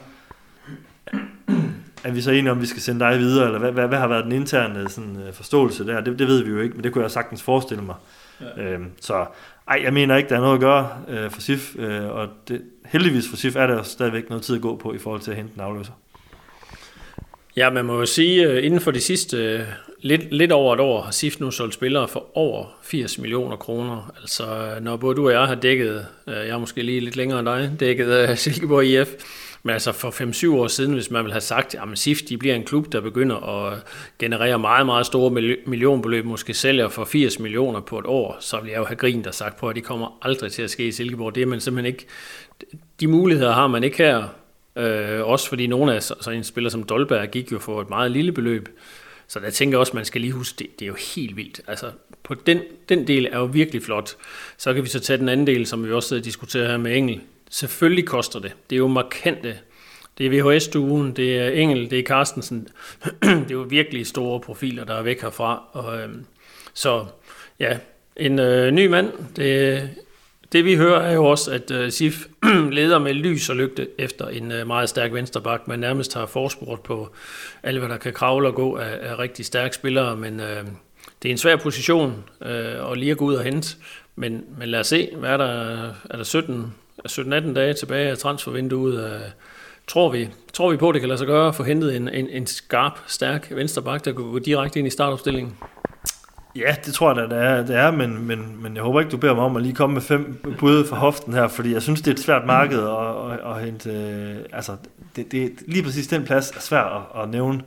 er 2.04 2.10
vi 2.10 2.20
så 2.20 2.30
enige 2.30 2.50
om, 2.50 2.60
vi 2.60 2.66
skal 2.66 2.82
sende 2.82 3.00
dig 3.00 3.18
videre, 3.18 3.46
eller 3.46 3.58
hvad, 3.58 3.72
hvad, 3.72 3.88
hvad 3.88 3.98
har 3.98 4.08
været 4.08 4.24
den 4.24 4.32
interne 4.32 4.88
sådan, 4.88 5.16
øh, 5.26 5.32
forståelse 5.32 5.86
der? 5.86 6.00
Det, 6.00 6.18
det 6.18 6.28
ved 6.28 6.42
vi 6.42 6.50
jo 6.50 6.60
ikke, 6.60 6.74
men 6.74 6.84
det 6.84 6.92
kunne 6.92 7.02
jeg 7.02 7.10
sagtens 7.10 7.42
forestille 7.42 7.82
mig. 7.82 7.94
Ja. 8.40 8.62
Øhm, 8.62 8.90
så 9.00 9.26
ej, 9.68 9.80
jeg 9.84 9.92
mener 9.92 10.16
ikke, 10.16 10.28
der 10.28 10.36
er 10.36 10.40
noget 10.40 10.54
at 10.54 10.60
gøre 10.60 10.88
øh, 11.08 11.30
for 11.30 11.40
SIF, 11.40 11.76
øh, 11.78 12.04
og 12.04 12.28
det, 12.48 12.62
heldigvis 12.86 13.28
for 13.28 13.36
SIF 13.36 13.56
er 13.56 13.66
der 13.66 13.82
stadigvæk 13.82 14.28
noget 14.28 14.44
tid 14.44 14.56
at 14.56 14.62
gå 14.62 14.76
på 14.76 14.94
i 14.94 14.98
forhold 14.98 15.20
til 15.20 15.30
at 15.30 15.36
hente 15.36 15.52
en 15.54 15.60
afløser. 15.60 15.92
Ja, 17.56 17.70
man 17.70 17.84
må 17.84 17.98
jo 17.98 18.06
sige, 18.06 18.46
øh, 18.46 18.64
inden 18.64 18.80
for 18.80 18.90
de 18.90 19.00
sidste 19.00 19.36
øh, 19.36 19.60
lidt, 20.00 20.32
lidt 20.32 20.52
over 20.52 20.74
et 20.74 20.80
år 20.80 21.02
har 21.02 21.10
SIF 21.10 21.40
nu 21.40 21.50
solgt 21.50 21.74
spillere 21.74 22.08
for 22.08 22.26
over 22.34 22.66
80 22.82 23.18
millioner 23.18 23.56
kroner. 23.56 24.12
Altså, 24.20 24.74
når 24.80 24.96
både 24.96 25.16
du 25.16 25.26
og 25.26 25.32
jeg 25.32 25.46
har 25.46 25.54
dækket, 25.54 26.06
jeg 26.26 26.48
er 26.48 26.58
måske 26.58 26.82
lige 26.82 27.00
lidt 27.00 27.16
længere 27.16 27.38
end 27.38 27.46
dig, 27.46 27.72
dækket 27.80 28.38
Silkeborg 28.38 28.84
IF, 28.84 29.08
men 29.62 29.72
altså 29.72 29.92
for 29.92 30.10
5-7 30.54 30.56
år 30.56 30.66
siden, 30.66 30.92
hvis 30.92 31.10
man 31.10 31.24
ville 31.24 31.32
have 31.32 31.40
sagt, 31.40 31.74
at 31.74 31.98
SIF 31.98 32.18
de 32.28 32.38
bliver 32.38 32.54
en 32.54 32.64
klub, 32.64 32.92
der 32.92 33.00
begynder 33.00 33.36
at 33.36 33.78
generere 34.18 34.58
meget, 34.58 34.86
meget 34.86 35.06
store 35.06 35.30
millionbeløb, 35.66 36.24
måske 36.24 36.54
sælger 36.54 36.88
for 36.88 37.04
80 37.04 37.38
millioner 37.38 37.80
på 37.80 37.98
et 37.98 38.06
år, 38.06 38.36
så 38.40 38.56
ville 38.56 38.72
jeg 38.72 38.78
jo 38.78 38.84
have 38.84 38.96
grint 38.96 39.26
og 39.26 39.34
sagt 39.34 39.56
på, 39.56 39.68
at 39.68 39.76
de 39.76 39.80
kommer 39.80 40.18
aldrig 40.22 40.52
til 40.52 40.62
at 40.62 40.70
ske 40.70 40.86
i 40.86 40.92
Silkeborg. 40.92 41.34
Det 41.34 41.42
er 41.42 41.46
man 41.46 41.60
simpelthen 41.60 41.94
ikke, 41.94 42.06
de 43.00 43.06
muligheder 43.06 43.52
har 43.52 43.66
man 43.66 43.84
ikke 43.84 43.96
her. 43.96 44.24
Øh, 44.76 45.26
også 45.26 45.48
fordi 45.48 45.66
nogle 45.66 45.94
af 45.94 46.02
så 46.02 46.30
en 46.34 46.44
spiller 46.44 46.70
som 46.70 46.82
Dolberg 46.82 47.30
gik 47.30 47.52
jo 47.52 47.58
for 47.58 47.80
et 47.80 47.88
meget 47.88 48.10
lille 48.10 48.32
beløb. 48.32 48.68
Så 49.28 49.40
der 49.40 49.50
tænker 49.50 49.76
jeg 49.76 49.80
også, 49.80 49.90
at 49.90 49.94
man 49.94 50.04
skal 50.04 50.20
lige 50.20 50.32
huske, 50.32 50.56
det, 50.58 50.66
det 50.78 50.84
er 50.84 50.88
jo 50.88 50.96
helt 51.14 51.36
vildt. 51.36 51.60
Altså, 51.66 51.86
på 52.22 52.34
den, 52.34 52.60
den 52.88 53.06
del 53.06 53.26
er 53.32 53.38
jo 53.38 53.44
virkelig 53.44 53.82
flot. 53.82 54.16
Så 54.56 54.74
kan 54.74 54.84
vi 54.84 54.88
så 54.88 55.00
tage 55.00 55.18
den 55.18 55.28
anden 55.28 55.46
del, 55.46 55.66
som 55.66 55.86
vi 55.86 55.92
også 55.92 56.18
diskuterer 56.18 56.68
her 56.68 56.76
med 56.76 56.96
Engel. 56.96 57.20
Selvfølgelig 57.50 58.06
koster 58.06 58.40
det. 58.40 58.52
Det 58.70 58.76
er 58.76 58.78
jo 58.78 58.88
markante. 58.88 59.58
Det 60.18 60.26
er 60.26 60.30
VHS-duen, 60.30 61.12
det 61.12 61.38
er 61.38 61.48
Engel, 61.48 61.90
det 61.90 61.98
er 61.98 62.02
Carstensen. 62.02 62.68
det 63.22 63.50
er 63.50 63.50
jo 63.50 63.66
virkelig 63.68 64.06
store 64.06 64.40
profiler, 64.40 64.84
der 64.84 64.94
er 64.94 65.02
væk 65.02 65.20
herfra. 65.20 65.62
Og, 65.72 66.00
øhm, 66.00 66.26
så 66.74 67.06
ja, 67.60 67.78
en 68.16 68.38
øh, 68.38 68.70
ny 68.70 68.86
mand. 68.86 69.12
Det, 69.36 69.90
det 70.52 70.64
vi 70.64 70.76
hører 70.76 71.00
er 71.00 71.12
jo 71.12 71.24
også, 71.24 71.50
at 71.50 71.70
øh, 71.70 71.92
SIF 71.92 72.26
leder 72.78 72.98
med 72.98 73.14
lys 73.14 73.50
og 73.50 73.56
lygte 73.56 73.88
efter 73.98 74.28
en 74.28 74.52
øh, 74.52 74.66
meget 74.66 74.88
stærk 74.88 75.12
vensterbak. 75.12 75.68
Man 75.68 75.78
nærmest 75.78 76.14
har 76.14 76.26
forspurgt 76.26 76.82
på 76.82 77.12
alle, 77.62 77.80
hvad 77.80 77.88
der 77.88 77.96
kan 77.96 78.12
kravle 78.12 78.48
og 78.48 78.54
gå 78.54 78.76
af, 78.76 78.98
af 79.00 79.18
rigtig 79.18 79.44
stærke 79.46 79.74
spillere, 79.74 80.16
men 80.16 80.40
øh, 80.40 80.64
det 81.22 81.28
er 81.28 81.32
en 81.32 81.38
svær 81.38 81.56
position 81.56 82.24
øh, 82.42 82.90
at 82.90 82.98
lige 82.98 83.10
at 83.10 83.18
gå 83.18 83.24
ud 83.24 83.34
og 83.34 83.44
hente. 83.44 83.76
Men, 84.16 84.44
men 84.58 84.68
lad 84.68 84.80
os 84.80 84.86
se, 84.86 85.08
hvad 85.16 85.30
er 85.30 85.36
der? 85.36 85.84
Er 86.10 86.16
der 86.16 86.24
17 86.24 86.74
17-18 87.08 87.54
dage 87.54 87.74
tilbage 87.74 88.10
af 88.10 88.18
transfervinduet. 88.18 89.04
Øh, 89.04 89.20
tror, 89.88 90.10
vi, 90.10 90.28
tror 90.52 90.70
vi 90.70 90.76
på, 90.76 90.88
at 90.88 90.94
det 90.94 91.02
kan 91.02 91.08
lade 91.08 91.18
sig 91.18 91.26
gøre 91.26 91.48
at 91.48 91.54
få 91.54 91.62
hentet 91.62 91.96
en, 91.96 92.08
en, 92.08 92.28
en 92.28 92.46
skarp, 92.46 92.98
stærk 93.06 93.50
vensterbak, 93.50 94.04
der 94.04 94.12
kan 94.12 94.22
gå 94.22 94.38
direkte 94.38 94.78
ind 94.78 94.88
i 94.88 94.90
startopstillingen? 94.90 95.56
Ja, 96.56 96.76
det 96.84 96.94
tror 96.94 97.08
jeg 97.08 97.30
da, 97.30 97.36
det 97.36 97.44
er, 97.44 97.66
det 97.66 97.76
er 97.76 97.90
men, 97.90 98.26
men, 98.26 98.62
men 98.62 98.74
jeg 98.74 98.82
håber 98.82 99.00
ikke, 99.00 99.10
du 99.10 99.16
beder 99.16 99.34
mig 99.34 99.44
om 99.44 99.56
at 99.56 99.62
lige 99.62 99.74
komme 99.74 99.94
med 99.94 100.02
fem 100.02 100.42
bud 100.58 100.84
for 100.84 100.96
hoften 100.96 101.32
her, 101.32 101.48
fordi 101.48 101.72
jeg 101.72 101.82
synes, 101.82 102.00
det 102.00 102.10
er 102.10 102.14
et 102.14 102.20
svært 102.20 102.46
marked 102.46 102.78
at, 102.78 103.32
at, 103.32 103.56
at 103.56 103.64
hente... 103.64 103.90
Øh, 103.90 104.36
altså, 104.52 104.76
det, 105.16 105.32
det, 105.32 105.52
lige 105.66 105.82
præcis 105.82 106.06
den 106.06 106.24
plads 106.24 106.50
er 106.50 106.60
svært 106.60 106.92
at, 106.92 107.22
at 107.22 107.28
nævne. 107.28 107.62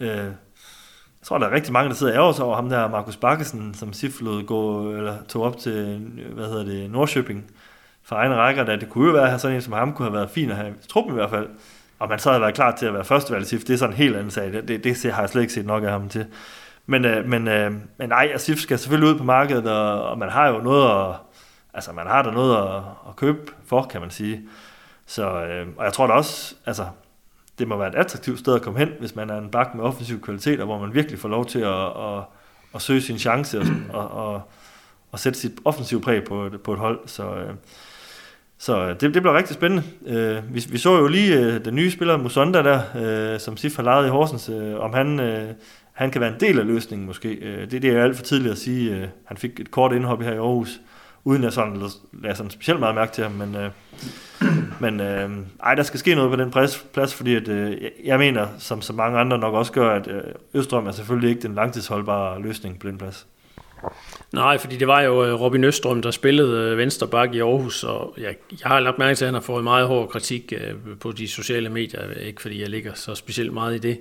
Øh, 0.00 0.08
jeg 0.08 1.26
tror, 1.26 1.38
der 1.38 1.46
er 1.46 1.54
rigtig 1.54 1.72
mange, 1.72 1.88
der 1.88 1.94
sidder 1.94 2.14
ærger 2.14 2.40
over 2.40 2.56
ham 2.56 2.68
der, 2.68 2.88
Markus 2.88 3.16
Bakkesen, 3.16 3.74
som 3.74 3.92
Sif 3.92 4.20
lod 4.20 4.42
gå, 4.42 4.90
eller 4.92 5.16
tog 5.28 5.42
op 5.42 5.58
til, 5.58 6.00
hvad 6.34 6.46
hedder 6.46 6.64
det, 6.64 6.90
Nordsjøbing 6.90 7.44
for 8.04 8.16
egen 8.16 8.34
rækker, 8.34 8.64
da 8.64 8.76
det 8.76 8.88
kunne 8.88 9.06
jo 9.06 9.12
være, 9.12 9.34
at 9.34 9.40
sådan 9.40 9.56
en 9.56 9.62
som 9.62 9.72
ham 9.72 9.92
kunne 9.92 10.06
have 10.08 10.16
været 10.16 10.30
fin 10.30 10.50
at 10.50 10.56
have 10.56 10.68
i 10.68 10.86
truppen 10.88 11.14
i 11.14 11.16
hvert 11.16 11.30
fald. 11.30 11.48
Og 11.98 12.08
man 12.08 12.18
så 12.18 12.30
havde 12.30 12.40
været 12.40 12.54
klar 12.54 12.76
til 12.76 12.86
at 12.86 12.94
være 12.94 13.04
førstevalg 13.04 13.46
Sif, 13.46 13.60
det 13.60 13.70
er 13.70 13.76
sådan 13.76 13.92
en 13.92 13.96
helt 13.96 14.16
anden 14.16 14.30
sag. 14.30 14.52
Det, 14.52 14.68
det, 14.68 14.84
det 14.84 15.12
har 15.12 15.22
jeg 15.22 15.28
slet 15.28 15.42
ikke 15.42 15.52
set 15.52 15.66
nok 15.66 15.84
af 15.84 15.90
ham 15.90 16.08
til. 16.08 16.26
Men, 16.86 17.04
øh, 17.04 17.28
men, 17.28 17.48
øh, 17.48 17.72
men 17.98 18.08
nej, 18.08 18.36
Sif 18.36 18.58
skal 18.58 18.78
selvfølgelig 18.78 19.14
ud 19.14 19.18
på 19.18 19.24
markedet, 19.24 19.70
og, 19.70 20.04
og 20.04 20.18
man 20.18 20.28
har 20.28 20.48
jo 20.48 20.58
noget 20.58 21.08
at, 21.08 21.14
altså 21.74 21.92
man 21.92 22.06
har 22.06 22.22
der 22.22 22.32
noget 22.32 22.56
at, 22.56 22.82
at 23.08 23.16
købe 23.16 23.52
for, 23.66 23.82
kan 23.82 24.00
man 24.00 24.10
sige. 24.10 24.42
Så, 25.06 25.44
øh, 25.44 25.66
og 25.76 25.84
jeg 25.84 25.92
tror 25.92 26.06
da 26.06 26.12
også, 26.12 26.54
altså, 26.66 26.86
det 27.58 27.68
må 27.68 27.76
være 27.76 27.88
et 27.88 27.94
attraktivt 27.94 28.38
sted 28.38 28.54
at 28.54 28.62
komme 28.62 28.78
hen, 28.78 28.90
hvis 28.98 29.16
man 29.16 29.30
er 29.30 29.38
en 29.38 29.50
bak 29.50 29.74
med 29.74 29.84
offensiv 29.84 30.20
kvalitet, 30.20 30.58
hvor 30.58 30.78
man 30.78 30.94
virkelig 30.94 31.18
får 31.18 31.28
lov 31.28 31.46
til 31.46 31.58
at, 31.58 31.86
at, 31.86 32.24
at 32.74 32.82
søge 32.82 33.02
sin 33.02 33.18
chance 33.18 33.60
og, 33.60 33.66
og, 33.92 34.10
og, 34.10 34.42
og 35.12 35.18
sætte 35.18 35.38
sit 35.38 35.52
offensiv 35.64 36.02
præg 36.02 36.24
på, 36.24 36.50
på 36.64 36.72
et 36.72 36.78
hold. 36.78 37.00
Så, 37.06 37.34
øh, 37.34 37.54
så 38.62 38.82
øh, 38.82 38.88
det, 38.88 39.00
det 39.00 39.22
bliver 39.22 39.36
rigtig 39.36 39.54
spændende. 39.54 39.84
Øh, 40.06 40.54
vi, 40.54 40.64
vi 40.68 40.78
så 40.78 40.98
jo 40.98 41.06
lige 41.06 41.38
øh, 41.38 41.64
den 41.64 41.74
nye 41.74 41.90
spiller 41.90 42.16
Musonda 42.16 42.62
der, 42.62 42.80
øh, 43.34 43.40
som 43.40 43.56
Sif 43.56 43.76
har 43.76 43.82
lejet 43.82 44.06
i 44.06 44.10
Horsens, 44.10 44.48
øh, 44.48 44.80
om 44.80 44.94
han, 44.94 45.20
øh, 45.20 45.48
han 45.92 46.10
kan 46.10 46.20
være 46.20 46.34
en 46.34 46.40
del 46.40 46.58
af 46.58 46.66
løsningen 46.66 47.06
måske. 47.06 47.28
Øh, 47.28 47.70
det, 47.70 47.82
det 47.82 47.90
er 47.90 48.02
alt 48.02 48.16
for 48.16 48.24
tidligt 48.24 48.52
at 48.52 48.58
sige. 48.58 48.96
Øh, 48.96 49.08
han 49.24 49.36
fik 49.36 49.60
et 49.60 49.70
kort 49.70 49.92
indhop 49.92 50.22
her 50.22 50.32
i 50.32 50.36
Aarhus, 50.36 50.80
uden 51.24 51.44
at 51.44 51.52
sådan 51.52 51.82
lade 52.22 52.34
sådan 52.34 52.50
specielt 52.50 52.80
meget 52.80 52.94
mærke 52.94 53.12
til 53.12 53.24
ham, 53.24 53.32
men, 53.32 53.56
øh, 53.56 53.70
men 54.80 55.00
øh, 55.00 55.30
ej, 55.62 55.74
der 55.74 55.82
skal 55.82 56.00
ske 56.00 56.14
noget 56.14 56.30
på 56.30 56.36
den 56.36 56.50
plads, 56.50 56.86
plads 56.94 57.14
fordi 57.14 57.34
at, 57.34 57.48
øh, 57.48 57.76
jeg 58.04 58.18
mener, 58.18 58.46
som 58.58 58.82
så 58.82 58.92
mange 58.92 59.18
andre 59.18 59.38
nok 59.38 59.54
også 59.54 59.72
gør, 59.72 59.90
at 59.90 60.08
øh, 60.08 60.22
Østrøm 60.54 60.86
er 60.86 60.92
selvfølgelig 60.92 61.30
ikke 61.30 61.42
den 61.42 61.54
langtidsholdbare 61.54 62.42
løsning 62.42 62.78
på 62.78 62.86
den 62.88 62.98
plads. 62.98 63.26
Nej, 64.32 64.58
fordi 64.58 64.76
det 64.76 64.88
var 64.88 65.00
jo 65.00 65.24
øh, 65.24 65.40
Robin 65.40 65.64
Østrøm, 65.64 66.02
der 66.02 66.10
spillede 66.10 66.70
øh, 66.70 66.78
venstre 66.78 67.08
bak 67.08 67.34
i 67.34 67.40
Aarhus, 67.40 67.84
og 67.84 68.14
jeg, 68.18 68.34
jeg 68.50 68.70
har 68.70 68.80
lagt 68.80 68.98
mærke 68.98 69.14
til, 69.14 69.24
at 69.24 69.26
han 69.26 69.34
har 69.34 69.40
fået 69.40 69.64
meget 69.64 69.86
hård 69.86 70.08
kritik 70.08 70.52
øh, 70.56 70.74
på 71.00 71.12
de 71.12 71.28
sociale 71.28 71.68
medier, 71.68 72.00
ikke 72.20 72.42
fordi 72.42 72.60
jeg 72.60 72.68
ligger 72.68 72.94
så 72.94 73.14
specielt 73.14 73.52
meget 73.52 73.74
i 73.74 73.78
det. 73.78 73.98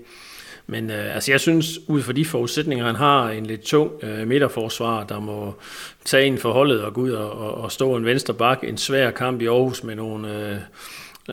Men 0.67 0.89
øh, 0.89 1.15
altså 1.15 1.31
jeg 1.31 1.39
synes, 1.39 1.79
ud 1.87 2.01
fra 2.01 2.13
de 2.13 2.25
forudsætninger, 2.25 2.85
han 2.85 2.95
har 2.95 3.29
en 3.29 3.45
lidt 3.45 3.61
tung 3.61 3.91
øh, 4.03 4.27
midterforsvar, 4.27 5.03
der 5.03 5.19
må 5.19 5.55
tage 6.05 6.25
en 6.25 6.37
forholdet 6.37 6.81
og 6.81 6.93
gå 6.93 7.01
ud 7.01 7.11
og, 7.11 7.31
og, 7.31 7.53
og 7.53 7.71
stå 7.71 7.95
en 7.95 8.05
venstre 8.05 8.33
bak, 8.33 8.59
en 8.63 8.77
svær 8.77 9.11
kamp 9.11 9.41
i 9.41 9.45
Aarhus 9.45 9.83
med 9.83 9.95
nogle 9.95 10.49
øh, 10.49 10.57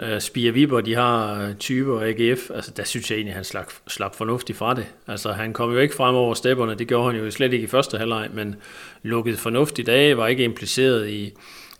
øh, 0.02 0.20
Spire 0.20 0.52
Viber, 0.52 0.80
de 0.80 0.94
har 0.94 1.42
øh, 1.42 1.54
typer 1.54 2.00
AGF, 2.00 2.50
altså 2.54 2.70
der 2.70 2.84
synes 2.84 3.10
jeg 3.10 3.16
egentlig, 3.16 3.34
han 3.34 3.44
slap, 3.44 3.72
slap 3.86 4.14
fornuftigt 4.14 4.58
fra 4.58 4.74
det. 4.74 4.86
Altså 5.06 5.32
han 5.32 5.52
kom 5.52 5.72
jo 5.72 5.78
ikke 5.78 5.94
frem 5.94 6.14
over 6.14 6.34
stepperne, 6.34 6.74
det 6.74 6.88
gjorde 6.88 7.12
han 7.12 7.24
jo 7.24 7.30
slet 7.30 7.52
ikke 7.52 7.64
i 7.64 7.68
første 7.68 7.98
halvleg, 7.98 8.28
men 8.32 8.56
lukkede 9.02 9.36
fornuftigt 9.36 9.88
af, 9.88 10.16
var 10.16 10.26
ikke 10.26 10.44
impliceret 10.44 11.08
i, 11.08 11.32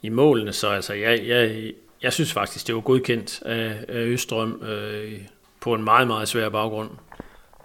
i 0.03 0.09
målene, 0.09 0.53
så 0.53 0.69
altså 0.69 0.93
jeg, 0.93 1.23
jeg, 1.27 1.73
jeg 2.03 2.13
synes 2.13 2.33
faktisk, 2.33 2.67
det 2.67 2.75
var 2.75 2.81
godkendt 2.81 3.43
af, 3.43 3.77
af 3.89 4.01
Østrøm 4.01 4.63
øh, 4.63 5.13
på 5.61 5.75
en 5.75 5.85
meget, 5.85 6.07
meget 6.07 6.29
svær 6.29 6.49
baggrund. 6.49 6.91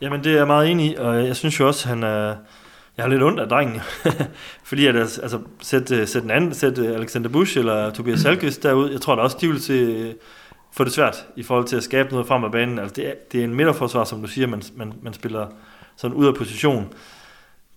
Jamen, 0.01 0.23
det 0.23 0.31
er 0.31 0.37
jeg 0.37 0.47
meget 0.47 0.71
enig 0.71 0.91
i, 0.91 0.95
og 0.95 1.27
jeg 1.27 1.35
synes 1.35 1.59
jo 1.59 1.67
også, 1.67 1.87
han 1.87 2.03
er... 2.03 2.35
Jeg 2.97 3.05
har 3.05 3.09
lidt 3.09 3.23
ondt 3.23 3.39
af 3.39 3.47
drengen, 3.49 3.81
fordi 4.69 4.87
at 4.87 4.95
altså, 4.95 5.39
sætte, 5.61 5.95
øh, 5.95 6.07
sætte 6.07 6.25
en 6.25 6.31
anden, 6.31 6.53
sætte 6.53 6.81
øh, 6.81 6.95
Alexander 6.95 7.29
Busch 7.29 7.57
eller 7.57 7.91
Tobias 7.91 8.19
Salkvist 8.19 8.63
derud, 8.63 8.91
jeg 8.91 9.01
tror 9.01 9.15
da 9.15 9.21
også, 9.21 9.37
de 9.41 9.47
vil 9.47 9.61
se, 9.61 10.13
få 10.73 10.83
det 10.83 10.93
svært 10.93 11.25
i 11.35 11.43
forhold 11.43 11.65
til 11.65 11.75
at 11.75 11.83
skabe 11.83 12.11
noget 12.11 12.27
frem 12.27 12.43
af 12.43 12.51
banen. 12.51 12.79
Altså, 12.79 12.93
det, 12.93 13.07
er, 13.07 13.13
det 13.31 13.39
er 13.39 13.43
en 13.43 13.55
midterforsvar, 13.55 14.03
som 14.03 14.21
du 14.21 14.27
siger, 14.27 14.47
man, 14.47 14.61
man, 14.75 14.93
man 15.01 15.13
spiller 15.13 15.47
sådan 15.95 16.17
ud 16.17 16.27
af 16.27 16.35
position. 16.35 16.93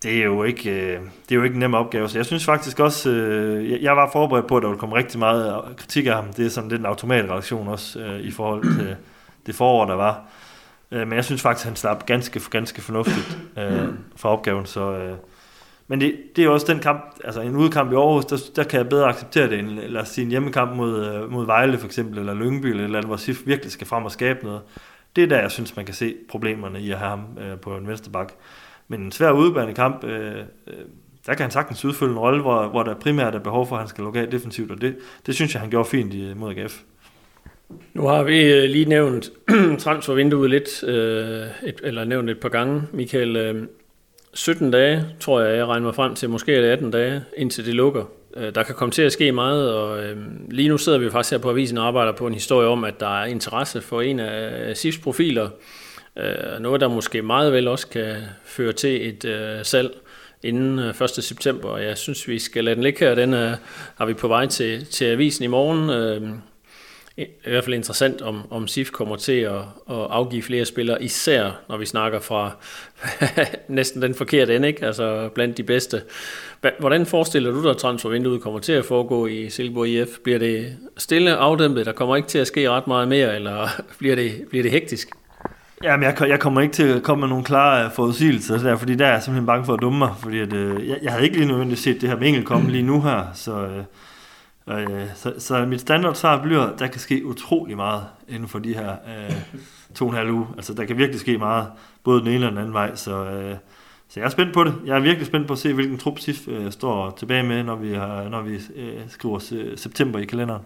Det 0.03 0.19
er 0.19 0.25
jo 0.25 0.43
ikke, 0.43 0.71
øh, 0.71 1.01
det 1.01 1.33
er 1.33 1.37
jo 1.37 1.43
ikke 1.43 1.55
en 1.55 1.61
nem 1.61 1.75
opgave, 1.75 2.09
så 2.09 2.19
jeg 2.19 2.27
synes 2.27 2.45
faktisk 2.45 2.81
også, 2.81 3.11
øh, 3.11 3.83
jeg 3.83 3.97
var 3.97 4.11
forberedt 4.13 4.47
på, 4.47 4.57
at 4.57 4.63
der 4.63 4.69
ville 4.69 4.81
komme 4.81 4.97
rigtig 4.97 5.19
meget 5.19 5.63
kritik 5.77 6.07
af 6.07 6.15
ham. 6.15 6.33
Det 6.33 6.47
er 6.47 6.51
sådan 6.51 6.71
lidt 6.71 6.81
en 6.81 6.87
automatreaktion 6.87 7.69
også 7.69 8.01
øh, 8.01 8.21
i 8.21 8.31
forhold 8.31 8.79
til 8.79 8.97
det 9.47 9.55
forår, 9.55 9.85
der 9.85 9.95
var. 9.95 10.23
Øh, 10.91 11.09
men 11.09 11.17
jeg 11.17 11.25
synes 11.25 11.43
faktisk, 11.43 11.65
at 11.65 11.69
han 11.69 11.77
slap 11.77 12.07
ganske, 12.07 12.41
ganske 12.51 12.83
fornuftigt 12.83 13.39
øh, 13.59 13.89
for 14.17 14.29
opgaven. 14.29 14.67
Så, 14.67 14.93
øh, 14.93 15.17
men 15.89 16.01
det, 16.01 16.15
det 16.37 16.45
er 16.45 16.49
også 16.49 16.73
den 16.73 16.81
kamp, 16.81 17.15
altså 17.25 17.41
en 17.41 17.57
udkamp 17.57 17.93
i 17.93 17.95
Aarhus, 17.95 18.25
der, 18.25 18.51
der 18.57 18.65
kan 18.65 18.79
jeg 18.79 18.89
bedre 18.89 19.09
acceptere 19.09 19.51
det, 19.51 19.59
end 19.59 19.71
lad 19.71 20.01
os 20.01 20.09
sige 20.09 20.25
en 20.25 20.31
hjemmekamp 20.31 20.77
mod, 20.77 21.07
øh, 21.07 21.33
mod 21.33 21.47
Vejle 21.47 21.79
for 21.79 21.87
eksempel, 21.87 22.19
eller 22.19 22.35
Lyngby, 22.35 22.67
eller, 22.67 22.85
eller 22.85 23.03
hvor 23.03 23.17
SIF 23.17 23.47
virkelig 23.47 23.73
skal 23.73 23.87
frem 23.87 24.05
og 24.05 24.13
skabe 24.13 24.45
noget. 24.45 24.61
Det 25.17 25.25
er 25.25 25.29
der, 25.29 25.41
jeg 25.41 25.51
synes, 25.51 25.77
man 25.77 25.85
kan 25.85 25.95
se 25.95 26.15
problemerne 26.29 26.81
i 26.81 26.91
at 26.91 26.99
have 26.99 27.11
ham 27.11 27.25
øh, 27.41 27.59
på 27.59 27.77
en 27.77 27.89
vensterbak. 27.89 28.33
Men 28.89 29.01
en 29.01 29.13
svær 29.13 29.31
udbærende 29.31 29.75
kamp, 29.75 30.05
øh, 30.05 30.37
øh, 30.67 30.75
der 31.27 31.35
kan 31.35 31.41
han 31.41 31.51
sagtens 31.51 31.85
udfylde 31.85 32.13
en 32.13 32.19
rolle, 32.19 32.43
hvor, 32.43 32.69
hvor 32.69 32.83
der 32.83 32.95
primært 32.95 33.35
er 33.35 33.39
behov 33.39 33.67
for, 33.67 33.77
at 33.77 33.83
han 33.83 33.89
skal 33.89 34.05
lukke 34.05 34.21
af 34.21 34.31
defensivt, 34.31 34.71
og 34.71 34.81
det, 34.81 34.97
det 35.27 35.35
synes 35.35 35.55
jeg, 35.55 35.61
han 35.61 35.71
gjorde 35.71 35.89
fint 35.89 36.15
i, 36.15 36.35
mod 36.35 36.55
AGF. 36.57 36.83
Nu 37.95 38.07
har 38.07 38.23
vi 38.23 38.53
øh, 38.53 38.71
lige 38.71 38.85
nævnt 38.85 39.31
transfervinduet 39.79 40.51
lidt, 40.51 40.85
øh, 40.85 41.47
et, 41.65 41.81
eller 41.83 42.05
nævnt 42.05 42.31
et 42.31 42.41
par 42.41 42.49
gange, 42.49 42.83
Michael. 42.93 43.37
Øh, 43.37 43.67
17 44.37 44.71
dage, 44.71 45.05
tror 45.21 45.41
jeg, 45.41 45.57
jeg 45.57 45.67
regner 45.67 45.85
mig 45.85 45.95
frem 45.95 46.15
til, 46.15 46.31
måske 46.31 46.55
er 46.55 46.61
det 46.61 46.69
18 46.69 46.91
dage, 46.91 47.23
indtil 47.37 47.67
det 47.67 47.75
lukker. 47.75 48.05
Øh, 48.37 48.55
der 48.55 48.63
kan 48.63 48.75
komme 48.75 48.93
til 48.93 49.03
at 49.03 49.13
ske 49.13 49.33
meget, 49.33 49.75
og 49.75 50.05
øh, 50.05 50.17
lige 50.51 50.69
nu 50.69 50.79
sidder 50.79 50.99
vi 50.99 51.11
faktisk 51.11 51.31
her 51.31 51.39
på 51.39 51.51
avisen 51.51 51.79
og 51.79 51.87
arbejder 51.87 52.13
på 52.13 52.27
en 52.27 52.35
historie 52.35 52.69
om, 52.69 52.85
at 52.85 53.01
der 53.01 53.21
er 53.21 53.25
interesse 53.25 53.81
for 53.81 54.03
en 54.03 54.21
af 54.21 54.77
SIFs 54.77 54.99
profiler. 54.99 55.49
Øh, 56.19 56.61
noget, 56.61 56.81
der 56.81 56.89
måske 56.89 57.23
meget 57.23 57.53
vel 57.53 57.69
også 57.69 57.89
kan 57.89 58.15
føre 58.45 58.73
til 58.73 59.09
et 59.09 59.25
øh, 59.25 59.65
salg 59.65 59.91
inden 60.43 60.79
øh, 60.79 61.03
1. 61.03 61.11
september. 61.11 61.79
Jeg 61.79 61.99
synes, 61.99 62.29
vi 62.29 62.39
skal 62.39 62.65
lade 62.65 62.75
den 62.75 62.83
ligge 62.83 62.99
her. 62.99 63.15
Den 63.15 63.35
er, 63.35 63.57
har 63.97 64.07
vi 64.07 64.15
på 64.15 64.29
vej 64.29 64.47
til, 64.47 64.87
til 64.87 65.05
avisen 65.05 65.45
i 65.45 65.47
morgen. 65.47 65.91
I 67.19 67.49
hvert 67.49 67.65
fald 67.65 67.75
interessant, 67.75 68.23
om, 68.23 68.43
om 68.51 68.69
SIF 68.69 68.91
kommer 68.91 69.17
til 69.17 69.33
at, 69.33 69.55
at 69.91 70.07
afgive 70.11 70.43
flere 70.43 70.65
spillere, 70.65 71.03
især 71.03 71.61
når 71.69 71.77
vi 71.77 71.87
snakker 71.87 72.21
fra 72.21 72.51
næsten 73.69 74.03
den 74.03 74.15
forkerte 74.15 74.57
ende, 74.57 74.69
ikke? 74.69 74.87
altså 74.87 75.29
blandt 75.35 75.57
de 75.57 75.63
bedste. 75.63 76.03
Hvordan 76.79 77.07
forestiller 77.07 77.51
du 77.51 77.63
dig, 77.63 77.71
at 77.71 77.77
transfervinduet 77.77 78.43
kommer 78.43 78.61
til 78.61 78.73
at 78.73 78.85
foregå 78.85 79.27
i 79.27 79.51
Silkeborg 79.51 79.89
IF? 79.89 80.09
Bliver 80.25 80.39
det 80.39 80.77
stille 80.97 81.37
afdæmpet, 81.37 81.87
der 81.87 81.93
kommer 81.93 82.17
ikke 82.17 82.29
til 82.29 82.39
at 82.39 82.47
ske 82.47 82.71
ret 82.71 82.87
meget 82.87 83.09
mere, 83.09 83.35
eller 83.35 83.69
bliver 83.99 84.17
det, 84.17 84.45
bliver 84.51 84.63
det 84.63 84.73
hektisk? 84.73 85.09
Jamen, 85.85 86.05
jeg, 86.05 86.29
jeg 86.29 86.41
kommer 86.41 86.61
ikke 86.61 86.75
til 86.75 86.89
at 86.89 87.03
komme 87.03 87.21
med 87.21 87.29
nogle 87.29 87.45
klare 87.45 87.91
forudsigelser, 87.91 88.59
der, 88.59 88.77
fordi 88.77 88.95
der 88.95 89.07
er 89.07 89.13
jeg 89.13 89.23
simpelthen 89.23 89.47
bange 89.47 89.65
for 89.65 89.75
at 89.75 89.81
dumme 89.83 89.99
mig, 89.99 90.15
fordi 90.23 90.39
at, 90.39 90.53
øh, 90.53 90.89
jeg, 90.89 90.99
jeg 91.03 91.13
havde 91.13 91.25
ikke 91.25 91.37
lige 91.37 91.49
nødvendigt 91.49 91.81
set 91.81 92.01
det 92.01 92.09
her 92.09 92.17
med 92.17 92.43
komme 92.43 92.71
lige 92.71 92.83
nu 92.83 93.03
her, 93.03 93.25
så... 93.35 93.53
Øh, 93.53 93.85
Øh, 94.71 95.07
så, 95.15 95.35
så 95.39 95.67
mit 95.67 95.81
standard 95.81 96.15
svar 96.15 96.43
bliver, 96.43 96.77
der 96.77 96.87
kan 96.87 97.01
ske 97.01 97.27
utrolig 97.27 97.77
meget 97.77 98.05
inden 98.29 98.49
for 98.49 98.59
de 98.59 98.75
her 98.75 98.91
øh, 98.91 99.37
to 99.95 100.05
og 100.05 100.11
en 100.11 100.17
halv 100.17 100.31
uge. 100.31 100.47
Altså 100.57 100.75
der 100.75 100.85
kan 100.85 100.99
virkelig 100.99 101.21
ske 101.21 101.39
meget, 101.39 101.67
både 102.05 102.21
den 102.21 102.29
ene 102.29 102.47
og 102.47 102.51
den 102.51 102.59
anden 102.59 102.73
vej. 102.73 102.95
Så, 102.95 103.25
øh, 103.25 103.57
så 104.09 104.21
jeg 104.21 104.27
er 104.27 104.31
spændt 104.31 104.55
på 104.55 104.65
det. 104.65 104.75
Jeg 104.87 104.97
er 104.97 105.01
virkelig 105.01 105.27
spændt 105.27 105.47
på 105.47 105.53
at 105.53 105.59
se, 105.59 105.73
hvilken 105.73 105.99
trup 105.99 106.19
SIF 106.19 106.49
øh, 106.49 106.73
står 106.73 107.15
tilbage 107.19 107.43
med, 107.43 107.63
når 107.63 107.77
vi, 107.77 107.95
har, 107.95 108.29
når 108.29 108.43
vi 108.43 108.55
øh, 108.55 109.01
skriver 109.09 109.39
september 109.77 110.19
i 110.19 110.25
kalenderen. 110.25 110.63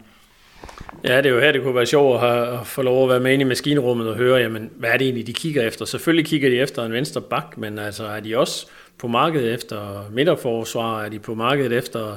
Ja, 1.04 1.16
det 1.16 1.26
er 1.26 1.30
jo 1.30 1.40
her, 1.40 1.52
det 1.52 1.62
kunne 1.62 1.74
være 1.74 1.86
sjovt 1.86 2.14
at, 2.14 2.20
have, 2.20 2.60
at 2.60 2.66
få 2.66 2.82
lov 2.82 3.02
at 3.02 3.08
være 3.10 3.20
med 3.20 3.32
inde 3.32 3.44
i 3.44 3.48
maskinrummet 3.48 4.08
og 4.08 4.16
høre, 4.16 4.38
jamen, 4.38 4.70
hvad 4.76 4.90
er 4.90 4.96
det 4.96 5.04
egentlig, 5.04 5.26
de 5.26 5.32
kigger 5.32 5.62
efter? 5.62 5.84
Selvfølgelig 5.84 6.26
kigger 6.26 6.50
de 6.50 6.58
efter 6.58 6.84
en 6.84 6.92
venstre 6.92 7.20
bak, 7.20 7.58
men 7.58 7.78
altså, 7.78 8.04
er 8.06 8.20
de 8.20 8.38
også 8.38 8.66
på 8.98 9.08
markedet 9.08 9.54
efter 9.54 10.04
midterforsvar? 10.10 11.02
Er 11.02 11.08
de 11.08 11.18
på 11.18 11.34
markedet 11.34 11.72
efter 11.72 12.16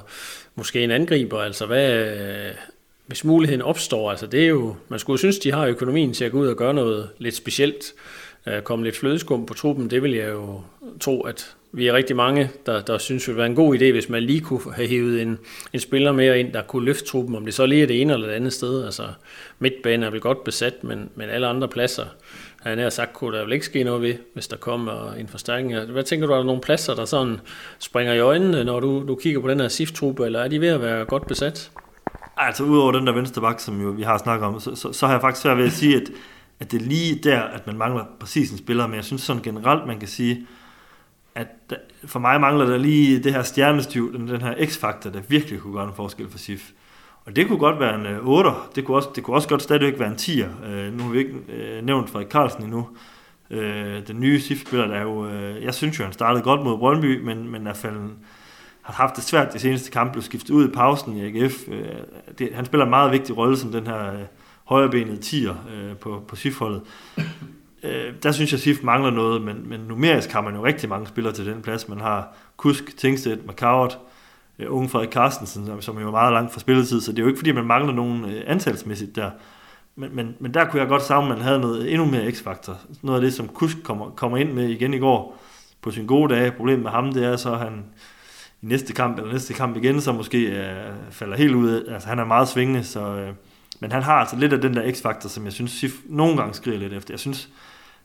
måske 0.55 0.83
en 0.83 0.91
angriber? 0.91 1.39
Altså, 1.39 1.65
hvad, 1.65 2.07
øh, 2.17 2.53
hvis 3.05 3.23
muligheden 3.23 3.61
opstår, 3.61 4.11
altså 4.11 4.27
det 4.27 4.43
er 4.43 4.47
jo, 4.47 4.75
man 4.89 4.99
skulle 4.99 5.19
synes, 5.19 5.39
de 5.39 5.51
har 5.51 5.67
økonomien 5.67 6.13
til 6.13 6.25
at 6.25 6.31
gå 6.31 6.39
ud 6.39 6.47
og 6.47 6.55
gøre 6.55 6.73
noget 6.73 7.09
lidt 7.17 7.35
specielt, 7.35 7.93
øh, 8.47 8.61
komme 8.61 8.85
lidt 8.85 8.97
flødeskum 8.97 9.45
på 9.45 9.53
truppen, 9.53 9.89
det 9.89 10.03
vil 10.03 10.11
jeg 10.11 10.29
jo 10.29 10.61
tro, 10.99 11.21
at 11.21 11.55
vi 11.71 11.87
er 11.87 11.93
rigtig 11.93 12.15
mange, 12.15 12.49
der, 12.65 12.81
der 12.81 12.97
synes, 12.97 13.23
det 13.23 13.27
ville 13.27 13.37
være 13.37 13.49
en 13.49 13.55
god 13.55 13.75
idé, 13.75 13.91
hvis 13.91 14.09
man 14.09 14.23
lige 14.23 14.41
kunne 14.41 14.73
have 14.73 14.87
hævet 14.87 15.21
en, 15.21 15.39
en 15.73 15.79
spiller 15.79 16.11
mere 16.11 16.39
ind, 16.39 16.53
der 16.53 16.61
kunne 16.61 16.85
løfte 16.85 17.05
truppen, 17.05 17.35
om 17.35 17.45
det 17.45 17.53
så 17.53 17.65
lige 17.65 17.83
er 17.83 17.87
det 17.87 18.01
ene 18.01 18.13
eller 18.13 18.27
det 18.27 18.33
andet 18.33 18.53
sted. 18.53 18.85
Altså, 18.85 19.03
midtbanen 19.59 20.03
er 20.03 20.09
vel 20.09 20.21
godt 20.21 20.43
besat, 20.43 20.83
men, 20.83 21.09
men 21.15 21.29
alle 21.29 21.47
andre 21.47 21.67
pladser, 21.67 22.05
han 22.63 22.79
har 22.79 22.89
sagt, 22.89 23.13
kunne 23.13 23.37
der 23.37 23.43
vel 23.43 23.53
ikke 23.53 23.65
ske 23.65 23.83
noget 23.83 24.01
ved, 24.01 24.15
hvis 24.33 24.47
der 24.47 24.57
kommer 24.57 25.13
en 25.13 25.27
forstærkning. 25.27 25.79
Hvad 25.79 26.03
tænker 26.03 26.27
du, 26.27 26.33
er 26.33 26.37
der 26.37 26.43
nogle 26.43 26.61
pladser, 26.61 26.95
der 26.95 27.05
sådan 27.05 27.39
springer 27.79 28.13
i 28.13 28.19
øjnene, 28.19 28.63
når 28.63 28.79
du, 28.79 29.07
du 29.07 29.15
kigger 29.15 29.41
på 29.41 29.49
den 29.49 29.59
her 29.59 29.67
SIF-truppe, 29.67 30.25
eller 30.25 30.39
er 30.39 30.47
de 30.47 30.61
ved 30.61 30.67
at 30.67 30.81
være 30.81 31.05
godt 31.05 31.27
besat? 31.27 31.71
Altså, 32.37 32.63
udover 32.63 32.91
den 32.91 33.07
der 33.07 33.13
venstre 33.13 33.41
bak, 33.41 33.59
som 33.59 33.81
jo 33.81 33.89
vi 33.89 34.03
har 34.03 34.17
snakket 34.17 34.47
om, 34.47 34.59
så, 34.59 34.75
så, 34.75 34.93
så 34.93 35.05
har 35.05 35.13
jeg 35.13 35.21
faktisk 35.21 35.41
svært 35.41 35.57
ved 35.57 35.65
at 35.65 35.71
sige, 35.71 35.95
at, 35.95 36.09
at 36.59 36.71
det 36.71 36.81
er 36.81 36.85
lige 36.85 37.15
der, 37.23 37.41
at 37.41 37.67
man 37.67 37.77
mangler 37.77 38.05
præcis 38.19 38.51
en 38.51 38.57
spiller, 38.57 38.87
men 38.87 38.95
jeg 38.95 39.03
synes 39.03 39.21
sådan 39.21 39.41
generelt, 39.41 39.87
man 39.87 39.99
kan 39.99 40.07
sige, 40.07 40.47
at 41.35 41.47
der, 41.69 41.75
for 42.05 42.19
mig 42.19 42.41
mangler 42.41 42.65
der 42.65 42.77
lige 42.77 43.23
det 43.23 43.33
her 43.33 43.43
stjernestyv, 43.43 44.13
den, 44.13 44.27
den 44.27 44.41
her 44.41 44.65
x-faktor, 44.65 45.09
der 45.09 45.21
virkelig 45.27 45.59
kunne 45.59 45.73
gøre 45.73 45.87
en 45.87 45.93
forskel 45.95 46.29
for 46.29 46.37
SIF. 46.37 46.71
Og 47.25 47.35
det 47.35 47.47
kunne 47.47 47.59
godt 47.59 47.79
være 47.79 47.95
en 47.95 48.05
øh, 48.05 48.17
8'er. 48.17 48.71
Det 48.75 48.85
kunne, 48.85 48.97
også, 48.97 49.09
det 49.15 49.23
kunne 49.23 49.35
også 49.35 49.49
godt 49.49 49.61
stadigvæk 49.61 49.99
være 49.99 50.09
en 50.09 50.15
10'er. 50.15 50.67
Øh, 50.67 50.93
nu 50.93 51.03
har 51.03 51.11
vi 51.11 51.17
ikke 51.17 51.33
øh, 51.49 51.85
nævnt 51.85 52.09
Frederik 52.09 52.31
Carlsen 52.31 52.63
endnu. 52.63 52.87
Øh, 53.49 54.07
den 54.07 54.19
nye 54.19 54.39
SIF-spiller, 54.39 54.87
der 54.87 54.95
er 54.95 55.01
jo, 55.01 55.27
øh, 55.27 55.63
jeg 55.63 55.73
synes 55.73 55.99
jo, 55.99 56.03
han 56.03 56.13
startede 56.13 56.43
godt 56.43 56.63
mod 56.63 56.77
Brøndby, 56.77 57.21
men, 57.21 57.51
men 57.51 57.67
er 57.67 57.73
faldet, 57.73 58.11
har 58.81 58.93
haft 58.93 59.15
det 59.15 59.23
svært 59.23 59.53
de 59.53 59.59
seneste 59.59 59.91
kampe, 59.91 60.11
blev 60.11 60.23
skiftet 60.23 60.49
ud 60.49 60.67
i 60.67 60.71
pausen 60.71 61.17
i 61.17 61.25
AGF. 61.25 61.67
Øh, 61.67 61.85
det, 62.39 62.49
han 62.53 62.65
spiller 62.65 62.85
en 62.85 62.89
meget 62.89 63.11
vigtig 63.11 63.37
rolle 63.37 63.57
som 63.57 63.71
den 63.71 63.87
her 63.87 64.13
øh, 64.13 64.19
højrebenede 64.63 65.17
tiger 65.17 65.55
øh, 65.75 65.95
på, 65.95 66.23
på 66.27 66.35
SIF-holdet. 66.35 66.81
Øh, 67.83 68.13
der 68.23 68.31
synes 68.31 68.51
jeg, 68.51 68.57
at 68.57 68.61
SIF 68.61 68.83
mangler 68.83 69.11
noget, 69.11 69.41
men, 69.41 69.69
men 69.69 69.79
numerisk 69.79 70.31
har 70.31 70.41
man 70.41 70.55
jo 70.55 70.65
rigtig 70.65 70.89
mange 70.89 71.07
spillere 71.07 71.33
til 71.33 71.45
den 71.45 71.61
plads. 71.61 71.89
Man 71.89 72.01
har 72.01 72.35
Kusk, 72.57 72.97
Tingstedt, 72.97 73.47
McCowart, 73.47 73.97
øh, 74.01 74.12
Øh, 74.59 74.75
unge 74.75 74.89
Frederik 74.89 75.11
Carstensen, 75.11 75.65
som, 75.65 75.81
som 75.81 75.97
er 75.97 76.11
meget 76.11 76.33
langt 76.33 76.53
fra 76.53 76.59
spilletid, 76.59 77.01
så 77.01 77.11
det 77.11 77.19
er 77.19 77.23
jo 77.23 77.27
ikke 77.27 77.39
fordi, 77.39 77.51
man 77.51 77.65
mangler 77.65 77.93
nogen 77.93 78.25
øh, 78.25 78.43
antalsmæssigt 78.47 79.15
der. 79.15 79.31
Men, 79.95 80.15
men, 80.15 80.35
men 80.39 80.53
der 80.53 80.65
kunne 80.65 80.79
jeg 80.79 80.87
godt 80.87 81.03
savne, 81.03 81.31
at 81.31 81.37
man 81.37 81.47
havde 81.47 81.59
noget 81.59 81.91
endnu 81.91 82.05
mere 82.05 82.31
x-faktor. 82.31 82.77
Noget 83.01 83.19
af 83.19 83.21
det, 83.21 83.33
som 83.33 83.47
Kusk 83.47 83.83
kommer, 83.83 84.09
kommer 84.09 84.37
ind 84.37 84.51
med 84.51 84.69
igen 84.69 84.93
i 84.93 84.99
går 84.99 85.39
på 85.81 85.91
sin 85.91 86.05
gode 86.05 86.33
dag. 86.35 86.53
Problemet 86.53 86.83
med 86.83 86.91
ham, 86.91 87.13
det 87.13 87.25
er 87.25 87.35
så, 87.35 87.53
at 87.53 87.59
han 87.59 87.83
i 88.61 88.65
næste 88.65 88.93
kamp, 88.93 89.17
eller 89.17 89.31
næste 89.31 89.53
kamp 89.53 89.77
igen, 89.77 90.01
så 90.01 90.11
måske 90.11 90.37
øh, 90.37 90.93
falder 91.11 91.37
helt 91.37 91.55
ud. 91.55 91.85
Altså, 91.87 92.09
han 92.09 92.19
er 92.19 92.25
meget 92.25 92.47
svingende, 92.47 92.83
så... 92.83 93.15
Øh, 93.15 93.33
men 93.79 93.91
han 93.91 94.03
har 94.03 94.13
altså 94.13 94.35
lidt 94.35 94.53
af 94.53 94.61
den 94.61 94.73
der 94.73 94.91
x-faktor, 94.91 95.29
som 95.29 95.45
jeg 95.45 95.53
synes, 95.53 95.71
Sif 95.71 95.93
nogle 96.05 96.37
gange 96.37 96.53
skriger 96.53 96.79
lidt 96.79 96.93
efter. 96.93 97.13
Jeg 97.13 97.19
synes, 97.19 97.49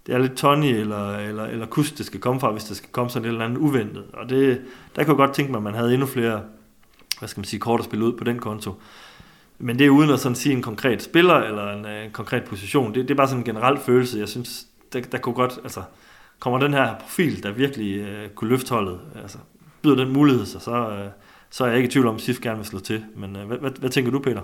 det 0.08 0.14
er 0.14 0.18
lidt 0.18 0.36
Tony 0.36 0.64
eller, 0.64 1.16
eller, 1.16 1.44
eller 1.44 1.66
Kus, 1.66 1.92
det 1.92 2.06
skal 2.06 2.20
komme 2.20 2.40
fra, 2.40 2.50
hvis 2.50 2.64
det 2.64 2.76
skal 2.76 2.90
komme 2.92 3.10
sådan 3.10 3.24
et 3.24 3.32
eller 3.32 3.44
andet 3.44 3.58
uventet. 3.58 4.04
Og 4.12 4.28
det, 4.28 4.60
der 4.96 5.04
kunne 5.04 5.12
jeg 5.12 5.26
godt 5.26 5.34
tænke 5.34 5.50
mig, 5.52 5.58
at 5.58 5.62
man 5.62 5.74
havde 5.74 5.92
endnu 5.92 6.06
flere 6.06 6.40
hvad 7.18 7.28
skal 7.28 7.40
man 7.40 7.44
sige, 7.44 7.60
kort 7.60 7.80
at 7.80 7.84
spille 7.84 8.04
ud 8.04 8.12
på 8.12 8.24
den 8.24 8.38
konto. 8.38 8.74
Men 9.58 9.78
det 9.78 9.86
er 9.86 9.90
uden 9.90 10.10
at 10.10 10.20
sådan 10.20 10.36
sige 10.36 10.52
en 10.52 10.62
konkret 10.62 11.02
spiller 11.02 11.34
eller 11.34 11.72
en, 11.72 11.86
øh, 11.86 12.04
en 12.04 12.10
konkret 12.10 12.44
position. 12.44 12.94
Det, 12.94 13.02
det 13.02 13.10
er 13.10 13.14
bare 13.14 13.28
sådan 13.28 13.40
en 13.40 13.44
generel 13.44 13.78
følelse. 13.78 14.18
Jeg 14.18 14.28
synes, 14.28 14.66
der, 14.92 15.00
der 15.00 15.18
kunne 15.18 15.34
godt, 15.34 15.58
altså, 15.62 15.82
kommer 16.38 16.58
den 16.58 16.74
her 16.74 16.94
profil, 17.00 17.42
der 17.42 17.52
virkelig 17.52 17.98
øh, 17.98 18.28
kunne 18.28 18.50
løfte 18.50 18.74
holdet, 18.74 19.00
altså, 19.22 19.38
byder 19.82 19.96
den 19.96 20.12
mulighed, 20.12 20.46
så, 20.46 20.58
så, 20.60 20.90
øh, 20.90 21.08
så 21.50 21.64
er 21.64 21.68
jeg 21.68 21.76
ikke 21.76 21.88
i 21.88 21.90
tvivl 21.90 22.06
om, 22.06 22.14
at 22.14 22.20
SIF 22.20 22.40
gerne 22.40 22.56
vil 22.56 22.66
slå 22.66 22.78
til. 22.78 23.04
Men 23.16 23.36
øh, 23.36 23.46
hvad, 23.46 23.58
hvad, 23.58 23.70
hvad 23.70 23.90
tænker 23.90 24.10
du, 24.10 24.18
Peter? 24.18 24.42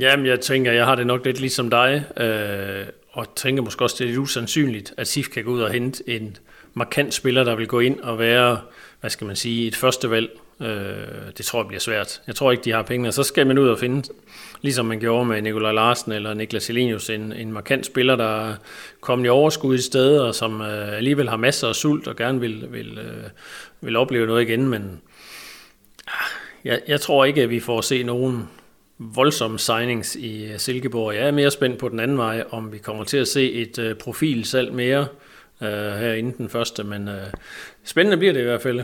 Jamen, 0.00 0.26
jeg 0.26 0.40
tænker, 0.40 0.72
jeg 0.72 0.86
har 0.86 0.94
det 0.94 1.06
nok 1.06 1.24
lidt 1.24 1.40
ligesom 1.40 1.70
dig, 1.70 2.04
øh, 2.20 2.86
og 3.12 3.34
tænker 3.34 3.62
måske 3.62 3.84
også, 3.84 3.96
det 3.98 4.04
er 4.04 4.08
lidt 4.08 4.18
usandsynligt, 4.18 4.94
at 4.96 5.08
SIF 5.08 5.28
kan 5.28 5.44
gå 5.44 5.50
ud 5.50 5.60
og 5.60 5.70
hente 5.70 6.02
en 6.06 6.36
markant 6.74 7.14
spiller, 7.14 7.44
der 7.44 7.56
vil 7.56 7.66
gå 7.66 7.80
ind 7.80 8.00
og 8.00 8.18
være, 8.18 8.60
hvad 9.00 9.10
skal 9.10 9.26
man 9.26 9.36
sige, 9.36 9.66
et 9.66 9.76
første 9.76 10.10
valg. 10.10 10.40
Øh, 10.60 10.66
det 11.36 11.46
tror 11.46 11.60
jeg 11.60 11.68
bliver 11.68 11.80
svært. 11.80 12.22
Jeg 12.26 12.34
tror 12.34 12.50
ikke, 12.50 12.64
de 12.64 12.72
har 12.72 12.82
penge, 12.82 13.08
og 13.08 13.14
så 13.14 13.22
skal 13.22 13.46
man 13.46 13.58
ud 13.58 13.68
og 13.68 13.78
finde, 13.78 14.08
ligesom 14.62 14.86
man 14.86 15.00
gjorde 15.00 15.24
med 15.24 15.42
Nikolaj 15.42 15.72
Larsen 15.72 16.12
eller 16.12 16.34
Niklas 16.34 16.70
Elenius, 16.70 17.10
en, 17.10 17.32
en 17.32 17.52
markant 17.52 17.86
spiller, 17.86 18.16
der 18.16 18.50
er 18.50 18.54
kommet 19.00 19.26
i 19.26 19.28
overskud 19.28 19.74
i 19.74 19.82
stedet, 19.82 20.22
og 20.22 20.34
som 20.34 20.60
øh, 20.60 20.96
alligevel 20.96 21.28
har 21.28 21.36
masser 21.36 21.68
af 21.68 21.74
sult 21.74 22.08
og 22.08 22.16
gerne 22.16 22.40
vil, 22.40 22.66
vil, 22.70 22.98
øh, 22.98 23.30
vil 23.80 23.96
opleve 23.96 24.26
noget 24.26 24.42
igen, 24.42 24.68
men 24.68 25.00
ah, 26.08 26.12
jeg, 26.64 26.80
jeg 26.88 27.00
tror 27.00 27.24
ikke, 27.24 27.42
at 27.42 27.50
vi 27.50 27.60
får 27.60 27.80
se 27.80 28.02
nogen 28.02 28.48
voldsomme 29.00 29.58
signings 29.58 30.16
i 30.16 30.44
øh, 30.44 30.58
Silkeborg. 30.58 31.14
Jeg 31.14 31.26
er 31.26 31.30
mere 31.30 31.50
spændt 31.50 31.78
på 31.78 31.88
den 31.88 32.00
anden 32.00 32.18
vej, 32.18 32.44
om 32.50 32.72
vi 32.72 32.78
kommer 32.78 33.04
til 33.04 33.16
at 33.16 33.28
se 33.28 33.52
et 33.52 33.78
uh, 33.78 33.98
profilsalg 33.98 34.74
mere 34.74 35.06
uh, 35.60 35.66
her 35.68 36.12
inden 36.12 36.34
den 36.38 36.48
første, 36.48 36.84
men 36.84 37.08
uh, 37.08 37.14
spændende 37.84 38.16
bliver 38.16 38.32
det 38.32 38.40
i 38.40 38.44
hvert 38.44 38.62
fald. 38.62 38.82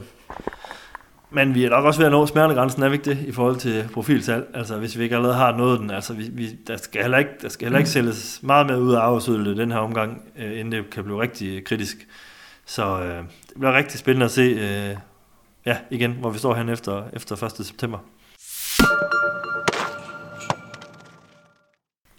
Men 1.31 1.55
vi 1.55 1.65
er 1.65 1.71
nok 1.71 1.85
også 1.85 2.01
ved 2.01 2.07
at 2.07 2.13
nå 2.13 2.27
smertegrænsen, 2.27 2.83
er 2.83 2.89
vi 2.89 2.95
ikke 2.95 3.11
det, 3.11 3.19
i 3.27 3.33
forhold 3.33 3.57
til 3.57 3.85
profilsalg? 3.93 4.47
Altså, 4.55 4.77
hvis 4.77 4.99
vi 4.99 5.03
ikke 5.03 5.17
allerede 5.17 5.37
har 5.37 5.57
nået 5.57 5.81
den. 5.81 5.91
Altså, 5.91 6.15
vi, 6.15 6.29
vi, 6.33 6.49
der, 6.67 6.77
skal 6.77 7.03
heller 7.03 7.19
ikke, 7.19 7.31
der 7.43 7.49
skal 7.49 7.67
heller 7.67 7.79
ikke 7.79 7.91
sælges 7.91 8.41
meget 8.43 8.67
mere 8.67 8.81
ud 8.81 8.95
af 8.95 9.01
arbejdsudlet 9.01 9.57
den 9.57 9.73
her 9.73 9.79
omgang, 9.79 10.23
uh, 10.37 10.59
inden 10.59 10.73
det 10.73 10.91
kan 10.91 11.05
blive 11.05 11.21
rigtig 11.23 11.65
kritisk. 11.65 11.97
Så 12.67 12.95
uh, 12.95 13.09
det 13.49 13.55
bliver 13.59 13.77
rigtig 13.77 13.99
spændende 13.99 14.25
at 14.25 14.31
se, 14.31 14.55
uh, 14.55 14.99
ja, 15.67 15.77
igen, 15.91 16.13
hvor 16.13 16.31
vi 16.31 16.39
står 16.39 16.55
hen 16.55 16.69
efter, 16.69 17.03
efter 17.13 17.45
1. 17.61 17.67
september. 17.67 17.99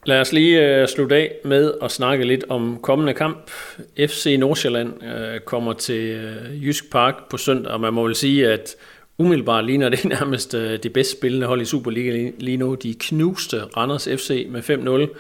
Lad 0.08 0.22
os 0.22 0.34
lige 0.34 0.82
øh, 0.82 0.88
slutte 0.88 1.16
af 1.16 1.36
med 1.44 1.74
at 1.82 1.92
snakke 1.92 2.26
lidt 2.26 2.46
om 2.50 2.80
kommende 2.82 3.14
kamp. 3.14 3.52
FC 3.98 4.36
Nordsjælland 4.40 5.04
øh, 5.04 5.40
kommer 5.40 5.74
til 5.74 6.02
øh, 6.02 6.64
Jysk 6.64 6.92
Park 6.92 7.30
på 7.30 7.38
søndag, 7.38 7.74
og 7.74 7.82
man 7.82 7.94
må 7.94 8.04
vel 8.04 8.16
sige, 8.16 8.48
at 8.48 8.76
umiddelbart 9.18 9.66
ligner 9.66 9.90
det 9.90 10.06
nærmest 10.20 10.54
øh, 10.54 10.84
det 10.84 10.94
bedst 10.94 11.12
spillende 11.12 11.48
hold 11.48 11.62
i 11.62 11.66
Superliga 11.66 12.32
lige 12.38 12.58
nu. 12.58 12.76
De 12.76 12.94
knuste 13.00 13.62
Randers 13.78 14.08
FC 14.08 14.48
med 14.50 15.10
5-0. 15.10 15.18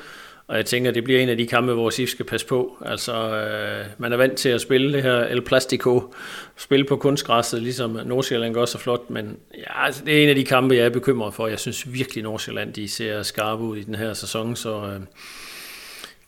Og 0.47 0.57
jeg 0.57 0.65
tænker, 0.65 0.91
det 0.91 1.03
bliver 1.03 1.19
en 1.19 1.29
af 1.29 1.37
de 1.37 1.47
kampe, 1.47 1.73
hvor 1.73 1.89
SIF 1.89 2.09
skal 2.09 2.25
passe 2.25 2.47
på. 2.47 2.77
Altså, 2.85 3.13
øh, 3.13 3.85
man 3.97 4.13
er 4.13 4.17
vant 4.17 4.37
til 4.37 4.49
at 4.49 4.61
spille 4.61 4.93
det 4.93 5.03
her 5.03 5.17
El 5.17 5.41
Plastico, 5.41 6.13
spille 6.57 6.85
på 6.85 6.95
kunstgræsset, 6.95 7.61
ligesom 7.61 7.99
Nordsjælland 8.05 8.53
gør 8.53 8.65
så 8.65 8.77
flot, 8.77 9.09
men 9.09 9.37
ja, 9.57 9.85
altså, 9.85 10.05
det 10.05 10.19
er 10.19 10.23
en 10.23 10.29
af 10.29 10.35
de 10.35 10.45
kampe, 10.45 10.75
jeg 10.75 10.85
er 10.85 10.89
bekymret 10.89 11.33
for. 11.33 11.47
Jeg 11.47 11.59
synes 11.59 11.93
virkelig, 11.93 12.23
Nordsjælland 12.23 12.73
de 12.73 12.87
ser 12.87 13.23
skarpe 13.23 13.63
ud 13.63 13.77
i 13.77 13.83
den 13.83 13.95
her 13.95 14.13
sæson, 14.13 14.55
så 14.55 14.75
øh, 14.75 14.99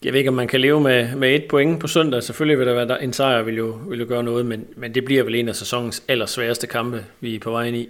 jeg 0.04 0.14
ved 0.14 0.20
ikke, 0.20 0.30
om 0.30 0.36
man 0.36 0.48
kan 0.48 0.62
leve 0.62 0.82
med, 0.82 1.16
med 1.16 1.36
et 1.36 1.46
point 1.50 1.80
på 1.80 1.88
søndag. 1.88 2.24
Selvfølgelig 2.24 2.60
vil 2.60 2.68
der 2.68 2.86
være 2.86 3.04
en 3.04 3.14
sejr, 3.14 3.42
vil 3.42 3.56
jo, 3.56 3.78
vil 3.90 4.00
jo 4.00 4.06
gøre 4.08 4.24
noget, 4.24 4.46
men, 4.46 4.66
men 4.76 4.96
det 4.96 5.06
bliver 5.06 5.24
vel 5.24 5.36
en 5.36 5.50
af 5.50 5.56
sæsonens 5.56 6.04
allersværeste 6.08 6.68
kampe, 6.68 7.06
vi 7.20 7.36
er 7.36 7.40
på 7.40 7.52
vej 7.52 7.64
ind 7.64 7.78
i. 7.78 7.90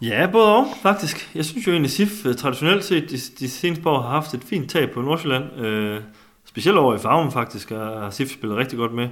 Ja, 0.00 0.28
både 0.32 0.56
og, 0.56 0.66
faktisk. 0.82 1.30
Jeg 1.34 1.44
synes 1.44 1.66
jo 1.66 1.72
egentlig, 1.72 1.90
SIF 1.90 2.26
øh, 2.26 2.34
traditionelt 2.34 2.84
set 2.84 3.10
de, 3.10 3.16
de 3.16 3.50
seneste 3.50 3.88
år 3.88 4.00
har 4.00 4.08
haft 4.08 4.34
et 4.34 4.44
fint 4.44 4.70
tag 4.70 4.90
på 4.90 5.00
Nordsjælland. 5.00 5.60
Øh, 5.60 6.00
specielt 6.44 6.78
over 6.78 6.94
i 6.94 6.98
farven 6.98 7.32
faktisk, 7.32 7.70
har 7.70 8.10
SIF 8.10 8.32
spillet 8.32 8.58
rigtig 8.58 8.78
godt 8.78 8.92
med. 8.92 9.08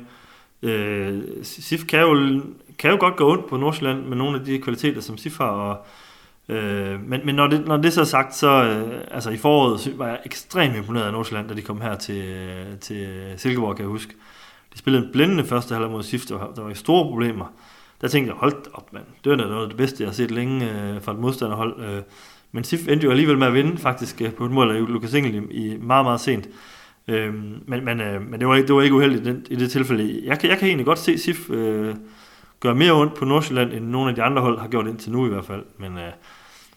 Øh, 0.62 1.22
SIF 1.42 1.84
kan 1.84 2.00
jo, 2.00 2.42
kan 2.78 2.90
jo 2.90 2.96
godt 3.00 3.16
gå 3.16 3.32
ondt 3.32 3.48
på 3.48 3.56
Nordsjælland 3.56 4.04
med 4.04 4.16
nogle 4.16 4.38
af 4.38 4.44
de 4.44 4.58
kvaliteter, 4.58 5.00
som 5.00 5.18
SIF 5.18 5.38
har. 5.38 5.46
Og, 5.46 5.86
øh, 6.48 7.00
men 7.00 7.20
men 7.24 7.34
når, 7.34 7.46
det, 7.46 7.66
når 7.66 7.76
det 7.76 7.92
så 7.92 8.00
er 8.00 8.04
sagt, 8.04 8.34
så 8.34 8.64
øh, 8.64 9.00
altså 9.10 9.30
i 9.30 9.36
foråret 9.36 9.98
var 9.98 10.06
jeg 10.06 10.18
ekstremt 10.24 10.76
imponeret 10.76 11.04
af 11.04 11.12
Nordsjælland, 11.12 11.48
da 11.48 11.54
de 11.54 11.62
kom 11.62 11.80
her 11.80 11.96
til, 11.96 12.24
øh, 12.24 12.78
til 12.80 13.08
Silkeborg, 13.36 13.76
kan 13.76 13.82
jeg 13.82 13.90
huske. 13.90 14.14
De 14.72 14.78
spillede 14.78 15.04
en 15.04 15.12
blændende 15.12 15.44
første 15.44 15.74
halvleg 15.74 15.90
mod 15.90 16.02
SIF, 16.02 16.26
der 16.26 16.38
var, 16.38 16.52
der 16.56 16.62
var 16.62 16.74
store 16.74 17.04
problemer 17.04 17.46
der 18.04 18.10
tænkte 18.10 18.32
jeg, 18.32 18.38
hold 18.38 18.54
op 18.72 18.92
mand, 18.92 19.04
det 19.24 19.30
var 19.30 19.36
noget 19.36 19.62
af 19.62 19.68
det 19.68 19.76
bedste, 19.76 20.02
jeg 20.02 20.08
har 20.08 20.14
set 20.14 20.30
længe 20.30 20.70
øh, 20.70 21.02
fra 21.02 21.12
et 21.12 21.18
modstanderhold. 21.18 21.80
Øh. 21.80 22.02
Men 22.52 22.64
SIF 22.64 22.88
endte 22.88 23.04
jo 23.04 23.10
alligevel 23.10 23.38
med 23.38 23.46
at 23.46 23.54
vinde 23.54 23.78
faktisk 23.78 24.22
øh, 24.22 24.32
på 24.32 24.44
et 24.44 24.50
mål 24.50 24.76
af 24.76 24.80
Lukas 24.88 25.14
Engel 25.14 25.34
i, 25.34 25.66
i 25.66 25.76
meget, 25.80 26.04
meget 26.04 26.20
sent. 26.20 26.48
Øh, 27.08 27.34
men 27.66 27.84
men, 27.84 28.00
øh, 28.00 28.30
men 28.30 28.40
det, 28.40 28.48
var, 28.48 28.54
det 28.54 28.74
var 28.74 28.82
ikke 28.82 28.94
uheldigt 28.94 29.26
i, 29.26 29.30
den, 29.30 29.46
i 29.50 29.56
det 29.56 29.70
tilfælde. 29.70 30.20
Jeg 30.24 30.38
kan, 30.38 30.50
jeg 30.50 30.58
kan 30.58 30.68
egentlig 30.68 30.86
godt 30.86 30.98
se 30.98 31.18
SIF 31.18 31.50
øh, 31.50 31.94
gøre 32.60 32.74
mere 32.74 32.92
ondt 32.92 33.14
på 33.14 33.24
Nordsjælland, 33.24 33.72
end 33.72 33.84
nogle 33.84 34.08
af 34.08 34.14
de 34.14 34.22
andre 34.22 34.42
hold 34.42 34.58
har 34.58 34.68
gjort 34.68 34.86
indtil 34.86 35.12
nu 35.12 35.26
i 35.26 35.28
hvert 35.28 35.44
fald. 35.44 35.64
Men, 35.78 35.98
øh, 35.98 36.12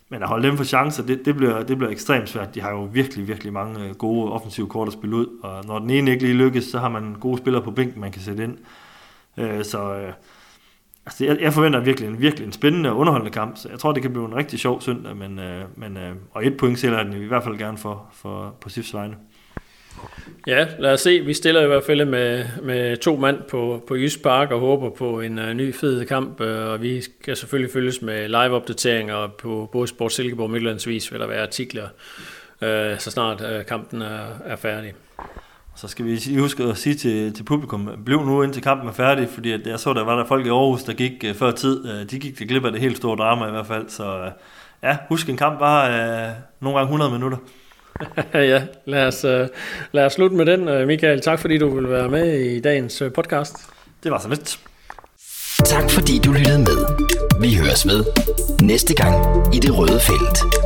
men 0.09 0.21
at 0.21 0.27
holde 0.27 0.47
dem 0.47 0.57
for 0.57 0.63
chancer, 0.63 1.03
det, 1.03 1.25
det, 1.25 1.35
bliver, 1.35 1.63
det 1.63 1.77
bliver 1.77 1.91
ekstremt 1.91 2.29
svært. 2.29 2.55
De 2.55 2.61
har 2.61 2.71
jo 2.71 2.83
virkelig, 2.83 3.27
virkelig 3.27 3.53
mange 3.53 3.85
øh, 3.85 3.95
gode 3.95 4.31
offensive 4.31 4.67
kort 4.67 4.87
at 4.87 4.93
spille 4.93 5.15
ud, 5.15 5.27
og 5.43 5.65
når 5.65 5.79
den 5.79 5.89
ene 5.89 6.11
ikke 6.11 6.23
lige 6.23 6.37
lykkes, 6.37 6.63
så 6.63 6.79
har 6.79 6.89
man 6.89 7.15
gode 7.19 7.37
spillere 7.37 7.63
på 7.63 7.71
bænken, 7.71 8.01
man 8.01 8.11
kan 8.11 8.21
sætte 8.21 8.43
ind. 8.43 8.57
Øh, 9.37 9.63
så 9.63 9.93
øh, 9.95 10.13
Altså, 11.07 11.25
jeg, 11.25 11.37
jeg 11.41 11.53
forventer 11.53 11.79
virkelig 11.79 12.09
en, 12.09 12.21
virkelig 12.21 12.45
en 12.45 12.51
spændende 12.51 12.89
og 12.89 12.97
underholdende 12.97 13.31
kamp, 13.31 13.57
så 13.57 13.69
jeg 13.69 13.79
tror, 13.79 13.91
det 13.91 14.01
kan 14.01 14.13
blive 14.13 14.25
en 14.25 14.35
rigtig 14.35 14.59
sjov 14.59 14.81
søndag, 14.81 15.15
men, 15.15 15.39
øh, 15.39 15.61
men, 15.75 15.97
øh, 15.97 16.15
og 16.31 16.45
et 16.45 16.57
point 16.57 16.79
sælger 16.79 17.03
den 17.03 17.13
i 17.13 17.25
hvert 17.25 17.43
fald 17.43 17.57
gerne 17.57 17.77
for, 17.77 18.05
for 18.13 18.55
på 18.61 18.69
SIFs 18.69 18.93
vegne. 18.93 19.15
Ja, 20.47 20.67
lad 20.79 20.93
os 20.93 21.01
se. 21.01 21.21
Vi 21.25 21.33
stiller 21.33 21.61
i 21.61 21.67
hvert 21.67 21.83
fald 21.83 22.05
med, 22.05 22.45
med 22.63 22.97
to 22.97 23.15
mand 23.15 23.37
på, 23.49 23.83
på 23.87 23.95
Jysk 23.95 24.23
Park 24.23 24.51
og 24.51 24.59
håber 24.59 24.89
på 24.89 25.21
en 25.21 25.39
uh, 25.39 25.49
ny 25.49 25.73
fed 25.73 26.05
kamp. 26.05 26.41
Uh, 26.41 26.47
og 26.47 26.81
vi 26.81 27.01
skal 27.01 27.35
selvfølgelig 27.35 27.73
følges 27.73 28.01
med 28.01 28.27
live-opdateringer 28.27 29.27
på 29.27 29.69
både 29.71 29.87
Sport 29.87 30.13
Silkeborg 30.13 30.43
og 30.43 30.51
Midtlandsvis, 30.51 31.11
vil 31.11 31.19
der 31.19 31.27
være 31.27 31.41
artikler, 31.41 31.87
uh, 32.61 32.97
så 32.97 33.11
snart 33.11 33.41
uh, 33.41 33.65
kampen 33.65 34.01
er, 34.01 34.25
er 34.45 34.55
færdig. 34.55 34.93
Så 35.77 35.87
skal 35.87 36.05
vi 36.05 36.37
huske 36.37 36.63
at 36.63 36.77
sige 36.77 36.95
til, 36.95 37.33
til 37.33 37.43
publikum, 37.43 37.89
bliv 38.05 38.25
nu 38.25 38.43
indtil 38.43 38.61
kampen 38.61 38.89
er 38.89 38.93
færdig, 38.93 39.29
fordi 39.29 39.51
at 39.51 39.67
jeg 39.67 39.79
så, 39.79 39.93
der 39.93 40.03
var 40.03 40.15
der 40.15 40.25
folk 40.25 40.45
i 40.45 40.49
Aarhus, 40.49 40.83
der 40.83 40.93
gik 40.93 41.25
uh, 41.29 41.35
før 41.35 41.51
tid. 41.51 41.85
Uh, 41.85 42.09
de 42.11 42.19
gik 42.19 42.37
glip 42.37 42.65
af 42.65 42.71
det 42.71 42.81
helt 42.81 42.97
store 42.97 43.17
drama 43.17 43.47
i 43.47 43.51
hvert 43.51 43.67
fald. 43.67 43.89
Så 43.89 44.03
uh, 44.03 44.31
ja, 44.83 44.97
husk 45.09 45.29
en 45.29 45.37
kamp 45.37 45.59
var 45.59 45.87
uh, 45.87 46.33
nogle 46.59 46.77
gange 46.77 46.87
100 46.87 47.11
minutter. 47.11 47.37
ja, 48.33 48.61
lad 48.85 49.07
os, 49.07 49.25
uh, 49.25 49.47
lad 49.91 50.05
os 50.05 50.13
slutte 50.13 50.35
med 50.35 50.45
den. 50.45 50.87
Michael, 50.87 51.21
tak 51.21 51.39
fordi 51.39 51.57
du 51.57 51.75
vil 51.75 51.89
være 51.89 52.09
med 52.09 52.39
i 52.39 52.59
dagens 52.59 53.03
podcast. 53.15 53.55
Det 54.03 54.11
var 54.11 54.19
så 54.19 54.29
lidt. 54.29 54.59
Tak 55.65 55.89
fordi 55.89 56.19
du 56.25 56.31
lyttede 56.31 56.59
med. 56.59 57.07
Vi 57.41 57.55
høres 57.55 57.87
ved 57.87 58.05
næste 58.61 58.95
gang 58.95 59.15
i 59.55 59.59
det 59.59 59.77
røde 59.77 59.99
felt. 59.99 60.56